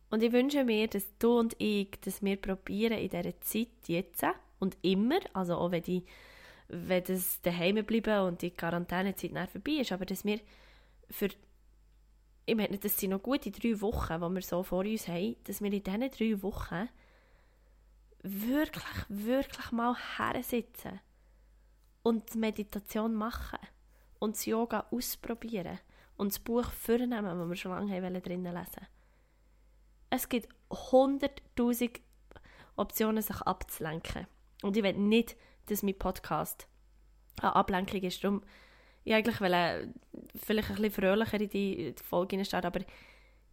Und 0.10 0.24
ich 0.24 0.32
wünsche 0.32 0.64
mir, 0.64 0.88
dass 0.88 1.06
du 1.20 1.40
und 1.40 1.56
ich, 1.60 1.92
dass 2.02 2.24
wir 2.24 2.38
probieren 2.38 2.98
in 2.98 3.10
dieser 3.10 3.40
Zeit 3.42 3.88
jetzt 3.88 4.24
und 4.60 4.78
immer, 4.82 5.20
also 5.34 5.58
auch 5.58 5.72
wenn, 5.72 5.84
die, 5.84 6.04
wenn 6.68 7.04
das 7.04 7.42
daheim 7.42 7.84
bleiben 7.86 8.28
und 8.28 8.42
die 8.42 8.52
Quarantänezeit 8.52 9.32
nach 9.32 9.50
vorbei 9.50 9.74
ist, 9.74 9.92
aber 9.92 10.06
dass 10.06 10.26
wir 10.26 10.40
für, 11.10 11.30
ich 12.46 12.56
meine, 12.56 12.78
das 12.78 12.98
sind 12.98 13.12
noch 13.12 13.22
gute 13.22 13.52
drei 13.52 13.80
Wochen, 13.82 14.14
die 14.14 14.36
wir 14.36 14.42
so 14.42 14.64
vor 14.64 14.80
uns 14.80 15.08
haben, 15.08 15.36
dass 15.44 15.62
wir 15.62 15.72
in 15.72 15.84
diesen 15.84 16.10
drei 16.12 16.42
Wochen 16.42 16.90
wirklich, 18.24 19.06
wirklich 19.10 19.72
mal 19.72 19.96
hersitzen 20.18 21.00
und 22.02 22.36
Meditation 22.36 23.14
machen 23.14 23.60
und 24.20 24.36
das 24.36 24.46
Yoga 24.46 24.88
ausprobieren 24.92 25.80
und 26.18 26.32
das 26.32 26.40
Buch 26.40 26.72
vornehmen, 26.72 27.26
das 27.26 27.50
wir 27.50 27.56
schon 27.56 27.72
lange 27.72 27.96
haben 27.96 28.22
drinnen 28.22 28.56
lesen 28.56 28.88
es 30.16 30.30
gibt 30.30 30.48
100.000 30.70 32.00
Optionen, 32.76 33.22
sich 33.22 33.42
abzulenken. 33.42 34.28
Und 34.62 34.76
ich 34.78 34.84
will 34.84 34.94
nicht, 34.94 35.36
dass 35.66 35.84
mein 35.84 35.98
Podcast 35.98 36.68
eine 37.42 37.56
Ablenkung 37.56 38.02
ist. 38.02 38.24
Darum, 38.24 38.44
ich 39.04 39.14
eigentlich 39.14 39.42
will 39.42 39.54
äh, 39.54 39.88
vielleicht 40.36 40.70
ein 40.70 40.76
bisschen 40.76 40.92
fröhlicher 40.92 41.40
in 41.40 41.50
die 41.50 41.96
Folge 42.04 42.44
starten, 42.46 42.68
aber 42.68 42.82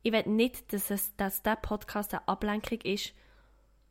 ich 0.03 0.13
will 0.13 0.25
nicht, 0.27 0.73
dass, 0.73 0.91
es, 0.91 1.15
dass 1.17 1.43
dieser 1.43 1.57
Podcast 1.57 2.15
eine 2.15 2.27
Ablenkung 2.29 2.81
ist 2.81 3.13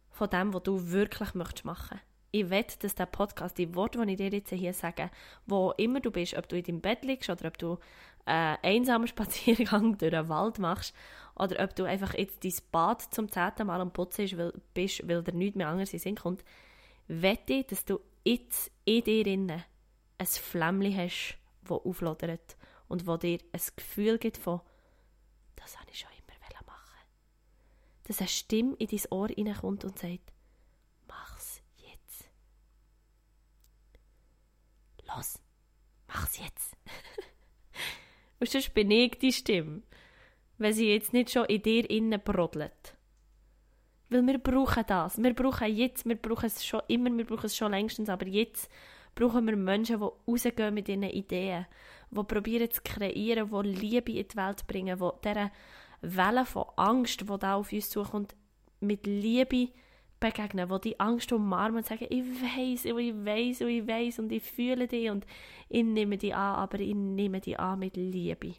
von 0.10 0.30
dem, 0.30 0.54
was 0.54 0.64
du 0.64 0.92
wirklich 0.92 1.34
möchtest 1.34 1.66
machen 1.66 2.00
ich 2.32 2.50
will, 2.50 2.66
dass 2.80 2.96
der 2.96 3.06
Podcast, 3.06 3.58
die 3.58 3.76
Worte, 3.76 4.04
die 4.06 4.12
ich 4.14 4.18
dir 4.18 4.30
jetzt 4.30 4.50
hier 4.52 4.74
sage, 4.74 5.12
wo 5.46 5.72
immer 5.78 6.00
du 6.00 6.12
bist, 6.12 6.38
ob 6.38 6.48
du 6.48 6.58
in 6.58 6.64
deinem 6.64 6.82
Bett 6.82 7.04
liegst 7.04 7.30
oder 7.30 7.48
ob 7.48 7.58
du 7.58 7.78
einen 8.26 8.58
äh, 8.64 8.68
einsamen 8.78 9.08
Spaziergang 9.10 9.98
durch 9.98 10.12
den 10.12 10.30
Wald 10.30 10.58
machst 10.60 10.96
oder 11.36 11.62
ob 11.64 11.76
du 11.76 11.84
einfach 11.84 12.14
jetzt 12.14 12.44
dein 12.44 12.54
Bad 12.72 13.02
zum 13.14 13.30
zehnten 13.30 13.68
Mal 13.68 13.82
am 13.82 13.92
Putzen 13.92 14.52
bist, 14.74 15.08
weil, 15.08 15.24
dir 15.24 15.34
nichts 15.34 15.58
mehr 15.58 15.68
anderes 15.68 15.94
in 15.94 16.00
Sinn 16.00 16.16
kommt, 16.16 16.44
wette, 17.08 17.64
dass 17.66 17.84
du 17.84 18.00
jetzt 18.24 18.72
in 18.86 19.04
dir 19.04 19.26
innen 19.28 19.64
ein 20.18 20.26
Flämmchen 20.26 20.98
hast, 20.98 21.38
das 21.64 21.80
auflodert 21.80 22.58
und 22.88 23.08
wo 23.08 23.18
dir 23.18 23.40
ein 23.52 23.62
Gefühl 23.76 24.18
gibt 24.18 24.38
von 24.38 24.62
«Das 25.56 25.80
habe 25.80 25.90
ich 25.92 26.00
schon 26.00 26.10
immer 26.12 26.66
machen 26.68 27.00
Dass 28.04 28.20
eine 28.20 28.28
Stimme 28.28 28.76
in 28.78 28.88
dein 28.88 29.12
Ohr 29.12 29.28
hineinkommt 29.28 29.86
und 29.86 29.98
sagt 29.98 30.32
«Mach's 31.08 31.62
jetzt!» 31.78 32.30
«Los, 35.08 35.40
mach's 36.08 36.38
jetzt!» 36.38 36.76
Und 38.40 38.50
sonst 38.50 38.74
bin 38.74 38.90
ich 38.90 39.20
die 39.20 39.32
Stimme 39.32 39.84
wenn 40.62 40.74
sie 40.74 40.92
jetzt 40.92 41.12
nicht 41.12 41.32
schon 41.32 41.46
in 41.46 41.62
dir 41.64 41.90
innen 41.90 42.22
brodelt. 42.22 42.96
Weil 44.12 44.28
wir 44.28 44.40
brauchen 44.40 44.84
das. 44.88 45.24
Wir 45.24 45.34
brauchen 45.34 45.74
jetzt, 45.74 46.06
wir 46.06 46.18
brauchen 46.18 46.48
es 46.48 46.66
schon 46.66 46.82
immer, 46.90 47.16
wir 47.18 47.26
brauchen 47.26 47.46
es 47.46 47.56
schon 47.56 47.72
längstens, 47.72 48.10
aber 48.10 48.28
jetzt 48.28 48.70
brauchen 49.16 49.48
wir 49.48 49.56
Menschen, 49.56 50.00
die 50.00 50.06
rausgehen 50.30 50.74
mit 50.74 50.90
ihren 50.90 51.04
Ideen, 51.04 51.66
die 52.10 52.24
probieren 52.24 52.70
zu 52.70 52.82
kreieren, 52.84 53.50
die 53.50 53.70
Liebe 53.70 54.12
in 54.12 54.28
die 54.28 54.36
Welt 54.36 54.68
bringen, 54.68 55.00
die 55.00 55.10
dieser 55.24 55.52
Welle 56.02 56.46
von 56.46 56.66
Angst, 56.76 57.22
die 57.22 57.40
da 57.40 57.56
auf 57.56 57.72
uns 57.72 57.90
zukommt, 57.90 58.36
mit 58.82 59.08
Liebe 59.08 59.70
begegnen, 60.20 60.68
die 60.68 60.90
die 60.90 61.00
Angst 61.00 61.32
umarmen 61.32 61.78
und 61.78 61.86
sagen, 61.86 62.08
ich 62.10 62.26
weiß 62.26 62.84
ich 62.86 62.94
weiß 62.94 63.62
ich 63.62 63.88
weiß 63.88 64.20
und 64.20 64.32
ich 64.34 64.44
fühle 64.44 64.90
dich 64.90 65.10
und 65.10 65.26
ich 65.70 65.86
nehme 65.86 66.18
die 66.18 66.34
an, 66.34 66.56
aber 66.56 66.82
ich 66.82 66.94
nehme 66.94 67.40
die 67.40 67.58
an 67.58 67.80
mit 67.80 67.96
Liebe. 67.96 68.56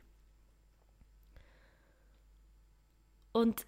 Und 3.33 3.67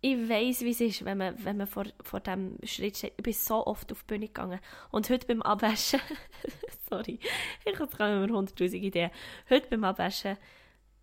ich 0.00 0.28
weiß, 0.28 0.60
wie 0.60 0.70
es 0.70 0.80
ist, 0.80 1.04
wenn 1.04 1.18
man, 1.18 1.44
wenn 1.44 1.56
man 1.56 1.66
vor, 1.66 1.84
vor 2.02 2.20
diesem 2.20 2.56
Schritt 2.62 2.96
steht. 2.96 3.14
Ich 3.16 3.22
bin 3.22 3.32
so 3.32 3.66
oft 3.66 3.90
auf 3.90 4.02
die 4.02 4.06
Bühne 4.06 4.26
gegangen. 4.26 4.60
Und 4.90 5.10
heute 5.10 5.26
beim 5.26 5.42
Abwaschen, 5.42 6.00
sorry, 6.88 7.18
ich 7.64 7.78
habe 7.78 7.88
gerade 7.88 8.24
immer 8.24 8.38
100'000 8.38 8.74
Ideen. 8.74 9.10
Heute 9.50 9.68
beim 9.68 9.84
Abwaschen 9.84 10.36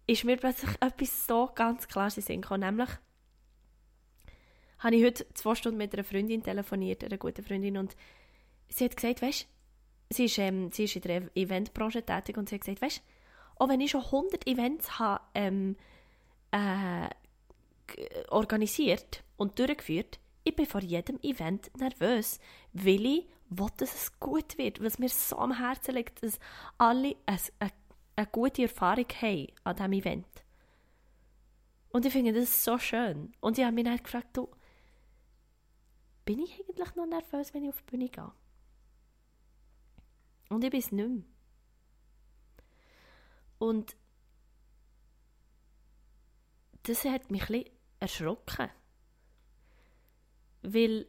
ist 0.08 0.24
mir 0.24 0.38
plötzlich 0.38 0.72
etwas 0.80 1.28
so 1.28 1.50
ganz 1.54 1.88
klar 1.88 2.10
in 2.16 2.22
Sinn 2.22 2.42
gekommen, 2.42 2.62
nämlich 2.62 2.90
habe 4.80 4.96
ich 4.96 5.04
heute 5.04 5.26
zwei 5.34 5.56
Stunden 5.56 5.78
mit 5.78 5.94
einer 5.94 6.04
Freundin 6.04 6.44
telefoniert, 6.44 7.04
einer 7.04 7.18
guten 7.18 7.44
Freundin, 7.44 7.78
und 7.78 7.96
sie 8.70 8.86
hat 8.86 8.96
gesagt, 8.96 9.22
weißt 9.22 9.48
sie 10.12 10.26
ist, 10.26 10.38
ähm, 10.38 10.72
sie 10.72 10.84
ist 10.84 10.96
in 10.96 11.02
der 11.02 11.36
Eventbranche 11.36 12.06
tätig 12.06 12.38
und 12.38 12.50
sie 12.50 12.56
hat 12.56 12.62
gesagt, 12.62 12.82
weißt 12.82 13.02
auch 13.58 13.70
wenn 13.70 13.82
ich 13.82 13.92
schon 13.92 14.04
100 14.04 14.48
Events 14.48 15.00
habe 15.00 15.24
ähm, 15.34 15.76
äh, 16.52 17.10
organisiert 18.30 19.24
und 19.38 19.58
durchgeführt, 19.60 20.20
ich 20.44 20.56
bin 20.56 20.66
vor 20.66 20.82
jedem 20.82 21.20
Event 21.22 21.76
nervös, 21.78 22.40
weil 22.74 23.06
ich 23.06 23.28
will, 23.50 23.70
dass 23.78 23.94
es 23.94 24.20
gut 24.20 24.58
wird, 24.58 24.82
was 24.84 25.00
mir 25.00 25.10
so 25.10 25.38
am 25.38 25.58
Herzen 25.58 25.96
liegt, 25.96 26.24
dass 26.24 26.40
alle 26.78 27.16
eine, 27.26 27.40
eine, 27.60 27.72
eine 28.16 28.28
gute 28.28 28.64
Erfahrung 28.64 29.08
haben 29.22 29.48
an 29.64 29.76
diesem 29.76 29.94
Event. 29.94 30.46
Und 31.90 32.06
ich 32.06 32.12
finde 32.12 32.34
das 32.34 32.64
so 32.64 32.78
schön. 32.78 33.34
Und 33.40 33.58
ich 33.58 33.64
habe 33.64 33.74
mich 33.74 33.86
dann 33.86 33.98
gefragt, 33.98 34.36
du, 34.36 34.50
bin 36.26 36.40
ich 36.40 36.60
eigentlich 36.60 36.96
noch 36.96 37.06
nervös, 37.06 37.54
wenn 37.54 37.64
ich 37.64 37.70
auf 37.70 37.82
die 37.82 37.92
Bühne 37.92 38.10
gehe? 38.10 38.32
Und 40.50 40.64
ich 40.64 40.70
bin 40.70 40.80
es 40.80 40.92
nicht 40.92 41.08
mehr. 41.10 41.24
Und 43.60 43.96
das 46.84 47.06
hat 47.06 47.32
mich 47.32 47.50
ein 47.50 47.66
erschrocken. 48.06 48.70
Weil 50.62 51.08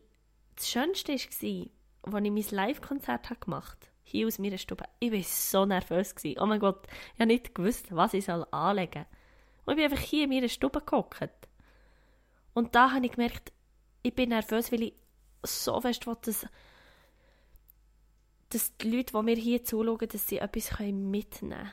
das 0.54 0.68
Schönste 0.68 1.12
war, 1.12 1.18
als 1.18 1.42
ich 1.42 1.70
mein 2.02 2.44
Live-Konzert 2.50 3.40
gemacht 3.40 3.78
habe, 3.80 3.92
hier 4.04 4.26
aus 4.26 4.38
meiner 4.38 4.58
Stube, 4.58 4.84
ich 5.00 5.12
war 5.12 5.22
so 5.22 5.66
nervös. 5.66 6.14
Gewesen. 6.14 6.40
Oh 6.40 6.46
mein 6.46 6.60
Gott, 6.60 6.86
ich 7.14 7.20
habe 7.20 7.26
nicht 7.26 7.54
gewusst, 7.54 7.94
was 7.94 8.14
ich 8.14 8.28
anlegen 8.30 9.04
soll. 9.04 9.06
Und 9.66 9.72
ich 9.72 9.76
bin 9.76 9.84
einfach 9.92 10.04
hier 10.04 10.24
in 10.24 10.30
meiner 10.30 10.48
Stube 10.48 10.80
gehockt. 10.80 11.48
Und 12.54 12.74
da 12.74 12.92
habe 12.92 13.04
ich 13.04 13.12
gemerkt, 13.12 13.52
ich 14.02 14.14
bin 14.14 14.28
nervös, 14.28 14.70
weil 14.70 14.84
ich 14.84 14.94
so 15.42 15.80
fest 15.80 16.06
will, 16.06 16.16
dass, 16.22 16.46
dass 18.50 18.76
die 18.76 18.90
Leute, 18.90 19.12
die 19.12 19.22
mir 19.22 19.36
hier 19.36 19.64
zuschauen, 19.64 20.08
dass 20.08 20.28
sie 20.28 20.38
etwas 20.38 20.78
mitnehmen 20.78 21.30
können. 21.30 21.70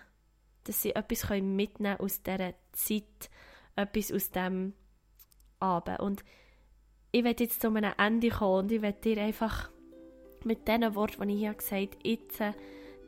Dass 0.63 0.81
sie 0.81 0.95
etwas 0.95 1.29
mitnehmen 1.29 1.67
können 1.77 1.99
aus 1.99 2.23
dieser 2.23 2.53
Zeit, 2.71 3.29
etwas 3.75 4.11
aus 4.11 4.31
dem 4.31 4.73
Abend. 5.63 5.99
Und 5.99 6.23
ich 7.11 7.23
werde 7.23 7.43
jetzt 7.43 7.61
zu 7.61 7.67
einem 7.67 7.93
Ende 7.97 8.29
kommen 8.29 8.65
und 8.65 8.71
ich 8.71 8.81
werde 8.81 9.01
dir 9.01 9.21
einfach 9.21 9.69
mit 10.43 10.67
diesen 10.67 10.95
Worten, 10.95 11.27
die 11.27 11.35
ich 11.35 11.39
hier 11.39 11.53
gesagt 11.53 11.95
habe, 11.95 12.09
jetzt 12.09 12.39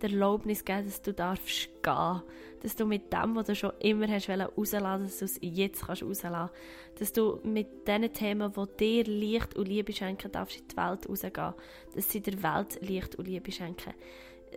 die 0.02 0.06
Erlaubnis 0.06 0.64
geben, 0.64 0.86
dass 0.86 1.02
du 1.02 1.14
darfst 1.14 1.70
gehen. 1.84 2.22
Dass 2.62 2.76
du 2.76 2.86
mit 2.86 3.14
dem, 3.14 3.36
was 3.36 3.48
du 3.48 3.56
schon 3.56 3.74
immer 3.80 4.08
hast 4.08 4.30
rauslassen 4.30 5.04
dass 5.04 5.20
du 5.20 5.26
es 5.26 5.40
jetzt 5.42 5.86
kannst 5.86 6.04
rauslassen 6.04 6.50
Dass 6.98 7.14
du 7.14 7.40
mit 7.44 7.88
diesen 7.88 8.14
Themen, 8.14 8.54
die 8.54 8.78
dir 8.78 9.04
Licht 9.04 9.56
und 9.56 9.68
Liebe 9.68 9.94
schenken, 9.94 10.32
darfst 10.32 10.60
in 10.60 10.68
die 10.68 10.78
Welt 10.78 11.08
rausgehen. 11.08 11.54
Dass 11.94 12.10
sie 12.10 12.22
der 12.22 12.42
Welt 12.42 12.80
Licht 12.82 13.16
und 13.16 13.28
Liebe 13.28 13.52
schenken. 13.52 13.94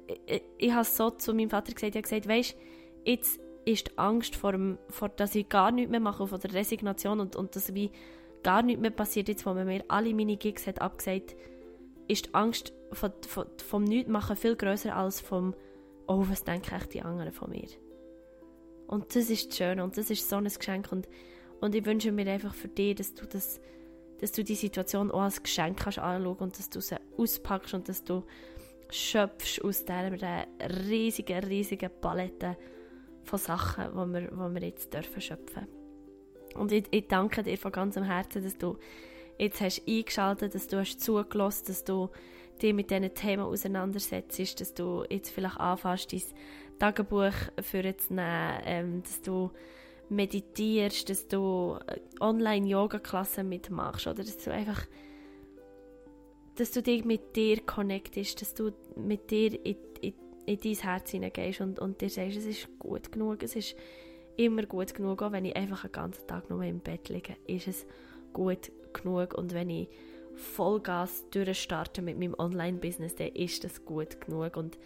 Ich, 0.07 0.21
ich, 0.27 0.43
ich 0.59 0.73
habe 0.73 0.85
so 0.85 1.11
zu 1.11 1.35
meinem 1.35 1.51
Vater 1.51 1.73
gesagt, 1.73 1.95
ich 1.95 2.03
habe 2.03 2.03
gesagt, 2.03 2.29
weisst, 2.29 2.57
jetzt 3.05 3.41
ist 3.69 3.89
die 3.89 3.99
Angst 3.99 4.35
vor, 4.35 4.53
dem, 4.53 4.79
vor 4.89 5.11
dass 5.11 5.35
ich 5.35 5.49
gar 5.49 5.71
nichts 5.71 5.91
mehr 5.91 6.01
mache, 6.01 6.27
vor 6.27 6.39
der 6.39 6.55
Resignation 6.55 7.21
und, 7.21 7.37
und 7.37 7.55
dass 7.55 7.75
wie 7.75 7.91
gar 8.43 8.63
nichts 8.63 8.81
mehr 8.81 8.91
passiert, 8.91 9.29
jetzt 9.29 9.45
wo 9.45 9.53
man 9.53 9.67
mir 9.67 9.85
alle 9.89 10.15
meine 10.15 10.37
Gigs 10.37 10.67
hat 10.67 10.81
abgesagt, 10.81 11.37
ist 12.07 12.27
die 12.27 12.35
Angst 12.35 12.73
von, 12.93 13.13
von, 13.27 13.47
vom 13.67 13.85
Nichtmachen 13.85 14.37
viel 14.37 14.57
größer 14.57 14.97
als 14.97 15.21
vom 15.21 15.55
«Oh, 16.07 16.25
was 16.29 16.45
denken 16.45 16.75
echt 16.75 16.95
die 16.95 17.03
anderen 17.03 17.33
von 17.33 17.51
mir?» 17.51 17.69
Und 18.87 19.15
das 19.15 19.29
ist 19.29 19.55
schön 19.55 19.81
und 19.81 19.99
das 19.99 20.09
ist 20.09 20.29
so 20.29 20.37
ein 20.37 20.45
Geschenk 20.45 20.91
und, 20.91 21.07
und 21.61 21.75
ich 21.75 21.85
wünsche 21.85 22.11
mir 22.11 22.27
einfach 22.31 22.55
für 22.55 22.69
dich, 22.69 22.95
dass 22.95 23.15
du 23.15 23.27
das 23.27 23.61
dass 24.21 24.33
du 24.33 24.43
die 24.43 24.57
Situation 24.57 25.13
auch 25.13 25.21
als 25.21 25.43
Geschenk 25.45 25.79
kannst 25.79 26.01
anschauen 26.01 26.39
und 26.39 26.59
dass 26.59 26.69
du 26.69 26.81
sie 26.81 26.97
auspackst 27.17 27.75
und 27.75 27.89
dass 27.89 28.03
du 28.03 28.25
schöpfst 28.91 29.63
aus 29.63 29.85
dieser 29.85 30.47
riesigen, 30.89 31.45
riesigen 31.45 31.91
Palette 32.01 32.57
von 33.29 33.39
Sachen, 33.39 33.85
die 33.93 34.13
wir, 34.13 34.31
die 34.31 34.55
wir 34.55 34.69
jetzt 34.69 34.93
dürfen 34.93 35.21
schöpfen. 35.21 35.67
Und 36.55 36.73
ich, 36.73 36.85
ich 36.91 37.07
danke 37.07 37.43
dir 37.43 37.59
von 37.59 37.73
ganzem 37.73 38.05
Herzen, 38.05 38.43
dass 38.43 38.59
du 38.59 38.77
jetzt 39.39 39.61
hast 39.61 39.83
eingeschaltet, 39.87 40.55
dass 40.55 40.67
du 40.67 40.79
hast 40.79 41.01
zugelassen, 41.01 41.67
dass 41.69 41.85
du 41.85 42.11
dich 42.61 42.75
mit 42.75 42.91
diesen 42.91 43.15
Themen 43.15 43.45
auseinandersetzt, 43.45 44.61
dass 44.61 44.75
du 44.75 45.05
jetzt 45.09 45.31
vielleicht 45.31 45.59
anfängst, 45.61 46.13
dein 46.13 46.23
Tagebuch 46.79 47.35
für 47.61 47.97
zu 47.97 48.15
nehmen, 48.15 48.61
ähm, 48.65 49.03
dass 49.03 49.23
du 49.23 49.51
meditierst, 50.09 51.09
dass 51.11 51.29
du 51.29 51.79
äh, 51.87 52.01
Online-Yoga-Klassen 52.21 53.49
mitmachst 53.49 54.07
oder 54.07 54.25
dass 54.25 54.39
du 54.39 54.53
einfach 54.53 54.87
dass 56.57 56.73
du 56.73 56.83
dich 56.83 57.05
mit 57.05 57.37
dir 57.37 57.61
connectest, 57.61 58.41
dass 58.41 58.53
du 58.53 58.73
mit 58.97 59.31
dir 59.31 59.65
in, 59.65 59.77
in, 60.01 60.15
in 60.49 60.59
dein 60.59 60.75
Herz 60.75 61.11
hineingehst 61.11 61.61
und, 61.61 61.79
und 61.79 62.01
dir 62.01 62.09
sagst, 62.09 62.39
es 62.39 62.47
ist 62.47 62.79
gut 62.79 63.13
genug, 63.13 63.43
es 63.43 63.55
ist 63.55 63.77
immer 64.37 64.63
gut 64.63 64.95
genug, 64.95 65.23
auch 65.23 65.33
wenn 65.33 65.45
ich 65.45 65.57
einfach 65.57 65.85
einen 65.85 65.93
ganzen 65.93 66.27
Tag 66.27 66.49
nur 66.49 66.63
im 66.63 66.81
Bett 66.81 67.09
liege, 67.09 67.37
ist 67.47 67.69
es 67.69 67.87
gut 68.33 68.73
genug. 68.95 69.35
Und 69.35 69.53
wenn 69.53 69.69
ich 69.69 69.89
Vollgas 70.35 71.29
durchstarte 71.31 72.01
mit 72.01 72.19
meinem 72.19 72.35
Online-Business, 72.39 73.17
dann 73.17 73.29
ist 73.29 73.65
das 73.65 73.85
gut 73.85 74.21
genug. 74.21 74.57
Und 74.57 74.79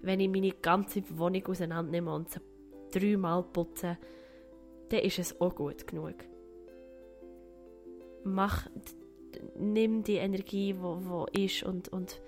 wenn 0.00 0.20
ich 0.20 0.28
meine 0.28 0.52
ganze 0.52 1.02
Wohnung 1.18 1.44
auseinandernehme 1.46 2.14
und 2.14 2.30
sie 2.30 2.40
dreimal 2.92 3.42
putze, 3.42 3.98
dann 4.88 5.00
ist 5.00 5.18
es 5.18 5.40
auch 5.40 5.54
gut 5.54 5.86
genug. 5.86 6.14
Mach, 8.24 8.68
nimm 9.56 10.02
die 10.02 10.16
Energie, 10.16 10.74
die 10.74 11.44
ist 11.44 11.62
und, 11.62 11.88
und, 11.88 12.20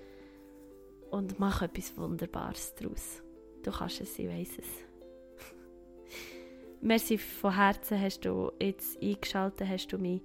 und 1.13 1.39
mach 1.39 1.61
etwas 1.61 1.95
Wunderbares 1.95 2.73
daraus. 2.73 3.21
Du 3.63 3.71
kannst 3.71 4.01
es, 4.01 4.17
ich 4.17 4.27
weiß 4.27 4.57
es. 4.57 4.67
Merci 6.81 7.19
von 7.19 7.55
Herzen 7.55 8.01
hast 8.01 8.25
du 8.25 8.51
jetzt 8.59 8.99
eingeschaltet, 9.01 9.67
hast 9.67 9.93
du 9.93 9.99
mich 9.99 10.23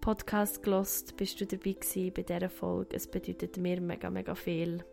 Podcast 0.00 0.64
gelost, 0.64 1.16
bist 1.16 1.40
du 1.40 1.46
dabei 1.46 1.74
gewesen 1.74 2.12
bei 2.12 2.22
dieser 2.22 2.50
Folge. 2.50 2.96
Es 2.96 3.06
bedeutet 3.06 3.56
mir 3.58 3.80
mega, 3.80 4.10
mega 4.10 4.34
viel. 4.34 4.84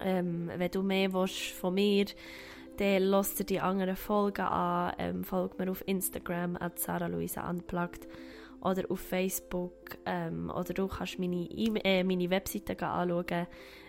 Ähm, 0.00 0.50
wenn 0.56 0.70
du 0.70 0.82
mehr 0.82 1.10
von 1.10 1.74
mir 1.74 2.06
dann 2.78 3.02
lass 3.02 3.34
dir 3.34 3.44
die 3.44 3.60
anderen 3.60 3.96
Folgen 3.96 4.46
an. 4.46 4.94
Ähm, 4.96 5.24
folg 5.24 5.58
mir 5.58 5.70
auf 5.70 5.86
Instagram 5.86 6.56
at 6.56 6.78
Sarah 6.78 7.06
Luisa 7.06 7.50
Unplugged 7.50 8.08
oder 8.62 8.90
auf 8.90 9.00
Facebook 9.00 9.98
ähm, 10.06 10.50
oder 10.50 10.72
du 10.74 10.88
kannst 10.88 11.18
meine, 11.18 11.50
e 11.50 11.72
äh, 11.84 12.04
meine 12.04 12.30
Webseite 12.30 12.80
anschauen 12.86 13.46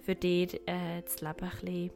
für 0.00 0.14
dich 0.14 0.60
äh, 0.66 1.02
das 1.02 1.20
Leben 1.20 1.44
ein 1.44 1.50
bisschen 1.50 1.90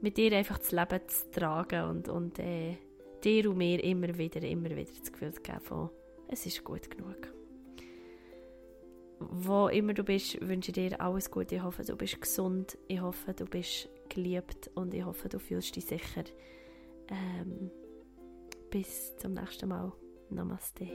mit 0.00 0.18
dir 0.18 0.36
einfach 0.36 0.58
das 0.58 0.70
Leben 0.70 1.00
zu 1.06 1.30
tragen 1.30 1.84
und, 1.88 2.08
und 2.08 2.38
äh, 2.38 2.76
dir 3.24 3.48
und 3.48 3.56
mir 3.56 3.82
immer 3.82 4.16
wieder, 4.18 4.42
immer 4.42 4.70
wieder 4.70 4.84
das 4.84 5.10
Gefühl 5.10 5.32
zu 5.32 5.40
geben 5.40 5.60
von, 5.60 5.90
es 6.28 6.44
ist 6.44 6.62
gut 6.62 6.90
genug. 6.90 7.32
Wo 9.18 9.68
immer 9.68 9.94
du 9.94 10.04
bist, 10.04 10.38
wünsche 10.46 10.70
ich 10.70 10.74
dir 10.74 11.00
alles 11.00 11.30
Gute. 11.30 11.54
Ich 11.54 11.62
hoffe, 11.62 11.84
du 11.84 11.96
bist 11.96 12.20
gesund. 12.20 12.76
Ich 12.88 13.00
hoffe, 13.00 13.32
du 13.32 13.46
bist 13.46 13.88
geliebt 14.08 14.70
und 14.74 14.94
ich 14.94 15.04
hoffe, 15.04 15.28
du 15.28 15.38
fühlst 15.38 15.76
dich 15.76 15.86
sicher. 15.86 16.24
Ähm, 17.08 17.70
bis 18.70 19.16
zum 19.16 19.34
nächsten 19.34 19.68
Mal. 19.68 19.92
Namaste. 20.30 20.88